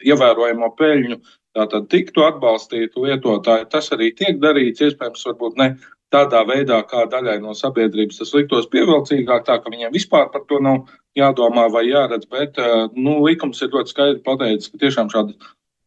ievērojamo 0.03 0.71
peļņu 0.79 1.19
tātad 1.57 1.87
tiktu 1.89 2.25
atbalstīti 2.27 3.01
lietotāji, 3.01 3.69
tas 3.71 3.89
arī 3.95 4.11
tiek 4.15 4.41
darīts. 4.43 4.83
Iespējams, 4.83 5.25
varbūt 5.29 5.57
ne 5.57 5.71
tādā 6.13 6.43
veidā, 6.47 6.79
kā 6.87 7.05
daļai 7.11 7.39
no 7.43 7.55
sabiedrības 7.57 8.21
tas 8.21 8.33
liktos 8.35 8.69
pievilcīgāk, 8.71 9.47
tā 9.47 9.57
ka 9.63 9.71
viņiem 9.73 9.95
vispār 9.95 10.29
par 10.31 10.45
to 10.47 10.59
nav 10.63 10.91
jādomā 11.17 11.65
vai 11.73 11.87
jāredz, 11.87 12.27
bet 12.29 12.59
nu, 12.95 13.17
likums 13.25 13.63
ir 13.63 13.73
ļoti 13.73 13.93
skaidri 13.93 14.23
pateicis, 14.23 14.71
ka 14.71 14.83
tiešām 14.85 15.11
šāda 15.11 15.33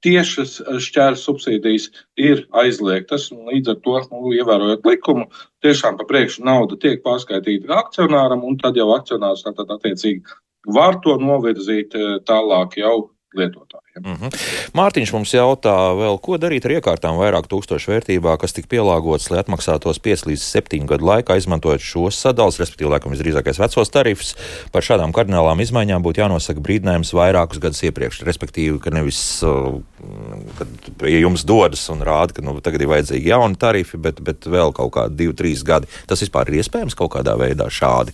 tiešas 0.06 0.58
šķērs 0.86 1.24
subsīdijas 1.26 1.88
ir 2.20 2.44
aizliegtas. 2.62 3.28
Līdz 3.32 3.74
ar 3.74 3.80
to, 3.84 3.96
nu, 4.12 4.34
ievērojot 4.36 4.86
likumu, 4.88 5.26
tiešām 5.64 5.98
pa 6.00 6.06
priekšu 6.08 6.44
nauda 6.46 6.78
tiek 6.80 7.02
pārskaitīta 7.04 7.76
akcionāram, 7.80 8.44
un 8.46 8.58
tad 8.60 8.80
jau 8.80 8.90
akcionārs 8.96 9.44
tad, 9.46 9.66
attiecīgi 9.66 10.24
var 10.66 11.00
to 11.04 11.16
novirzīt 11.20 11.96
eh, 11.96 12.18
tālāk 12.28 12.76
jau 12.80 13.10
lietotājiem. 13.36 14.02
Mm 14.02 14.14
-hmm. 14.14 14.38
Mārtiņš 14.74 15.12
mums 15.14 15.32
jautā, 15.34 15.74
vēl, 15.94 16.18
ko 16.22 16.38
darīt 16.40 16.64
ar 16.66 16.74
iekārtām 16.78 17.18
vairāk 17.20 17.46
tūkstošu 17.50 17.92
vērtībā, 17.92 18.36
kas 18.40 18.52
tika 18.56 18.68
pielāgotas, 18.74 19.30
lai 19.30 19.38
atmaksātos 19.42 20.00
5 20.02 20.26
līdz 20.26 20.42
7 20.42 20.86
gadu 20.90 21.06
laikā, 21.06 21.36
izmantojot 21.38 21.80
šos 21.80 22.18
sadalus, 22.18 22.58
respektīvi, 22.58 22.90
laikam 22.90 23.14
visdrīzākais 23.14 23.60
vecos 23.62 23.90
tarifus. 23.90 24.34
Par 24.72 24.82
šādām 24.82 25.14
kardinālām 25.14 25.62
izmaiņām 25.62 26.02
būtu 26.02 26.24
jānosaka 26.24 26.60
brīdinājums 26.60 27.14
vairākus 27.14 27.62
gadus 27.62 27.82
iepriekš, 27.82 28.22
respektīvi, 28.26 28.78
ka 28.80 28.90
nevis, 28.90 29.42
uh, 29.42 29.78
kad 30.58 30.68
ja 31.06 31.18
jums 31.22 31.44
dodas 31.44 31.88
un 31.88 32.02
rāda, 32.02 32.34
ka 32.34 32.42
nu, 32.42 32.60
tagad 32.60 32.82
ir 32.82 32.88
vajadzīgi 32.88 33.30
jauni 33.30 33.56
tarifi, 33.56 33.96
bet, 33.96 34.20
bet 34.20 34.46
vēl 34.46 34.72
kaut 34.72 34.92
kādi 34.92 35.30
2-3 35.30 35.64
gadi. 35.64 35.86
Tas 36.06 36.22
vispār 36.22 36.48
ir 36.48 36.62
iespējams 36.62 36.94
kaut 36.94 37.14
kādā 37.14 37.38
veidā 37.38 37.70
šādi 37.70 38.12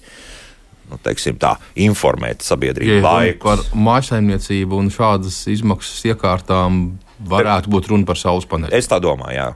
nu, 0.91 0.99
teiksim, 1.03 1.39
tā, 1.43 1.57
informēt 1.87 2.45
sabiedrību 2.47 3.01
ja 3.01 3.35
par 3.43 3.63
mājsaimniecību 3.75 4.79
un 4.83 4.93
šādas 4.95 5.43
izmaksas 5.53 6.05
iekārtām 6.13 6.97
varētu 7.19 7.71
būt 7.73 7.89
runa 7.91 8.07
par 8.09 8.19
saules 8.21 8.47
paneļiem. 8.49 8.77
Es 8.77 8.89
tā 8.91 8.99
domāju, 9.03 9.37
jā. 9.37 9.47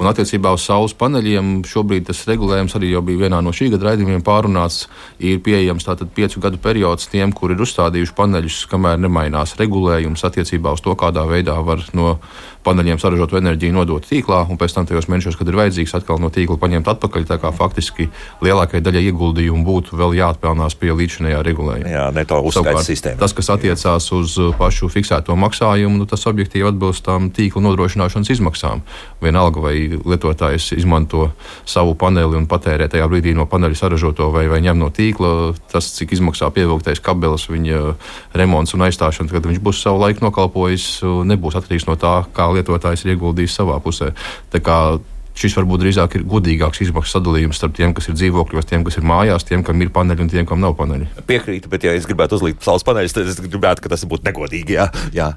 Un 0.00 0.08
attiecībā 0.08 0.52
uz 0.56 0.64
saules 0.64 0.94
paneļiem 0.96 1.60
šobrīd 1.68 2.06
tas 2.08 2.22
regulējums 2.28 2.76
arī 2.78 2.94
jau 2.94 3.02
bija 3.04 3.26
vienā 3.26 3.42
no 3.44 3.52
šī 3.56 3.70
gada 3.74 3.90
raidījumiem 3.90 4.24
pārunāts. 4.24 4.86
Ir 5.20 5.42
pieejams 5.44 5.84
tātad 5.86 6.12
piecu 6.16 6.40
gadu 6.40 6.60
periods 6.62 7.10
tiem, 7.12 7.34
kur 7.36 7.52
ir 7.52 7.60
uzstādījuši 7.60 8.16
paneļus, 8.16 8.62
kamēr 8.70 9.00
nemainās 9.02 9.56
regulējums 9.60 10.24
attiecībā 10.30 10.72
uz 10.76 10.84
to, 10.84 10.96
kādā 10.96 11.26
veidā 11.28 11.58
var 11.64 11.84
no 11.96 12.16
paneļiem 12.64 12.98
saražotu 13.00 13.38
enerģiju 13.40 13.72
nodot 13.72 14.04
tīklā, 14.04 14.42
un 14.52 14.58
pēc 14.60 14.74
tam 14.76 14.88
tajos 14.88 15.08
mēnešos, 15.08 15.38
kad 15.40 15.48
ir 15.48 15.56
vajadzīgs, 15.56 15.94
atkal 15.96 16.20
no 16.20 16.28
tīkla 16.32 16.58
paņemt 16.60 16.90
atpakaļ. 16.92 17.24
Tā 17.30 17.38
kā 17.40 17.52
faktiski 17.56 18.10
lielākajai 18.44 18.84
daļai 18.84 19.04
ieguldījumu 19.08 19.64
būtu 19.64 19.96
vēl 20.00 20.16
jāatpelnās 20.18 20.76
pie 20.80 20.92
līdzinējā 20.92 21.40
regulējuma. 21.46 21.92
Jā, 21.92 22.06
ne 22.16 22.24
tā 22.28 22.40
uzskaita 22.44 22.84
sistēma. 22.84 23.20
Tas, 23.22 23.34
kas 23.36 23.48
attiecās 23.56 24.10
uz 24.16 24.36
pašu 24.60 24.90
fiksēto 24.92 25.36
maksājumu, 25.40 26.02
nu, 26.02 26.08
tas 26.10 26.26
objektīvi 26.28 26.68
atbilst 26.68 27.08
tām 27.10 27.28
tīkla 27.34 27.64
nodrošināšanas 27.66 28.30
izmaksām. 28.36 28.84
Vienalga, 29.20 29.62
vai 29.64 29.74
lietotājs 29.98 30.70
izmanto 30.78 31.30
savu 31.68 31.96
paneli 31.98 32.38
un 32.38 32.48
patērē 32.50 32.88
tajā 32.90 33.08
brīdī 33.10 33.34
no 33.36 33.48
paneļa 33.50 33.82
saražoto 33.82 34.30
vai, 34.34 34.46
vai 34.50 34.62
ņem 34.64 34.80
no 34.80 34.90
tīkla, 34.94 35.52
tas, 35.72 35.92
cik 35.98 36.14
izmaksā 36.16 36.50
pievilktais 36.54 37.02
kabelis, 37.04 37.48
viņa 37.50 37.94
remonts 38.38 38.76
un 38.76 38.86
aizstāšana, 38.88 39.32
kad 39.32 39.48
viņš 39.50 39.62
būs 39.64 39.84
savu 39.84 40.02
laiku 40.04 40.24
nokalpojis, 40.26 40.90
nebūs 41.30 41.58
atkarīgs 41.60 41.88
no 41.90 41.98
tā, 42.00 42.20
kā 42.36 42.50
lietotājs 42.54 43.04
ir 43.06 43.16
ieguldījis 43.16 43.60
savā 43.60 43.80
pusē. 43.82 44.14
Šis 45.40 45.54
varbūt 45.56 45.80
drīzāk 45.84 46.16
ir 46.18 46.24
godīgāks 46.28 46.82
izmaksu 46.84 47.14
sadalījums 47.14 47.60
starp 47.60 47.76
tiem, 47.78 47.94
kas 47.96 48.10
ir 48.10 48.16
dzīvokļos, 48.18 48.66
tiem, 48.68 48.82
kas 48.84 48.98
ir 48.98 49.06
mājās, 49.08 49.46
tiem, 49.48 49.62
kam 49.64 49.80
ir 49.80 49.92
paneļi 49.94 50.26
un 50.26 50.32
tiem, 50.32 50.48
kam 50.48 50.60
nav 50.60 50.74
paneļi. 50.80 51.06
Piekrītu, 51.30 51.70
bet, 51.72 51.86
ja 51.86 51.94
es 51.96 52.08
gribētu 52.10 52.36
uzlikt 52.36 52.66
saules 52.66 52.84
paneļus, 52.84 53.16
tad 53.16 53.30
es 53.30 53.40
gribētu, 53.46 53.86
ka 53.86 53.94
tas 53.94 54.04
būtu 54.10 54.26
negodīgi. 54.26 54.76
Jā, 54.76 54.90
jā. 55.16 55.32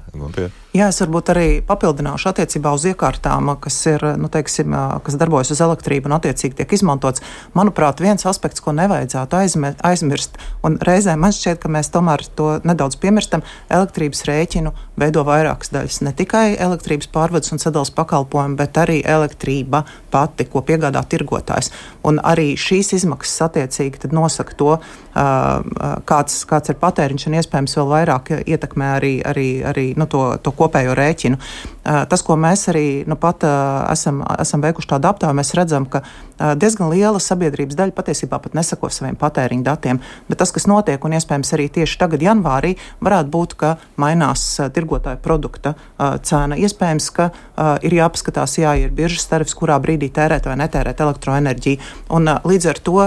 Jā 0.74 0.88
es 0.90 0.98
varbūt 1.02 1.30
arī 1.32 1.46
papildināšu 1.66 2.30
attiecībā 2.30 2.72
uz 2.74 2.84
iekārtām, 2.90 3.52
kas, 3.62 3.76
ir, 3.90 4.04
nu, 4.20 4.28
teiksim, 4.32 4.74
kas 5.06 5.18
darbojas 5.20 5.52
uz 5.54 5.62
elektrību 5.64 6.10
un 6.10 6.16
attiecīgi 6.18 6.58
tiek 6.58 6.74
izmantots. 6.76 7.22
Manuprāt, 7.54 8.02
viens 8.02 8.26
aspekts, 8.26 8.62
ko 8.64 8.74
nevajadzētu 8.76 9.38
aizmirst, 9.86 10.38
un 10.66 10.78
reizē 10.82 11.14
man 11.20 11.34
šķiet, 11.34 11.60
ka 11.62 11.70
mēs 11.72 11.92
tomēr 11.94 12.26
to 12.36 12.48
nedaudz 12.66 12.98
piemirstam, 13.02 13.44
elektrības 13.72 14.24
rēķinu 14.28 14.74
veido 15.00 15.24
vairākas 15.26 15.70
daļas. 15.74 16.00
Ne 16.06 16.14
tikai 16.16 16.46
elektrības 16.58 17.10
pārvades 17.14 17.54
un 17.54 17.62
sadales 17.62 17.94
pakalpojumi, 17.94 18.58
bet 18.58 18.82
arī 18.82 19.00
elektrība 19.00 19.84
pati, 20.14 20.48
ko 20.50 20.64
piegādā 20.66 21.04
tirgotājs. 21.06 21.70
Un 22.06 22.18
arī 22.22 22.52
šīs 22.60 22.94
izmaksas 22.98 23.46
attiecīgi 23.48 24.10
nosaka 24.14 24.58
to, 24.58 24.76
kāds, 25.14 26.40
kāds 26.50 26.72
ir 26.72 26.78
patēriņš 26.80 27.26
un 27.28 27.36
iespējams 27.38 27.76
vēl 27.78 27.90
vairāk 27.92 28.32
ietekmē 28.42 28.90
arī, 28.96 29.12
arī, 29.26 29.48
arī 29.66 29.86
nu, 29.98 30.08
to, 30.10 30.24
to 30.42 30.52
kopējo 30.56 30.96
rēķinu. 30.98 31.38
Tas, 31.84 32.24
ko 32.26 32.36
mēs 32.40 32.66
arī 32.72 32.86
nu, 33.06 33.18
pat 33.20 33.46
esam, 33.92 34.22
esam 34.40 34.64
veikuši 34.64 34.90
tādu 34.94 35.10
aptauju, 35.12 35.38
mēs 35.38 35.54
redzam, 35.58 35.86
ka 35.86 36.02
diezgan 36.38 36.90
liela 36.92 37.20
sabiedrības 37.22 37.76
daļa 37.78 37.94
patiesībā 37.96 38.40
pat 38.42 38.56
nesako 38.58 38.90
saviem 38.92 39.16
patēriņa 39.20 39.66
datiem. 39.66 40.00
Bet 40.28 40.40
tas, 40.42 40.52
kas 40.54 40.66
notiek, 40.70 41.04
un 41.04 41.16
iespējams 41.18 41.54
arī 41.56 41.68
tieši 41.78 41.98
tagad, 42.00 42.24
janvārī, 42.24 42.74
varētu 43.04 43.32
būt, 43.34 43.56
ka 43.60 43.74
mainās 44.00 44.46
tirgotāja 44.74 45.20
produkta 45.22 45.74
cena. 46.26 46.58
Iespējams, 46.58 47.10
ka 47.14 47.30
ir 47.86 47.98
jāpaskatās, 48.00 48.58
jā, 48.60 48.74
ir 48.82 48.94
biržas 48.94 49.28
tarifs, 49.30 49.56
kurā 49.58 49.78
brīdī 49.82 50.10
tērēt 50.14 50.48
vai 50.50 50.58
netērēt 50.62 51.00
elektroenerģiju. 51.06 51.94
Un, 52.16 52.34
līdz 52.44 52.70
ar 52.72 52.82
to, 52.84 52.98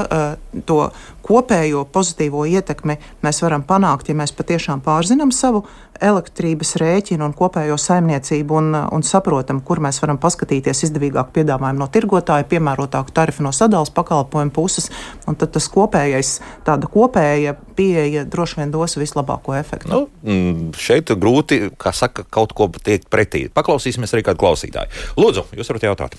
to 0.69 0.81
kopējo 1.27 1.83
pozitīvo 1.91 2.45
ietekmi 2.47 2.95
mēs 3.25 3.41
varam 3.43 3.65
panākt, 3.67 4.07
ja 4.07 4.15
mēs 4.17 4.31
patiešām 4.35 4.83
pārzinām 4.85 5.33
savu 5.35 5.65
elektrības 6.03 6.75
rēķinu 6.81 7.25
un 7.25 7.33
kopējo 7.37 7.77
saimniecību 7.81 8.57
un, 8.59 8.69
un 8.93 9.05
saprotam, 9.05 9.61
kur 9.65 9.81
mēs 9.83 9.99
varam 10.03 10.19
paskatīties 10.21 10.85
izdevīgāku 10.87 11.35
piedāvājumu 11.37 11.81
no 11.81 11.87
tirgotāja, 11.93 12.47
piemērotāku 12.51 13.13
tarifu 13.15 13.45
no 13.45 13.53
sadales 13.55 13.91
pakalpojumu 13.95 14.53
puses. 14.55 14.89
Tad 15.27 15.51
tas 15.53 15.69
kopējais, 15.73 16.33
tāda 16.67 16.89
kopēja 16.91 17.55
pieeja 17.77 18.25
droši 18.29 18.61
vien 18.61 18.73
dos 18.73 18.97
vislabāko 18.99 19.57
efektu. 19.57 19.91
Nu, 19.91 20.01
mm, 20.23 20.71
šeit 20.77 21.13
grūti, 21.17 21.67
kā 21.79 21.93
saka, 21.95 22.25
kaut 22.29 22.55
ko 22.57 22.69
teikt 22.77 23.11
pretī. 23.13 23.47
Paklausīsimies 23.53 24.15
arī 24.15 24.25
kādu 24.27 24.43
klausītāju. 24.45 25.05
Lūdzu, 25.19 25.47
jūs 25.57 25.73
varat 25.73 25.89
jautāt. 25.89 26.17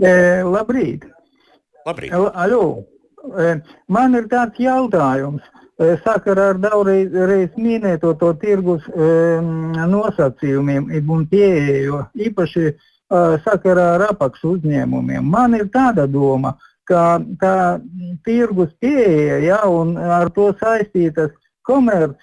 E, 0.00 0.42
labrīt! 0.42 1.06
Labrīt! 1.86 2.14
Alo! 2.14 2.64
Man 3.88 4.16
ir 4.18 4.26
tāds 4.28 4.58
jautājums 4.60 5.44
sakarā 5.78 6.50
ar 6.54 6.58
daudzreiz 6.62 7.54
minēto 7.58 8.14
to 8.18 8.32
tirgus 8.38 8.84
nosacījumiem 8.94 10.90
un 11.10 11.24
pieeju, 11.30 12.04
īpaši 12.14 12.74
sakarā 13.44 13.94
ar 13.96 14.06
apakšu 14.10 14.56
uzņēmumiem. 14.58 15.24
Man 15.24 15.54
ir 15.58 15.66
tāda 15.74 16.06
doma, 16.06 16.54
ka 16.86 17.18
tā 17.40 17.80
tirgus 18.24 18.70
pieeja 18.80 19.40
ja, 19.42 19.60
un 19.68 19.96
ar 19.96 20.30
to 20.30 20.52
saistītas 20.60 21.32
komerc 21.64 22.16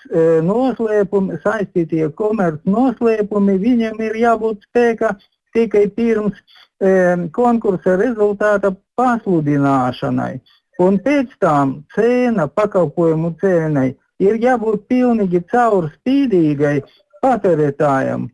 noslēpumi, 0.45 1.39
saistītie 1.43 2.10
komerc 2.16 2.62
noslēpumi, 2.70 3.58
viņam 3.58 4.02
ir 4.06 4.20
jābūt 4.22 4.68
spēkā 4.70 5.16
tikai 5.56 5.88
pirms 5.95 6.38
e, 6.38 6.91
konkursa 7.36 7.97
rezultāta 7.99 8.72
pasludināšanai. 8.99 10.39
Un 10.82 10.97
pēc 11.05 11.34
tam 11.43 11.73
cena, 11.95 12.47
pakalpojumu 12.47 13.36
cenai 13.41 13.91
ir 14.23 14.38
jābūt 14.41 14.88
pilnīgi 14.89 15.41
caurspīdīgai 15.51 16.77
patērētājam. 17.21 18.29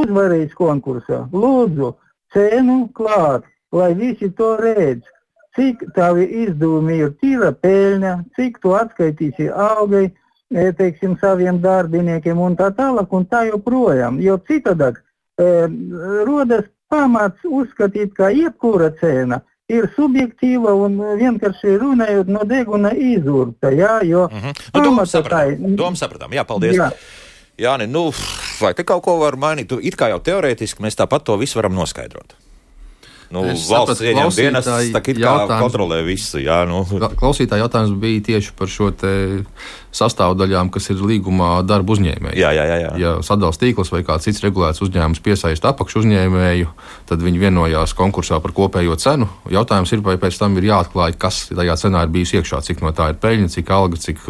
Uzvarējis 0.00 0.54
konkursā, 0.56 1.24
lūdzu, 1.34 1.90
cenu 2.32 2.76
klāt, 2.96 3.44
lai 3.74 3.90
visi 3.98 4.30
to 4.38 4.54
redz. 4.60 5.04
Cik 5.58 5.82
tavi 5.96 6.28
izdevumi 6.44 7.00
ir 7.02 7.12
tīra 7.20 7.50
peļņa, 7.64 8.14
cik 8.38 8.60
tu 8.62 8.72
atskaitīsi 8.78 9.50
algai, 9.50 10.06
e, 10.54 10.70
teiksim, 10.78 11.16
saviem 11.20 11.58
darbiniekiem 11.60 12.38
un 12.38 12.56
tā 12.56 12.70
tālāk 12.76 13.12
un 13.18 13.26
tā 13.26 13.42
joprojām. 13.50 14.20
Jo 14.22 14.38
citādāk 14.46 15.02
e, 15.02 15.50
rodas 16.28 16.70
pamats 16.88 17.42
uzskatīt, 17.44 18.14
ka 18.14 18.30
jebkura 18.34 18.92
cena 19.02 19.42
ir 19.70 19.88
subjektīva 19.96 20.74
un 20.74 20.98
vienkārši 21.20 21.78
runājot 21.80 22.30
no 22.32 22.44
deguna 22.48 22.92
izurta. 22.94 23.70
Jā, 23.70 24.00
jo 24.06 24.28
mm 24.30 24.38
-hmm. 24.38 24.60
nu, 24.74 24.84
domu 24.84 25.06
sapratām. 25.06 25.76
Domu 25.76 25.96
sapratām. 25.96 26.32
Jā, 26.32 26.44
paldies. 26.44 26.76
Jā. 26.76 26.90
Jā, 27.60 27.76
ne, 27.78 27.86
nu, 27.86 28.10
vai 28.60 28.74
te 28.74 28.84
kaut 28.84 29.02
ko 29.04 29.18
var 29.20 29.36
mainīt? 29.36 29.72
It 29.82 29.96
kā 29.96 30.08
jau 30.08 30.18
teorētiski 30.18 30.82
mēs 30.82 30.96
tāpat 30.96 31.24
to 31.24 31.36
visu 31.36 31.58
varam 31.58 31.74
noskaidrot. 31.74 32.49
Nu, 33.30 33.44
es 33.46 33.68
valsts 33.70 34.00
ieņēmuma 34.02 34.34
dienas 34.34 34.68
kontrolē 35.62 36.00
visu. 36.02 36.40
Jā, 36.42 36.64
nu. 36.66 36.82
Klausītāja 37.18 37.62
jautājums 37.62 37.92
bija 38.02 38.24
tieši 38.26 38.54
par 38.58 38.70
šo 38.70 38.88
sastāvdaļām, 39.94 40.70
kas 40.74 40.90
ir 40.90 41.02
līgumā 41.06 41.52
darba 41.66 41.94
uzņēmēji. 41.94 42.40
Jā, 42.40 42.50
jā, 42.56 42.64
jā, 42.66 42.78
jā. 42.82 42.90
Ja 42.98 43.12
sadalījums 43.26 43.60
tīkls 43.62 43.92
vai 43.94 44.00
kāds 44.06 44.26
cits 44.26 44.42
regulēts 44.42 44.82
uzņēmums 44.82 45.22
piesaista 45.22 45.70
apakšu 45.70 46.02
uzņēmēju, 46.02 46.72
tad 47.10 47.22
viņi 47.22 47.42
vienojās 47.42 47.94
konkursā 47.98 48.40
par 48.42 48.54
kopējo 48.56 48.98
cenu. 48.98 49.28
Jautājums 49.50 49.94
ir, 49.94 50.02
vai 50.06 50.16
pēc 50.18 50.38
tam 50.40 50.58
ir 50.58 50.66
jāatklāj, 50.72 51.14
kas 51.22 51.44
tajā 51.52 51.76
cenā 51.84 52.02
ir 52.06 52.14
bijis 52.14 52.34
iekšā, 52.40 52.64
cik 52.66 52.82
no 52.82 52.90
tā 52.94 53.12
ir 53.12 53.20
peļņa, 53.22 53.52
cik 53.54 53.70
alga, 53.76 54.00
cik 54.08 54.26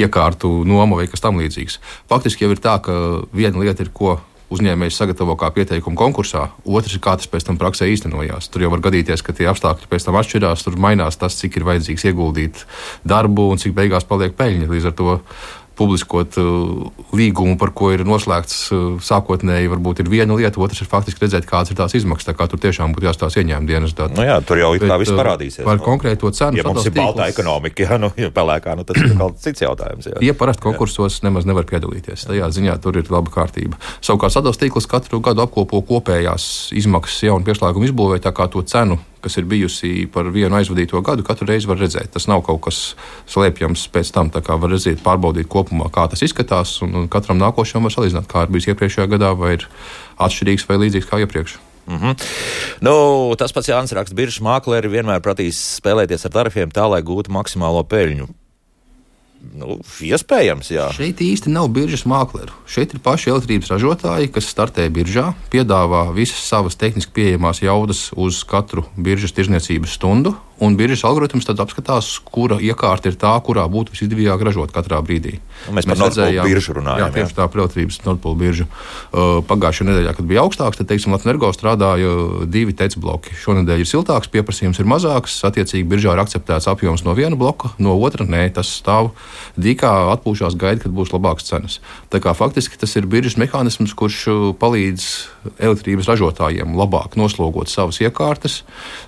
iekārtu 0.00 0.52
noma 0.68 0.96
vai 0.96 1.10
kas 1.12 1.24
tam 1.24 1.36
līdzīgs. 1.40 1.76
Faktiski 2.08 2.48
jau 2.48 2.54
ir 2.56 2.64
tā, 2.64 2.78
ka 2.80 2.96
viena 3.36 3.60
lieta 3.60 3.84
ir, 3.84 3.92
ko 3.92 4.16
uzņēmējs 4.52 4.98
sagatavo 5.00 5.34
kā 5.38 5.50
pieteikumu 5.54 5.98
konkursā, 5.98 6.46
otrs 6.64 6.94
ir 6.96 7.02
kā 7.02 7.16
tas 7.18 7.30
pēc 7.30 7.48
tam 7.48 7.58
praksē 7.60 7.88
īstenojās. 7.90 8.50
Tur 8.52 8.66
jau 8.66 8.70
var 8.74 8.84
gadīties, 8.84 9.24
ka 9.26 9.34
tie 9.36 9.48
apstākļi 9.50 9.90
pēc 9.90 10.06
tam 10.06 10.18
atšķirās, 10.20 10.64
tur 10.66 10.78
mainās 10.82 11.18
tas, 11.18 11.38
cik 11.40 11.58
ir 11.58 11.66
vajadzīgs 11.66 12.06
ieguldīt 12.10 12.64
darbu 13.06 13.50
un 13.52 13.62
cik 13.62 13.74
beigās 13.76 14.06
paliek 14.06 14.36
peļņa. 14.38 14.70
Līdz 14.70 14.90
ar 14.92 14.96
to 14.98 15.18
publiskot 15.76 16.38
uh, 16.40 16.88
līgumu, 17.16 17.56
par 17.60 17.72
ko 17.76 17.90
ir 17.94 18.04
noslēgts 18.08 18.56
uh, 18.72 18.84
sākotnēji, 19.04 19.70
varbūt 19.72 20.02
ir 20.02 20.10
viena 20.10 20.36
lieta, 20.38 20.60
otrs 20.62 20.82
ir 20.82 20.90
faktiski 20.90 21.24
redzēt, 21.24 21.48
kādas 21.48 21.72
ir 21.72 21.78
tās 21.78 21.94
izmaksas. 21.98 22.30
Tā 22.30 22.34
kā 22.38 22.48
tur 22.50 22.60
tiešām 22.62 22.94
būtu 22.96 23.08
jāstāsta 23.08 23.42
ieņēmuma 23.42 23.68
dienas 23.68 23.94
dati. 23.96 24.16
Nu 24.18 24.26
jā, 24.26 24.38
tur 24.46 24.60
jau 24.60 24.72
ir 24.76 24.86
kā 24.86 24.98
viss 25.02 25.12
uh, 25.12 25.20
parādīsies. 25.20 25.64
Par 25.66 25.80
nu, 25.80 25.84
konkrēto 25.86 26.32
cenu. 26.36 26.60
Ja 26.60 26.66
mums 26.66 26.88
ir 26.88 26.96
balta 26.96 27.28
ekonomika, 27.32 27.84
jā, 27.84 28.00
nu, 28.00 28.10
ja 28.18 28.32
pelēkā, 28.34 28.76
nu, 28.78 28.86
tas 28.88 29.00
ir 29.02 29.12
kaut 29.20 29.40
cits 29.44 29.64
jautājums. 29.66 30.08
Jā. 30.12 30.22
Ja 30.30 30.36
parasti 30.38 30.64
konkursos 30.64 31.20
jā. 31.20 31.26
nemaz 31.28 31.48
nevar 31.48 31.68
piedalīties, 31.68 32.28
tajā 32.30 32.48
ziņā 32.56 32.78
tur 32.84 32.96
ir 33.00 33.12
laba 33.12 33.32
kārtība. 33.32 33.80
Savukārt 34.00 34.36
sadalījums 34.36 34.62
tīkls 34.62 34.88
katru 34.90 35.20
gadu 35.24 35.44
apkopo 35.44 35.82
kopējās 35.86 36.72
izmaksas 36.76 37.28
jaunu 37.28 37.46
pieslēgumu 37.46 37.90
izbūvē, 37.90 38.22
tā 38.24 38.32
kā 38.36 38.48
to 38.52 38.64
cenu 38.66 38.98
kas 39.26 39.36
ir 39.40 39.48
bijusi 39.50 40.06
par 40.12 40.30
vienu 40.34 40.54
aizvadīto 40.60 41.02
gadu, 41.06 41.26
katru 41.26 41.50
reizi 41.50 41.66
var 41.66 41.80
redzēt. 41.82 42.12
Tas 42.14 42.28
nav 42.30 42.44
kaut 42.46 42.62
kas 42.68 42.80
slēpjams 43.32 43.88
pēc 43.92 44.14
tam. 44.14 44.30
Tā 44.34 44.42
kā 44.46 44.56
var 44.62 44.70
redzēt, 44.72 45.02
pārbaudīt 45.04 45.50
kopumā, 45.50 45.90
kā 45.94 46.06
tas 46.12 46.22
izskatās, 46.22 46.78
un 46.86 47.10
katram 47.12 47.42
nākošajam 47.42 47.88
var 47.88 47.96
salīdzināt, 47.96 48.30
kā 48.30 48.46
ir 48.46 48.54
bijis 48.54 48.70
iepriekšējā 48.72 49.10
gadā, 49.16 49.34
vai 49.38 49.56
ir 49.58 49.68
atšķirīgs 50.22 50.68
vai 50.70 50.80
līdzīgs 50.86 51.10
kā 51.10 51.20
iepriekš. 51.26 51.58
Mm 51.86 51.98
-hmm. 51.98 52.14
nu, 52.82 53.34
tas 53.38 53.52
pats 53.52 53.68
Jānis 53.68 53.94
raksta, 53.94 54.14
ka 54.14 54.18
biržas 54.22 54.42
mākleri 54.42 54.90
vienmēr 54.90 55.22
prasīs 55.22 55.78
spēlēties 55.78 56.26
ar 56.26 56.32
tarifiem 56.34 56.70
tā, 56.70 56.90
lai 56.90 57.02
gūtu 57.02 57.30
maksimālo 57.30 57.84
peļņu. 57.86 58.26
Nu, 59.54 59.78
iespējams, 60.02 60.70
jā. 60.74 60.88
Šeit 60.96 61.20
īsti 61.22 61.52
nav 61.52 61.68
biržas 61.74 62.06
mākleru. 62.08 62.54
Šeit 62.68 62.94
ir 62.96 63.02
paši 63.04 63.30
elektrības 63.34 63.70
ražotāji, 63.74 64.32
kas 64.34 64.50
startē 64.50 64.88
biržā, 64.92 65.30
piedāvā 65.52 66.06
visas 66.16 66.42
savas 66.48 66.78
tehniski 66.80 67.14
pieejamās 67.16 67.62
jaudas 67.64 68.08
uz 68.16 68.42
katru 68.48 68.86
biržas 68.96 69.36
tirzniecības 69.36 69.96
stundu 69.98 70.34
Un 70.56 70.76
biržas 70.78 71.04
algoritms 71.04 71.44
tad 71.44 71.60
apskatās, 71.60 72.14
kura 72.24 72.56
iekārta 72.64 73.10
ir 73.10 73.16
tā, 73.20 73.34
kurā 73.44 73.66
būtu 73.68 73.92
visizdevīgāk 73.92 74.40
ražot 74.48 74.72
katrā 74.72 75.02
brīdī. 75.04 75.34
Nu, 75.66 75.74
mēs, 75.76 75.84
mēs 75.84 76.00
Nordpolu 76.00 76.46
biržu 76.48 76.76
runājam. 76.78 77.02
Jā, 77.04 77.08
tieši 77.12 77.34
jā. 77.34 77.36
tā, 77.36 77.48
elektrības 77.60 77.98
Nordpolu 78.06 78.38
birža. 78.40 78.64
Uh, 79.12 79.42
Pagājušajā 79.44 79.88
nedēļā, 79.90 80.14
kad 80.16 80.30
bija 80.30 80.44
augstāks, 80.46 80.80
tad, 80.80 80.88
teiksim, 80.88 81.12
Latvijas 81.12 81.28
energo 81.28 81.50
strādāja 81.52 82.12
divi 82.48 82.72
teicu 82.76 83.02
bloki. 83.04 83.36
Šonadēļ 83.36 83.82
ir 83.84 83.90
siltāks, 83.90 84.30
pieprasījums 84.32 84.80
ir 84.80 84.88
mazāks, 84.88 85.36
attiecīgi 85.44 85.84
biržā 85.90 86.16
ir 86.16 86.22
akceptēts 86.24 86.70
apjoms 86.72 87.04
no 87.04 87.12
viena 87.18 87.36
bloka, 87.36 87.74
no 87.82 87.92
otra 88.00 88.24
nē, 88.24 88.46
tas 88.56 88.70
stāv 88.80 89.12
dīkā, 89.60 89.92
atpūšās, 90.14 90.56
gaida, 90.56 90.86
kad 90.86 90.96
būs 90.96 91.12
labākas 91.12 91.50
cenas. 91.50 91.78
Tā 92.12 92.22
kā 92.24 92.32
faktiski 92.36 92.80
tas 92.80 92.96
ir 92.96 93.08
biržas 93.10 93.36
mehānisms, 93.40 93.92
kurš 93.98 94.24
palīdz 94.60 95.08
elektrības 95.60 96.08
ražotājiem 96.10 96.76
labāk 96.78 97.18
noslogot 97.20 97.70
savas 97.72 98.00
iekārtas, 98.00 98.62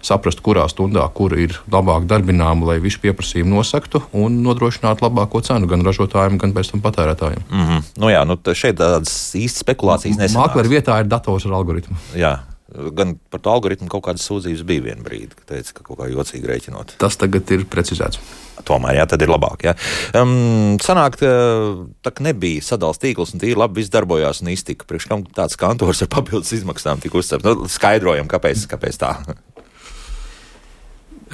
saprast, 0.04 0.42
kurā 0.44 0.66
stundā, 0.70 1.06
kur 1.14 1.37
ir 1.40 1.56
labāk 1.72 2.06
darbināma, 2.10 2.72
lai 2.72 2.78
visu 2.82 3.00
pieprasījumu 3.02 3.58
nosaktu 3.58 4.02
un 4.16 4.40
nodrošinātu 4.44 5.06
labāko 5.06 5.42
cenu 5.46 5.70
gan 5.70 5.84
ražotājiem, 5.86 6.38
gan 6.40 6.54
pēc 6.56 6.72
tam 6.74 6.84
patērētājiem. 6.84 7.46
Mm 7.50 7.64
-hmm. 7.66 7.88
nu 8.02 8.12
jā, 8.12 8.24
nu 8.28 8.38
šeit 8.54 8.78
tādas 8.78 9.14
īstas 9.34 9.64
spekulācijas 9.64 10.18
nesanāk. 10.18 10.54
Mākslinieka 10.54 10.74
vietā 10.74 11.00
ir 11.00 11.10
dators 11.10 11.46
ar 11.46 11.58
algoritmu. 11.60 11.96
Jā. 12.14 12.38
Gan 12.68 13.16
par 13.30 13.40
to 13.40 13.50
algoritmu 13.50 13.88
kaut 13.88 14.04
kādas 14.04 14.26
sūdzības 14.28 14.62
bija 14.68 14.82
vienā 14.90 15.02
brīdī, 15.02 15.32
kad 15.38 15.46
teica, 15.54 15.72
ka 15.72 15.82
kaut 15.82 15.98
kā 15.98 16.10
jocīgi 16.12 16.46
rēķinot. 16.46 16.98
Tas 16.98 17.16
tagad 17.16 17.50
ir 17.50 17.64
precizēts. 17.64 18.20
Tomēr, 18.68 18.98
jā, 18.98 19.06
tad 19.08 19.22
ir 19.22 19.30
labāk. 19.30 19.64
Jā. 19.64 19.74
Um, 20.18 20.76
sanāk, 20.82 21.16
tā 21.18 22.12
ka 22.12 22.24
nebija 22.24 22.64
sadalījums 22.64 23.02
tīkls 23.02 23.34
un 23.34 23.42
tīri 23.42 23.58
labi 23.58 23.80
viss 23.80 23.92
darbojās 23.94 24.42
un 24.42 24.52
iztika. 24.52 24.84
Priekš 24.88 25.08
kam 25.08 25.24
tāds 25.24 25.56
kantors 25.56 26.02
ar 26.04 26.10
papildus 26.12 26.52
izmaksām 26.58 27.00
tika 27.00 27.20
uzcepts? 27.20 27.46
Nu, 27.46 27.68
skaidrojam, 27.70 28.28
kāpēc, 28.30 28.66
kāpēc 28.70 29.00
tā. 29.00 29.14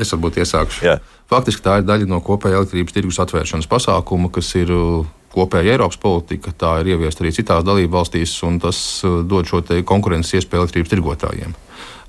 Es 0.00 0.12
varbūt 0.14 0.40
iesākšu. 0.42 0.86
Jā. 0.86 0.98
Faktiski 1.30 1.64
tā 1.64 1.78
ir 1.80 1.86
daļa 1.88 2.08
no 2.10 2.20
kopējā 2.24 2.60
elektrības 2.60 2.96
tirgus 2.96 3.20
atvēršanas 3.24 3.70
pasākuma, 3.70 4.30
kas 4.34 4.50
ir 4.60 4.72
uh, 4.74 5.06
kopēja 5.34 5.76
Eiropas 5.76 6.00
politika. 6.00 6.52
Tā 6.52 6.76
ir 6.82 6.94
ieviesta 6.94 7.24
arī 7.24 7.34
citās 7.36 7.64
dalību 7.66 7.94
valstīs, 7.96 8.34
un 8.46 8.60
tas 8.62 8.78
uh, 9.06 9.22
dod 9.26 9.48
šo 9.48 9.62
konkurences 9.86 10.40
iespēju 10.40 10.66
elektrības 10.66 10.92
tirgotājiem. 10.92 11.56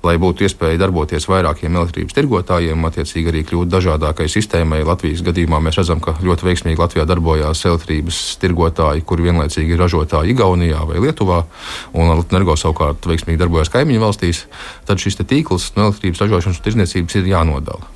Lai 0.06 0.14
būtu 0.22 0.44
iespēja 0.46 0.78
darboties 0.78 1.26
vairākiem 1.26 1.78
elektrības 1.80 2.14
tirgotājiem, 2.14 2.84
attiecīgi 2.88 3.32
arī 3.32 3.42
kļūt 3.48 3.72
dažādākai 3.72 4.28
sistēmai. 4.30 4.84
Latvijas 4.86 5.24
gadījumā 5.26 5.58
mēs 5.64 5.80
redzam, 5.80 6.02
ka 6.04 6.14
ļoti 6.22 6.46
veiksmīgi 6.46 6.82
Latvijā 6.82 7.06
darbojās 7.08 7.64
elektrības 7.66 8.20
tirgotāji, 8.42 9.02
kur 9.08 9.24
vienlaicīgi 9.24 9.74
ir 9.74 9.82
ražotāji 9.82 10.36
Igaunijā 10.36 10.84
vai 10.86 11.02
Lietuvā, 11.02 11.42
un 11.96 12.14
Energo 12.20 12.54
savukārt 12.60 13.08
veiksmīgi 13.08 13.40
darbojas 13.42 13.72
kaimiņu 13.74 14.04
valstīs. 14.04 14.46
Tad 14.86 15.02
šis 15.02 15.18
tīkls 15.24 15.72
no 15.76 15.88
elektrības 15.90 16.26
ražošanas 16.26 16.62
un 16.62 16.66
tirdzniecības 16.68 17.22
ir 17.22 17.30
jānodala. 17.34 17.95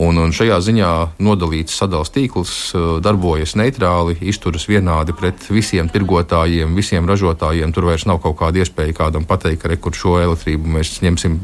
Un, 0.00 0.16
un 0.16 0.32
šajā 0.32 0.56
ziņā 0.64 0.90
nodalīts 1.20 1.74
sadalījums 1.76 2.12
tīkls 2.14 2.52
uh, 2.72 2.84
darbojas 3.04 3.52
neitrāli, 3.60 4.16
izturas 4.24 4.64
vienādi 4.70 5.12
pret 5.16 5.44
visiem 5.52 5.90
tirgotājiem, 5.92 6.72
visiem 6.76 7.08
ražotājiem. 7.08 7.74
Tur 7.76 7.90
vairs 7.90 8.06
nav 8.08 8.22
kaut 8.24 8.38
kāda 8.40 8.62
iespēja 8.62 8.96
kādam 8.96 9.26
pateikt, 9.28 9.66
ka 9.66 9.76
kur 9.76 9.96
šo 9.96 10.14
elektrību 10.22 10.72
mēs 10.78 10.94
ņemsim 11.04 11.38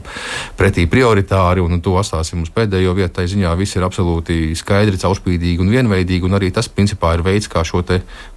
pretī 0.59 0.87
prioritāri 0.89 1.65
un 1.65 1.83
to 1.85 1.97
atstāsim 2.01 2.45
uz 2.47 2.53
pēdējo 2.55 2.95
vietu. 2.97 3.19
Tā 3.19 3.27
ziņā 3.29 3.53
viss 3.59 3.77
ir 3.77 3.85
absolūti 3.87 4.55
skaidri, 4.59 5.01
caurspīdīgi 5.01 5.65
un 5.65 5.73
vienveidīgi. 5.75 6.25
Un 6.29 6.39
arī 6.39 6.53
tas 6.55 6.71
principā 6.73 7.15
ir 7.17 7.25
veids, 7.27 7.51
kā 7.53 7.65
šo 7.67 7.85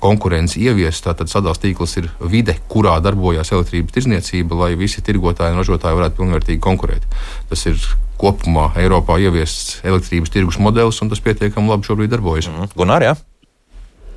konkurenci 0.01 0.61
ieviest. 0.67 1.05
Tātad 1.07 1.31
sadalījums 1.31 1.63
tīkls 1.63 1.97
ir 2.01 2.09
vide, 2.31 2.57
kurā 2.71 2.97
darbojas 3.03 3.51
elektrības 3.55 3.95
tirzniecība, 3.95 4.57
lai 4.63 4.73
visi 4.79 5.03
tirgotāji 5.05 5.55
un 5.55 5.63
ražotāji 5.63 5.99
varētu 5.99 6.19
pilnvērtīgi 6.19 6.63
konkurēt. 6.63 7.07
Tas 7.51 7.65
ir 7.67 7.81
kopumā 8.21 8.69
Eiropā 8.79 9.17
ieviests 9.19 9.81
elektrības 9.83 10.31
tirgus 10.31 10.59
modelis, 10.61 11.01
un 11.03 11.11
tas 11.11 11.19
pietiekami 11.19 11.67
labi 11.67 11.89
šobrīd 11.89 12.13
darbojas. 12.13 12.47
Mm 12.47 12.61
-hmm. 12.61 12.77
Gunār, 12.79 13.03
jā. 13.03 13.15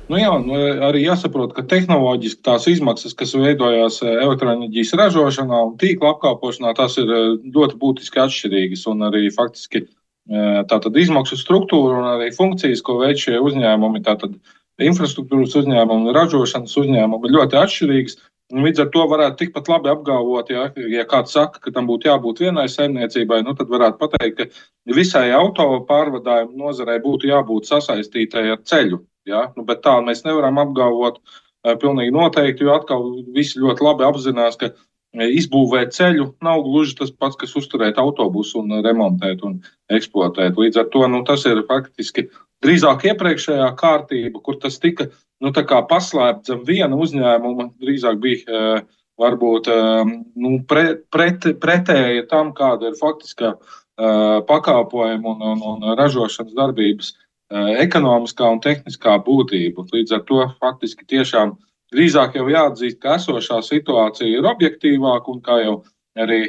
Nu 0.05 0.19
jā, 0.21 0.29
nu 0.37 0.57
arī 0.85 1.01
jāsaprot, 1.07 1.53
ka 1.57 1.63
tehnoloģiski 1.65 2.43
tās 2.45 2.67
izmaksas, 2.69 3.15
kas 3.17 3.33
veidojās 3.33 4.03
eh, 4.03 4.11
elektroenerģijas 4.21 4.93
ražošanā 5.01 5.61
un 5.65 5.77
tīkla 5.81 6.11
apkalpošanā, 6.13 6.75
tas 6.77 6.97
ir 7.01 7.09
eh, 7.09 7.23
ļoti 7.55 7.79
būtiski 7.81 8.21
atšķirīgas. 8.21 8.85
Un 8.91 9.01
arī 9.07 9.31
faktiski 9.33 9.81
eh, 9.81 10.61
tātad 10.69 10.93
izmaksu 11.01 11.39
struktūra 11.41 11.97
un 12.03 12.11
arī 12.11 12.29
funkcijas, 12.37 12.85
ko 12.85 12.99
veic 13.01 13.23
šie 13.23 13.41
uzņēmumi, 13.41 14.03
tātad 14.05 14.37
infrastruktūras 14.77 15.57
uzņēmumi 15.63 16.11
un 16.11 16.15
ražošanas 16.15 16.77
uzņēmumi, 16.83 17.25
ir 17.25 17.37
ļoti 17.39 17.61
atšķirīgas. 17.63 18.19
Līdz 18.53 18.83
ar 18.83 18.89
to 18.93 19.03
varētu 19.09 19.39
tikpat 19.39 19.69
labi 19.71 19.89
apgalvot, 19.89 20.51
ja, 20.53 20.67
ja 20.91 21.05
kāds 21.09 21.33
saka, 21.33 21.57
ka 21.63 21.71
tam 21.73 21.87
būtu 21.89 22.05
jābūt 22.11 22.43
vienai 22.43 22.67
saimniecībai, 22.69 23.39
nu, 23.41 23.55
tad 23.57 23.71
varētu 23.73 23.97
pateikt, 24.03 24.37
ka 24.37 24.93
visai 24.93 25.31
auto 25.33 25.65
pārvadājumu 25.89 26.53
nozarei 26.59 26.99
būtu 27.01 27.31
jābūt 27.31 27.65
sasaistītai 27.71 28.45
ar 28.53 28.61
ceļu. 28.61 29.01
Ja? 29.25 29.47
Nu, 29.57 29.65
bet 29.65 29.81
tā 29.81 29.95
mēs 30.05 30.21
nevaram 30.27 30.61
apgalvot 30.61 31.17
uh, 31.17 31.73
pilnīgi 31.81 32.13
noteikti, 32.13 32.67
jo 32.67 32.75
atkal 32.77 33.07
visi 33.33 33.57
ļoti 33.63 33.87
labi 33.87 34.05
apzinās, 34.05 34.61
ka 34.61 34.75
izbūvēt 35.15 35.95
ceļu 35.95 36.27
nav 36.45 36.61
gluži 36.67 36.99
tas 36.99 37.11
pats, 37.11 37.37
kas 37.39 37.55
uzturēt 37.57 37.97
autobusu 37.97 38.61
un 38.61 38.77
remontēt 38.85 39.41
un 39.47 39.61
eksploatēt. 39.89 40.59
Līdz 40.59 40.83
ar 40.83 40.89
to 40.93 41.07
nu, 41.09 41.23
tas 41.25 41.45
ir 41.49 41.63
faktiski 41.69 42.27
drīzāk 42.65 43.05
iepriekšējā 43.11 43.69
kārtība, 43.79 44.41
kur 44.43 44.59
tas 44.61 44.79
tika 44.81 45.07
nu, 45.43 45.51
paslēpts 45.53 46.51
zem 46.51 46.63
viena 46.67 46.95
uzņēmuma, 46.95 47.71
drīzāk 47.81 48.21
bija 48.21 48.45
eh, 48.45 48.85
varbūt 49.21 49.69
eh, 49.71 50.13
nu, 50.35 50.55
pre, 50.67 50.85
pret, 51.11 51.47
pretēja 51.61 52.25
tam, 52.31 52.53
kāda 52.55 52.91
ir 52.91 52.97
faktiskā 52.99 53.53
eh, 53.55 54.41
pakalpojuma 54.47 55.35
un, 55.35 55.45
un, 55.53 55.63
un 55.73 55.95
ražošanas 55.99 56.57
darbības 56.57 57.15
ekonomiskā 57.55 58.47
un 58.49 58.57
tehniskā 58.57 59.19
būtība. 59.21 59.83
Līdz 59.93 60.15
ar 60.17 60.23
to 60.25 60.39
faktiski 60.57 61.05
tiešām 61.05 61.51
drīzāk 61.93 62.39
jau 62.39 62.47
jāatzīst, 62.49 62.97
ka 63.03 63.19
esošā 63.19 63.59
situācija 63.61 64.39
ir 64.39 64.47
objektīvāka 64.49 65.29
un, 65.29 65.43
kā 65.45 65.59
jau 65.61 65.75
arī 66.17 66.39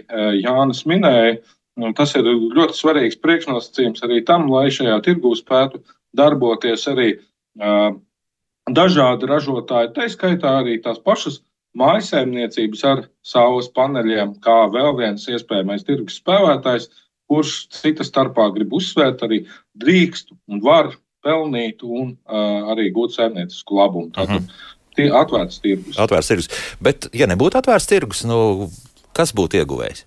Jānis 0.40 0.86
minēja, 0.88 1.36
nu, 1.76 1.92
tas 1.92 2.16
ir 2.16 2.24
ļoti 2.24 2.78
svarīgs 2.78 3.20
priekšnosacījums 3.20 4.06
arī 4.08 4.22
tam, 4.24 4.48
lai 4.48 4.70
šajā 4.72 4.96
tirgū 5.04 5.34
spētu 5.36 5.82
darboties 6.14 6.86
arī 6.92 7.08
dažādi 8.66 9.28
ražotāji, 9.30 9.92
tā 9.94 10.08
skaitā 10.10 10.58
arī 10.60 10.78
tās 10.82 10.98
pašas 11.02 11.40
mājsaimniecības 11.76 12.84
ar 12.88 13.02
saules 13.26 13.68
paneļiem, 13.76 14.36
kā 14.44 14.66
vēl 14.72 14.94
viens 14.98 15.26
iespējamais 15.28 15.84
tirgus 15.86 16.20
spēlētājs, 16.22 16.88
kurš 17.30 17.66
cita 17.74 18.06
starpā 18.06 18.48
grib 18.54 18.72
uzsvērt, 18.76 19.24
arī 19.26 19.42
drīkst 19.78 20.32
un 20.48 20.62
var 20.64 20.94
pelnīt 21.26 21.82
un 21.82 22.14
uh, 22.14 22.72
arī 22.72 22.90
gūt 22.94 23.16
saimniecisku 23.16 23.76
labumu. 23.76 24.12
Tātad 24.14 24.40
uh 24.40 24.42
-huh. 24.46 24.74
tie 24.96 25.08
atvērts 25.10 25.60
tirgus. 25.60 25.98
Atvērts 25.98 26.28
tirgus. 26.28 26.48
Bet, 26.80 27.08
ja 27.12 27.26
nebūtu 27.26 27.58
atvērts 27.58 27.86
tirgus, 27.90 28.24
nu, 28.24 28.70
kas 29.12 29.34
būtu 29.34 29.58
ieguvējis? 29.60 30.04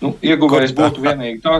Nu, 0.00 0.14
ieguvējs 0.22 0.72
būtu 0.78 1.02
vienīgi 1.02 1.42
tā, 1.42 1.58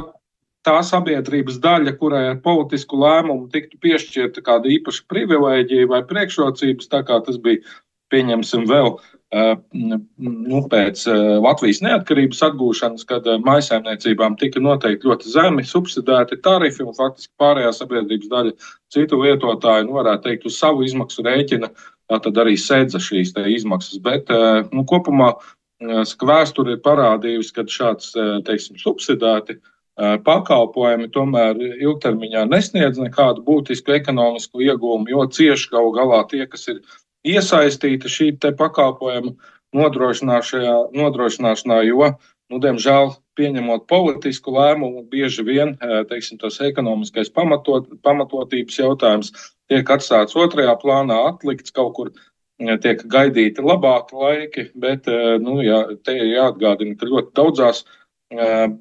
tā 0.69 0.79
sabiedrības 0.85 1.59
daļa, 1.65 1.97
kurai 2.01 2.25
ar 2.33 2.41
politisku 2.45 3.01
lēmumu 3.01 3.49
tiktu 3.53 3.81
piešķirta 3.85 4.45
kāda 4.45 4.71
īpaša 4.77 5.07
privilēģija 5.13 5.89
vai 5.91 6.03
priekšrocības, 6.09 6.91
tā 6.93 7.05
kā 7.09 7.21
tas 7.25 7.41
bija, 7.43 7.65
pieņemsim, 8.13 8.69
vēl 8.69 8.97
nu, 9.29 10.61
pēc 10.73 11.03
Latvijas 11.45 11.83
neatkarības 11.85 12.41
atgūšanas, 12.47 13.05
kad 13.09 13.27
maisaimniecībām 13.45 14.39
tika 14.41 14.63
noteikti 14.65 15.11
ļoti 15.11 15.33
zemi 15.35 15.67
subsidēti 15.69 16.41
tarifi 16.45 16.87
un 16.87 16.97
faktiski 16.97 17.35
pārējā 17.41 17.75
sabiedrības 17.77 18.33
daļa 18.33 18.55
citu 18.95 19.21
lietotāju, 19.21 19.91
nu, 19.91 19.99
varētu 19.99 20.25
teikt, 20.25 20.49
uz 20.49 20.57
savu 20.57 20.87
izmaksu 20.87 21.27
rēķina, 21.27 21.69
tad 22.09 22.41
arī 22.41 22.57
sēdza 22.57 23.01
šīs 23.05 23.35
izmaksas. 23.37 24.01
Bet 24.01 24.33
nu, 24.73 24.87
kopumā 24.89 25.35
vēsture 25.79 26.79
ir 26.79 26.85
parādījusi, 26.87 27.53
ka 27.55 27.69
šāds, 27.69 28.15
teiksim, 28.49 28.81
subsidēti 28.81 29.61
pakalpojumi 29.99 31.11
tomēr 31.15 31.59
ilgtermiņā 31.59 32.45
nesniedz 32.49 32.99
nekādu 33.03 33.43
būtisku 33.47 33.93
ekonomisku 33.97 34.63
iegūmu, 34.63 35.09
jo 35.11 35.27
cieši 35.27 35.71
galu 35.73 35.93
galā 35.97 36.23
tie, 36.31 36.47
kas 36.47 36.69
ir 36.71 36.81
iesaistīti 37.27 38.11
šī 38.11 38.33
pakalpojuma 38.59 39.35
nodrošināšanā, 39.75 41.81
jo, 41.89 42.13
nu, 42.49 42.61
diemžēl, 42.63 43.13
pieņemot 43.39 43.87
politisku 43.91 44.55
lēmumu, 44.55 45.03
bieži 45.11 45.43
vien 45.47 45.77
teiksim, 46.09 46.39
tas 46.39 46.61
ekonomiskais 46.65 47.31
pamatot, 47.35 47.87
pamatotības 48.03 48.79
jautājums 48.79 49.33
tiek 49.69 49.91
atstāts 49.91 50.37
otrajā 50.39 50.75
plānā, 50.81 51.35
atlikts 51.35 51.75
kaut 51.75 51.95
kur. 51.99 52.11
Tiek 52.59 52.99
gaidīti 53.07 53.63
labāki 53.63 54.17
laiki, 54.19 54.63
bet 54.75 55.07
nu, 55.39 55.63
jā, 55.63 55.95
te 56.03 56.11
ir 56.19 56.27
jāatgādina, 56.33 56.97
ka 56.99 57.07
ļoti 57.07 57.31
daudzās 57.39 57.85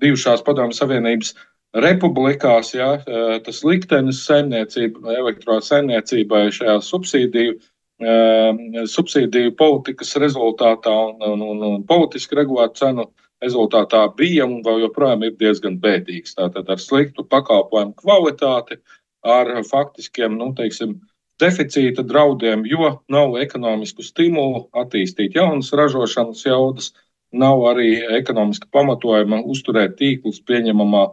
bijušās 0.02 0.44
Padomju 0.44 0.76
Savienības 0.76 1.34
republikās 1.78 2.74
ja, 2.74 2.98
tas 3.46 3.64
liktenis 3.64 4.24
saimniecība, 4.28 5.14
elektrosaimniecībai 5.22 6.48
šajā 6.56 6.78
subsīdiju 6.84 7.58
subsīdiju 7.98 9.56
politikas 9.58 10.16
rezultātā 10.22 10.92
un, 10.94 11.18
un, 11.26 11.42
un, 11.42 11.64
un 11.66 11.84
politiski 11.84 12.36
regulētu 12.38 12.78
cenu 12.78 13.08
rezultātā 13.42 14.04
bija 14.18 14.46
un 14.46 14.62
vēl 14.66 14.84
joprojām 14.86 15.24
ir 15.24 15.34
diezgan 15.38 15.80
bēdīgs. 15.82 16.36
Tātad 16.38 16.70
ar 16.70 16.78
sliktu 16.78 17.26
pakalpojumu 17.26 17.96
kvalitāti, 17.98 18.78
ar 19.26 19.50
faktiskiem, 19.66 20.38
nu, 20.38 20.54
teiksim, 20.54 21.00
deficīta 21.42 22.06
draudiem, 22.06 22.66
jo 22.66 23.00
nav 23.10 23.38
ekonomisku 23.42 24.06
stimulu 24.06 24.68
attīstīt 24.74 25.36
jaunas 25.38 25.74
ražošanas 25.74 26.46
jaudas, 26.46 26.94
nav 27.32 27.64
arī 27.72 27.90
ekonomiska 28.20 28.70
pamatojuma 28.72 29.42
uzturēt 29.46 29.98
tīklus 30.00 30.40
pieņemamā 30.48 31.08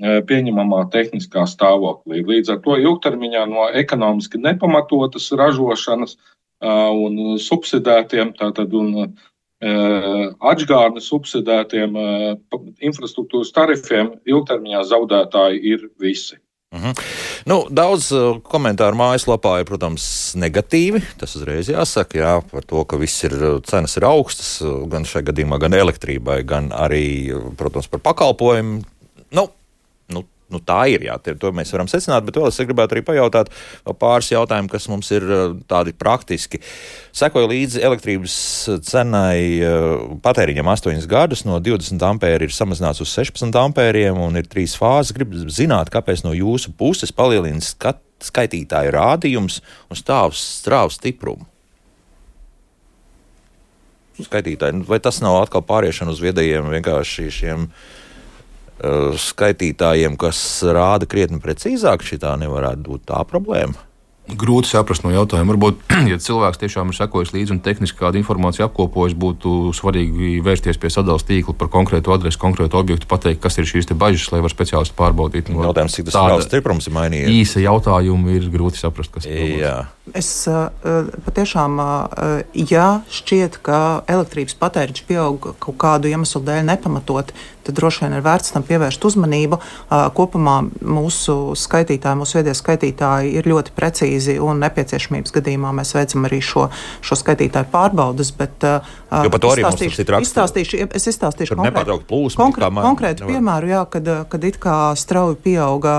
pieņemamā 0.00 0.84
tehniskā 0.92 1.44
stāvoklī. 1.44 2.22
Līdz 2.24 2.54
ar 2.54 2.60
to 2.64 2.76
ilgtermiņā 2.80 3.44
no 3.50 3.66
ekonomiski 3.76 4.40
nepamatotas 4.40 5.28
ražošanas 5.36 6.16
un 6.60 7.36
subsidētiem, 7.40 8.32
tātad 8.38 8.72
un 8.76 9.12
atgādni 9.60 11.02
subsidētiem 11.04 11.96
infrastruktūras 12.80 13.52
tarifiem 13.52 14.14
ilgtermiņā 14.24 14.84
zaudētāji 14.88 15.60
ir 15.74 15.90
visi. 16.00 16.40
Mhm. 16.70 16.92
Nu, 17.50 17.64
daudz 17.66 18.12
komentāru 18.46 18.94
mājaslapā 18.94 19.56
ir, 19.58 19.66
protams, 19.66 20.04
negatīvi. 20.38 21.00
Tas 21.18 21.34
uzreiz 21.34 21.66
jāsaka, 21.72 22.20
jā, 22.20 22.34
par 22.46 22.62
to, 22.62 22.84
ka 22.86 22.98
viss 23.00 23.24
ir 23.26 23.34
cenas 23.66 23.96
ir 23.98 24.06
augstas, 24.06 24.52
gan 24.92 25.02
šajā 25.08 25.32
gadījumā, 25.32 25.58
gan 25.62 25.74
elektrībai, 25.74 26.44
gan 26.46 26.70
arī, 26.70 27.32
protams, 27.58 27.90
par 27.90 28.04
pakalpojumu. 28.06 28.84
Nu, 29.34 29.48
nu, 30.50 30.58
nu, 30.58 30.62
tā 30.66 30.84
ir. 30.90 31.04
Jā, 31.06 31.16
to 31.22 31.52
mēs 31.54 31.72
varam 31.74 31.88
secināt, 31.90 32.26
bet 32.26 32.38
vēl 32.38 32.48
es 32.50 32.58
gribētu 32.58 32.96
arī 32.96 33.04
pajautāt 33.06 33.52
pāris 34.00 34.30
jautājumus, 34.32 34.72
kas 34.72 34.88
mums 34.90 35.10
ir 35.14 35.26
eh, 35.26 35.44
tādi 35.70 35.94
praktiski. 35.96 36.60
Sekoja 37.16 37.50
līdzi 37.50 37.84
elektrības 37.86 38.34
cenai 38.86 39.38
eh, 39.62 39.88
patēriņam 40.24 40.72
8 40.74 41.06
gadus, 41.10 41.44
no 41.48 41.60
20 41.62 42.02
ampēri 42.10 42.48
ir 42.48 42.54
samazināts 42.54 43.02
uz 43.04 43.14
16 43.14 43.56
ampēriem 43.62 44.18
un 44.20 44.40
ir 44.40 44.50
trīs 44.50 44.76
fāzes. 44.78 45.14
Gribu 45.16 45.46
zināt, 45.48 45.92
kāpēc 45.94 46.24
no 46.26 46.34
jūsu 46.36 46.74
puses 46.78 47.14
palielina 47.14 47.62
skat, 47.64 48.02
skaitītāju 48.20 48.92
rādījums 48.92 49.62
un 49.88 49.98
stāvs 49.98 50.42
strāvas 50.60 51.00
stiprumu. 51.00 51.46
Skaitītāji, 54.20 54.82
vai 54.84 54.98
tas 55.00 55.22
nav 55.24 55.38
atkal 55.38 55.62
pāriešana 55.64 56.12
uz 56.12 56.18
viedajiem 56.20 56.66
vienkārši 56.68 57.30
šiem 57.32 57.62
uh, 57.64 57.99
skaitītājiem, 58.80 60.16
kas 60.20 60.40
rāda 60.64 61.08
krietni 61.10 61.40
precīzāk, 61.42 62.04
šī 62.06 62.20
tā 62.24 62.34
nevarētu 62.40 62.84
būt 62.86 63.08
tā 63.12 63.22
problēma. 63.28 63.86
Grūti 64.30 64.70
saprast 64.70 65.02
no 65.02 65.10
jautājuma. 65.10 65.54
Varbūt, 65.54 65.80
ja 66.12 66.18
cilvēks 66.22 66.60
tiešām 66.60 66.92
ir 66.92 66.96
sekojis 66.98 67.32
līdzi 67.34 67.56
un 67.56 67.60
tehniski 67.64 67.98
kādu 67.98 68.20
informāciju 68.20 68.68
apkopojis, 68.68 69.16
būtu 69.18 69.72
svarīgi 69.74 70.36
vērsties 70.46 70.78
pie 70.78 70.92
sadalījuma 70.92 71.26
tīkla 71.30 71.56
par 71.58 71.70
konkrētu 71.72 72.14
adresi, 72.14 72.38
konkrētu 72.40 72.78
objektu, 72.78 73.08
pateikt, 73.10 73.40
kas 73.42 73.58
ir 73.58 73.66
šīs 73.66 73.90
bažas, 73.98 74.28
lai 74.34 74.42
var 74.44 74.54
speciālisti 74.54 74.94
pārbaudīt. 74.98 75.50
Jautājums, 75.50 75.98
cik 75.98 76.12
tas 76.12 76.20
ir 76.36 76.46
stiprums 76.46 76.86
ir 76.86 76.94
mainījies? 76.94 77.32
Īsa 77.40 77.64
jautājuma 77.64 78.36
ir 78.36 78.46
grūti 78.52 78.78
saprast, 78.78 79.16
kas 79.16 79.26
ir. 79.26 79.66
Es 80.16 80.30
uh, 80.50 80.68
patiešām, 81.26 81.78
uh, 81.80 82.40
ja 82.54 83.00
šķiet, 83.12 83.60
ka 83.66 84.02
elektrības 84.10 84.56
patēriņš 84.60 85.06
pieaug 85.08 85.52
kaut 85.62 85.78
kādu 85.80 86.10
iemeslu 86.10 86.42
dēļ 86.46 86.66
nepamatot, 86.72 87.32
tad 87.70 87.76
droši 87.76 88.04
vien 88.04 88.16
ir 88.16 88.24
vērts 88.24 88.54
tam 88.54 88.64
pievērst 88.66 89.04
uzmanību. 89.04 89.58
Kopumā 90.16 90.56
mūsu 90.80 91.36
skaitītāji, 91.58 92.18
mūsu 92.20 92.38
viedie 92.38 92.54
skaitītāji 92.56 93.34
ir 93.38 93.48
ļoti 93.50 93.74
precīzi 93.76 94.38
un 94.42 94.62
nepieciešamības 94.64 95.34
gadījumā 95.36 95.72
mēs 95.80 95.92
veicam 95.96 96.26
arī 96.28 96.40
šo, 96.44 96.66
šo 97.04 97.18
skaitītāju 97.20 97.70
pārbaudas. 97.72 98.32
Bet, 98.36 98.64
jo 98.64 99.32
par 99.32 99.44
to 99.44 99.52
arī 99.52 99.66
mums 99.66 100.00
ir 100.00 100.12
raksts. 100.14 100.30
Izstāstīšu, 100.30 100.80
es 100.96 101.08
izstāstīšu 101.12 101.58
konkrētu, 101.60 102.00
plūsmu, 102.10 102.40
konkrē, 102.40 102.70
konkrētu 102.80 103.26
nevar. 103.26 103.36
piemēru, 103.36 103.72
jā, 103.74 103.84
kad, 103.94 104.10
kad 104.32 104.48
it 104.48 104.60
kā 104.62 104.78
strauji 104.98 105.38
pieauga 105.44 105.94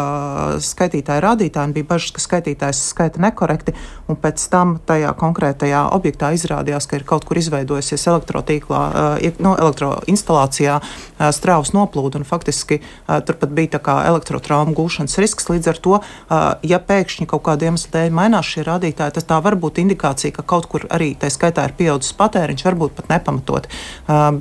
skaitītāju 0.65 1.25
rādītāji 1.27 1.71
un 1.71 1.77
bija 1.77 1.91
bažas, 1.93 2.15
ka 2.15 2.25
skaitītājs 2.25 2.83
skaita 2.91 3.21
nekorekti, 3.21 3.75
un 4.09 4.17
pēc 4.17 4.47
tam 4.51 4.75
tajā 4.89 5.13
konkrētajā 5.21 5.85
objektā 5.93 6.33
izrādījās, 6.33 6.89
ka 6.89 6.97
ir 6.97 7.05
kaut 7.05 7.27
kur 7.29 7.37
izveidojusies 7.37 8.07
elektrotīklā, 8.09 8.81
no 9.43 9.55
elektroinstalācijā 9.61 10.81
strauji 11.31 11.51
strāvas 11.51 11.73
noplūda 11.75 12.21
un 12.21 12.27
faktiski 12.27 12.79
uh, 12.79 13.19
turpat 13.25 13.51
bija 13.51 13.81
elektrotraumu 14.07 14.73
gūšanas 14.77 15.17
risks. 15.19 15.49
Līdz 15.51 15.67
ar 15.71 15.79
to, 15.83 15.99
ja 16.63 16.79
pēkšņi 16.79 17.27
kaut 17.27 17.43
kāda 17.43 17.67
iemesla 17.67 17.91
dēļ 17.95 18.13
mainās 18.15 18.47
šie 18.47 18.63
rādītāji, 18.67 19.15
tad 19.17 19.27
tā 19.27 19.39
var 19.43 19.57
būt 19.59 19.81
indikācija, 19.83 20.31
ka 20.35 20.45
kaut 20.47 20.69
kur 20.71 20.85
arī 20.89 21.11
tā 21.19 21.31
skaitā 21.31 21.65
ir 21.67 21.75
pieaudzis 21.77 22.15
patēriņš, 22.19 22.63
varbūt 22.67 22.95
pat 22.99 23.11
nepamatot. 23.11 23.67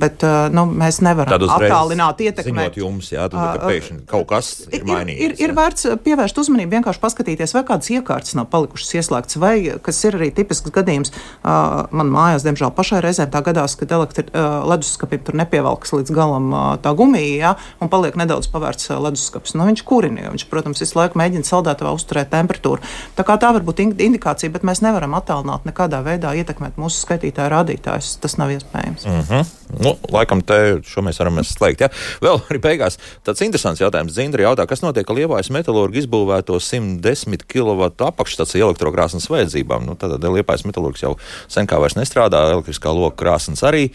Bet 0.01 0.23
nu, 0.55 0.65
mēs 0.71 1.01
nevaram 1.03 1.47
attālināt 1.57 2.23
ietekmēt. 2.23 2.79
Jums, 2.79 3.11
jā, 3.11 3.27
tad, 3.31 3.59
ka 3.59 3.99
kaut 4.13 4.29
kas 4.31 4.53
ir 4.71 4.85
mainījies. 4.87 5.25
Ir, 5.25 5.35
ir, 5.35 5.49
ir 5.49 5.55
vērts 5.57 5.89
pievērst 6.05 6.41
uzmanību, 6.43 6.77
vienkārši 6.77 7.03
paskatīties, 7.03 7.55
vai 7.57 7.65
kādas 7.67 7.91
iekārtas 7.91 8.37
nav 8.39 8.47
palikušas 8.53 8.95
ieslēgtas, 9.01 9.39
vai 9.41 9.50
kas 9.83 10.01
ir 10.07 10.17
arī 10.17 10.29
tipisks 10.35 10.73
gadījums. 10.73 11.13
Uh, 11.41 11.87
man 11.95 12.11
mājās, 12.13 12.45
diemžēl, 12.47 12.73
pašai 12.77 13.01
reizēm 13.05 13.31
tā 13.33 13.43
gadās, 13.45 13.75
kad 13.79 13.91
elektri, 13.95 14.25
uh, 14.31 14.61
leduskapim 14.71 15.23
tur 15.25 15.37
nepievelkas 15.39 15.93
līdz 15.95 16.13
galam 16.15 16.51
uh, 16.53 16.65
tā 16.81 16.93
gumija, 16.97 17.37
ja, 17.41 17.53
un 17.81 17.91
paliek 17.91 18.17
nedaudz 18.19 18.49
pavērts 18.51 18.91
leduskapis. 18.91 19.55
Nu, 19.57 19.67
viņš 19.69 19.85
kurina, 19.87 20.25
jo 20.25 20.35
viņš, 20.35 20.47
protams, 20.51 20.83
visu 20.83 20.99
laiku 20.99 21.19
mēģina 21.21 21.47
saldētavā 21.47 21.93
uzturēt 21.97 22.31
temperatūru. 22.33 22.83
Tā, 23.17 23.25
tā 23.25 23.53
var 23.53 23.65
būt 23.67 23.83
indikācija, 23.85 24.51
bet 24.53 24.67
mēs 24.67 24.83
nevaram 24.85 25.15
attālināt 25.17 25.67
nekādā 25.69 26.03
veidā 26.05 26.33
ietekmēt 26.41 26.79
mūsu 26.81 27.05
skaitītāju 27.05 27.53
rādītājus. 27.55 28.15
Tas 28.21 28.37
nav 28.41 28.53
iespējams. 28.55 29.07
Mm 29.07 29.25
-hmm. 29.29 29.60
Nu, 29.79 29.93
laikam 30.11 30.41
te 30.45 30.57
šo 30.87 31.03
mēs 31.05 31.21
varam 31.21 31.39
slēgt. 31.45 31.85
Ja? 31.85 31.89
Vēl 32.23 32.41
arī 32.51 32.61
beigās 32.63 32.99
tāds 33.25 33.43
interesants 33.45 33.81
jautājums. 33.81 34.13
Zindri 34.17 34.45
jautā, 34.45 34.67
kas 34.69 34.83
notiek 34.83 35.07
ar 35.07 35.17
Liepājas 35.17 35.51
metālurgu 35.53 36.01
izbūvēto 36.01 36.59
110 36.59 37.45
kW 37.47 37.89
apakšstāciju 38.11 38.67
elektrokrāsnes 38.69 39.29
vajadzībām. 39.31 39.87
Nu, 39.87 39.97
tad 39.99 40.19
Liepājas 40.19 40.67
metālurgs 40.67 41.05
jau 41.05 41.15
sen 41.51 41.69
kā 41.69 41.79
vairs 41.81 41.97
nestrādā, 41.99 42.43
elektriskā 42.51 42.93
loka 42.95 43.21
krāsnes 43.23 43.63
arī. 43.67 43.87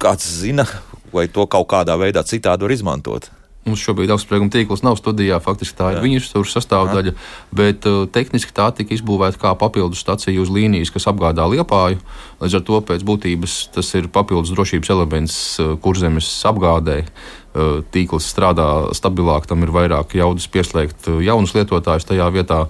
Kāds 0.00 0.30
zina, 0.40 0.66
vai 1.12 1.26
to 1.32 1.46
kaut 1.50 1.68
kādā 1.70 1.96
veidā 2.00 2.24
citādi 2.26 2.66
var 2.66 2.76
izmantot. 2.76 3.30
Mums 3.68 3.82
šobrīd 3.84 4.08
augstsprieguma 4.08 4.48
tīkls 4.48 4.80
nav 4.80 4.96
studijā, 4.96 5.36
faktiski 5.44 5.76
tā 5.76 5.90
ir 5.92 5.98
Jā. 5.98 6.04
viņas 6.06 6.30
sastāvdaļa, 6.48 7.12
Jā. 7.12 7.24
bet 7.52 7.84
uh, 7.84 8.06
tehniski 8.08 8.54
tā 8.56 8.70
tika 8.72 8.94
izbūvēta 8.96 9.36
kā 9.42 9.50
papildus 9.60 10.00
stacija 10.00 10.40
uz 10.40 10.48
līnijas, 10.48 10.88
kas 10.94 11.04
apgādā 11.12 11.44
liepāju. 11.52 12.00
Līdz 12.40 12.56
ar 12.56 12.64
to 12.64 12.80
pēc 12.88 13.04
būtības 13.04 13.58
tas 13.74 13.92
ir 14.00 14.08
papildus 14.08 14.54
drošības 14.56 14.92
elements 14.96 15.36
uh, 15.60 15.74
kurzemes 15.76 16.30
apgādē. 16.48 17.02
Uh, 17.50 17.82
tīkls 17.92 18.30
strādā 18.30 18.94
stabilāk, 18.96 19.44
tam 19.50 19.66
ir 19.66 19.74
vairāk 19.74 20.16
jaudas 20.16 20.48
pieslēgt 20.48 21.10
uh, 21.10 21.20
jaunus 21.20 21.52
lietotājus 21.52 22.08
tajā 22.08 22.30
vietā, 22.32 22.62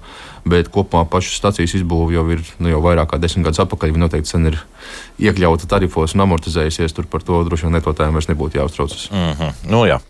bet 0.43 0.73
kopumā 0.73 1.05
pašu 1.07 1.37
stacijas 1.37 1.77
izbūve 1.77 2.17
jau 2.17 2.25
ir 2.35 2.43
nu, 2.59 2.73
jau 2.73 2.81
vairāk 2.83 3.13
kā 3.13 3.21
desmit 3.21 3.47
gadus 3.47 3.63
atpakaļ. 3.63 3.93
Viņa 3.95 4.07
noteikti 4.09 4.33
sen 4.33 4.51
ir 4.51 4.59
iekļauta 5.21 5.71
tarifos 5.71 6.17
un 6.17 6.25
amortizējusies. 6.25 6.97
Tur 6.97 7.07
par 7.07 7.23
to 7.23 7.45
droši 7.47 7.69
vien 7.69 7.79
lietotājiem 7.79 8.17
vairs 8.17 8.31
nebūtu 8.33 8.59
jāuztraucas. 8.59 9.07
Mm 9.13 9.33
-hmm. 9.37 9.67
nu, 9.69 9.85
jā. 9.87 10.01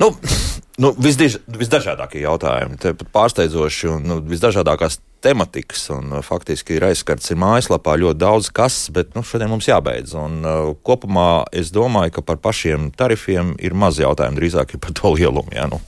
Nu, 0.00 0.14
Nu, 0.80 0.88
visdiž, 0.96 1.36
visdažādākie 1.52 2.22
jautājumi, 2.24 2.78
pārsteidzoši 3.12 3.90
un 3.92 4.06
nu, 4.08 4.14
visdažādākās 4.24 4.96
tematikas. 5.22 5.84
Un, 5.92 6.14
uh, 6.16 6.24
faktiski 6.24 6.78
ir 6.78 6.86
aizskarts 6.88 7.28
ir 7.30 7.40
mājaslapā 7.40 7.98
ļoti 8.00 8.20
daudz 8.22 8.48
kas, 8.56 8.86
bet 8.94 9.12
nu, 9.14 9.22
šodien 9.26 9.52
mums 9.52 9.68
jābeidz. 9.68 10.14
Un, 10.16 10.38
uh, 10.40 10.70
kopumā 10.86 11.44
es 11.52 11.70
domāju, 11.74 12.16
ka 12.16 12.24
par 12.32 12.40
pašiem 12.42 12.88
tarifiem 12.96 13.52
ir 13.60 13.76
maz 13.76 14.00
jautājumu, 14.00 14.40
drīzāk 14.40 14.72
ir 14.72 14.80
par 14.82 14.96
to 14.96 15.12
lielumu. 15.12 15.52
Ja? 15.52 15.66
Nu, 15.68 15.78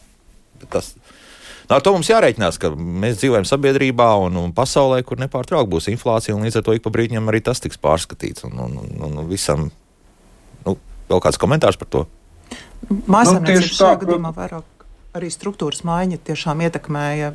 tas, 0.69 0.93
nu, 1.01 1.73
ar 1.79 1.83
to 1.83 1.95
mums 1.97 2.13
jārēķinās, 2.13 2.61
ka 2.61 2.75
mēs 2.77 3.23
dzīvojam 3.23 3.49
sabiedrībā 3.49 4.11
un, 4.27 4.37
un 4.43 4.53
pasaulē, 4.55 5.01
kur 5.09 5.23
nepārtraukti 5.23 5.73
būs 5.73 5.89
inflācija, 5.95 6.37
līdz 6.37 6.61
ar 6.61 6.67
to 6.69 6.77
ik 6.77 6.85
pa 6.85 6.93
brīdim 6.93 7.33
arī 7.33 7.41
tas 7.43 7.65
tiks 7.65 7.81
pārskatīts. 7.81 8.45
Un, 8.51 8.61
un, 8.69 8.77
un, 8.85 9.09
un 9.09 9.33
visam 9.33 9.71
nu, 10.69 10.77
vēl 11.09 11.25
kāds 11.25 11.41
komentārs 11.41 11.81
par 11.81 11.89
to? 11.89 12.05
Mājasemniecības 12.91 13.71
nu, 13.71 13.77
šajā 13.81 13.99
gadījumā 14.05 14.33
vairāk 14.37 14.71
arī 15.15 15.29
struktūras 15.31 15.85
maiņa 15.87 16.19
tiešām 16.27 16.65
ietekmēja, 16.67 17.31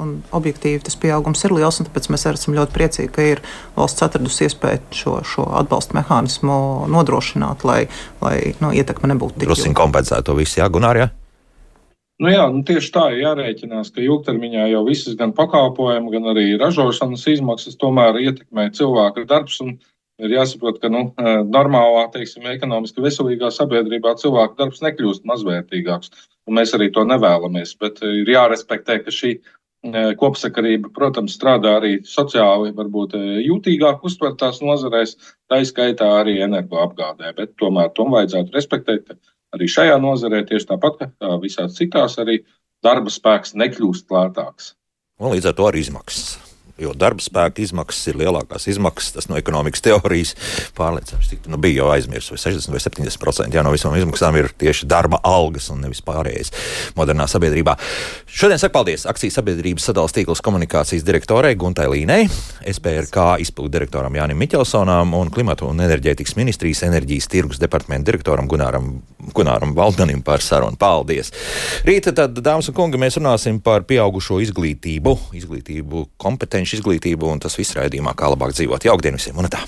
un 0.00 0.14
objektīvi 0.32 0.80
tas 0.86 0.96
pieaugums 0.96 1.44
ir 1.44 1.52
liels. 1.58 1.80
Tāpēc 1.84 2.08
mēs 2.08 2.24
esam 2.30 2.56
ļoti 2.56 2.72
priecīgi, 2.72 3.10
ka 3.12 3.26
ir 3.34 3.42
valsts 3.76 4.04
atradusi 4.06 4.46
iespēju 4.46 4.80
šo, 4.96 5.14
šo 5.28 5.44
atbalsta 5.60 5.98
mehānismu 5.98 6.88
nodrošināt, 6.88 7.66
lai, 7.68 7.82
lai 8.24 8.54
nu, 8.62 8.72
ietekme 8.72 9.12
nebūtu 9.12 9.42
tik 9.42 9.52
liela. 9.52 9.74
kompensēt 9.76 10.24
to 10.24 10.38
visu, 10.38 10.62
jā, 10.62 10.70
Gunār? 10.72 11.02
Jā? 11.02 11.10
Nu 12.18 12.32
jā, 12.32 12.48
nu 12.50 12.64
tieši 12.66 12.90
tā 12.96 13.04
ir 13.12 13.20
jārēķinās, 13.26 13.92
ka 13.94 14.02
ilgtermiņā 14.02 14.64
jau 14.72 14.80
visas 14.88 15.14
gan 15.20 15.36
pakalpojumu, 15.36 16.10
gan 16.16 16.32
arī 16.32 16.48
ražošanas 16.58 17.28
izmaksas 17.30 17.76
tomēr 17.78 18.18
ietekmē 18.24 18.70
cilvēka 18.74 19.28
darbs. 19.28 19.60
Ir 20.18 20.32
jāsaprot, 20.34 20.80
ka 20.82 20.90
nu, 20.90 21.04
normālā, 21.46 22.08
teiksim, 22.10 22.46
ekonomiski 22.50 23.04
veselīgā 23.04 23.52
sabiedrībā 23.54 24.16
cilvēka 24.18 24.58
darbs 24.58 24.82
nekļūst 24.82 25.28
mazvērtīgāks 25.30 26.10
mēs 26.54 26.74
arī 26.76 26.90
to 26.94 27.04
nevēlamies. 27.06 27.76
Bet 27.80 28.02
ir 28.06 28.28
jārespektē, 28.32 28.98
ka 29.04 29.14
šī 29.14 29.36
kopsakarība, 30.18 30.90
protams, 30.94 31.36
strādā 31.38 31.76
arī 31.78 31.92
sociāli, 32.06 32.72
varbūt 32.74 33.14
jūtīgāk 33.44 34.02
uztvertās 34.08 34.58
nozarēs, 34.64 35.14
tā 35.50 35.60
izskaitā 35.62 36.08
arī 36.22 36.40
energoapgādē. 36.48 37.32
Bet 37.36 37.54
tomēr 37.62 37.92
tom 37.94 38.10
vajadzētu 38.16 38.56
respektēt, 38.56 39.06
ka 39.06 39.18
arī 39.54 39.70
šajā 39.70 40.00
nozarē, 40.02 40.42
tieši 40.48 40.72
tāpat 40.72 41.06
kā 41.06 41.38
visās 41.44 41.78
citās, 41.78 42.18
arī 42.18 42.40
darba 42.82 43.12
spēks 43.12 43.54
nekļūst 43.54 44.10
lētāks. 44.10 44.74
Un 45.22 45.34
līdz 45.34 45.50
ar 45.52 45.58
to 45.58 45.70
arī 45.70 45.86
izmaksas 45.86 46.47
jo 46.78 46.92
darba 46.94 47.22
spēka 47.22 47.62
izmaksas 47.62 48.12
ir 48.12 48.18
lielākās 48.20 48.68
izmaksas. 48.70 49.14
Tas 49.16 49.28
no 49.30 49.38
ekonomikas 49.38 49.82
teorijas 49.84 50.34
pārliecināts. 50.78 51.34
Nu, 51.50 51.58
bija 51.60 51.82
jau 51.82 51.90
aizmirsts, 51.94 52.32
vai 52.32 52.40
60 52.40 52.74
vai 52.74 52.82
70 52.82 53.20
procenti 53.22 53.62
no 53.64 53.72
visām 53.74 53.96
izmaksām 53.98 54.36
ir 54.38 54.50
tieši 54.58 54.86
darba 54.90 55.20
algas 55.26 55.68
un 55.74 55.82
nevis 55.82 56.02
pārējais 56.06 56.52
modernā 56.98 57.26
sabiedrībā. 57.30 57.74
Šodien 58.28 58.60
saku 58.60 58.76
paldies 58.76 59.06
akcijas 59.10 59.38
sabiedrības 59.40 59.88
sadalas 59.90 60.14
tīklas 60.14 60.42
komunikācijas 60.44 61.06
direktorei 61.06 61.56
Guntai 61.58 61.88
Līnei, 61.90 62.28
SPRK 62.62 63.38
izpildu 63.42 63.74
direktoram 63.78 64.14
Jānim 64.14 64.38
Miķelsonam 64.38 65.16
un 65.18 65.32
klimatu 65.34 65.68
un 65.70 65.82
enerģētikas 65.82 66.36
ministrijas 66.38 66.84
enerģijas 66.86 67.30
tirgus 67.32 67.62
departamenta 67.62 68.12
direktoram 68.12 68.48
Gunāram, 68.50 68.92
Gunāram 69.34 69.74
Valdanim 69.76 70.22
par 70.22 70.44
sarunu. 70.44 70.78
Paldies! 70.78 71.32
Rīta 71.88 72.14
tad, 72.14 72.38
dāmas 72.44 72.70
un 72.70 72.76
kungi, 72.76 73.00
mēs 73.00 73.18
runāsim 73.18 73.58
par 73.64 73.86
pieaugušo 73.88 74.38
izglītību, 74.44 75.16
izglītību 75.40 76.04
kompetenci 76.20 76.67
izglītību, 76.76 77.32
un 77.32 77.40
tas 77.42 77.56
viss 77.58 77.76
raidījumā, 77.78 78.14
kā 78.18 78.28
labāk 78.34 78.52
dzīvot. 78.56 78.90
Jaukdien 78.90 79.16
visiem! 79.16 79.38
Un 79.40 79.48
tā! 79.52 79.64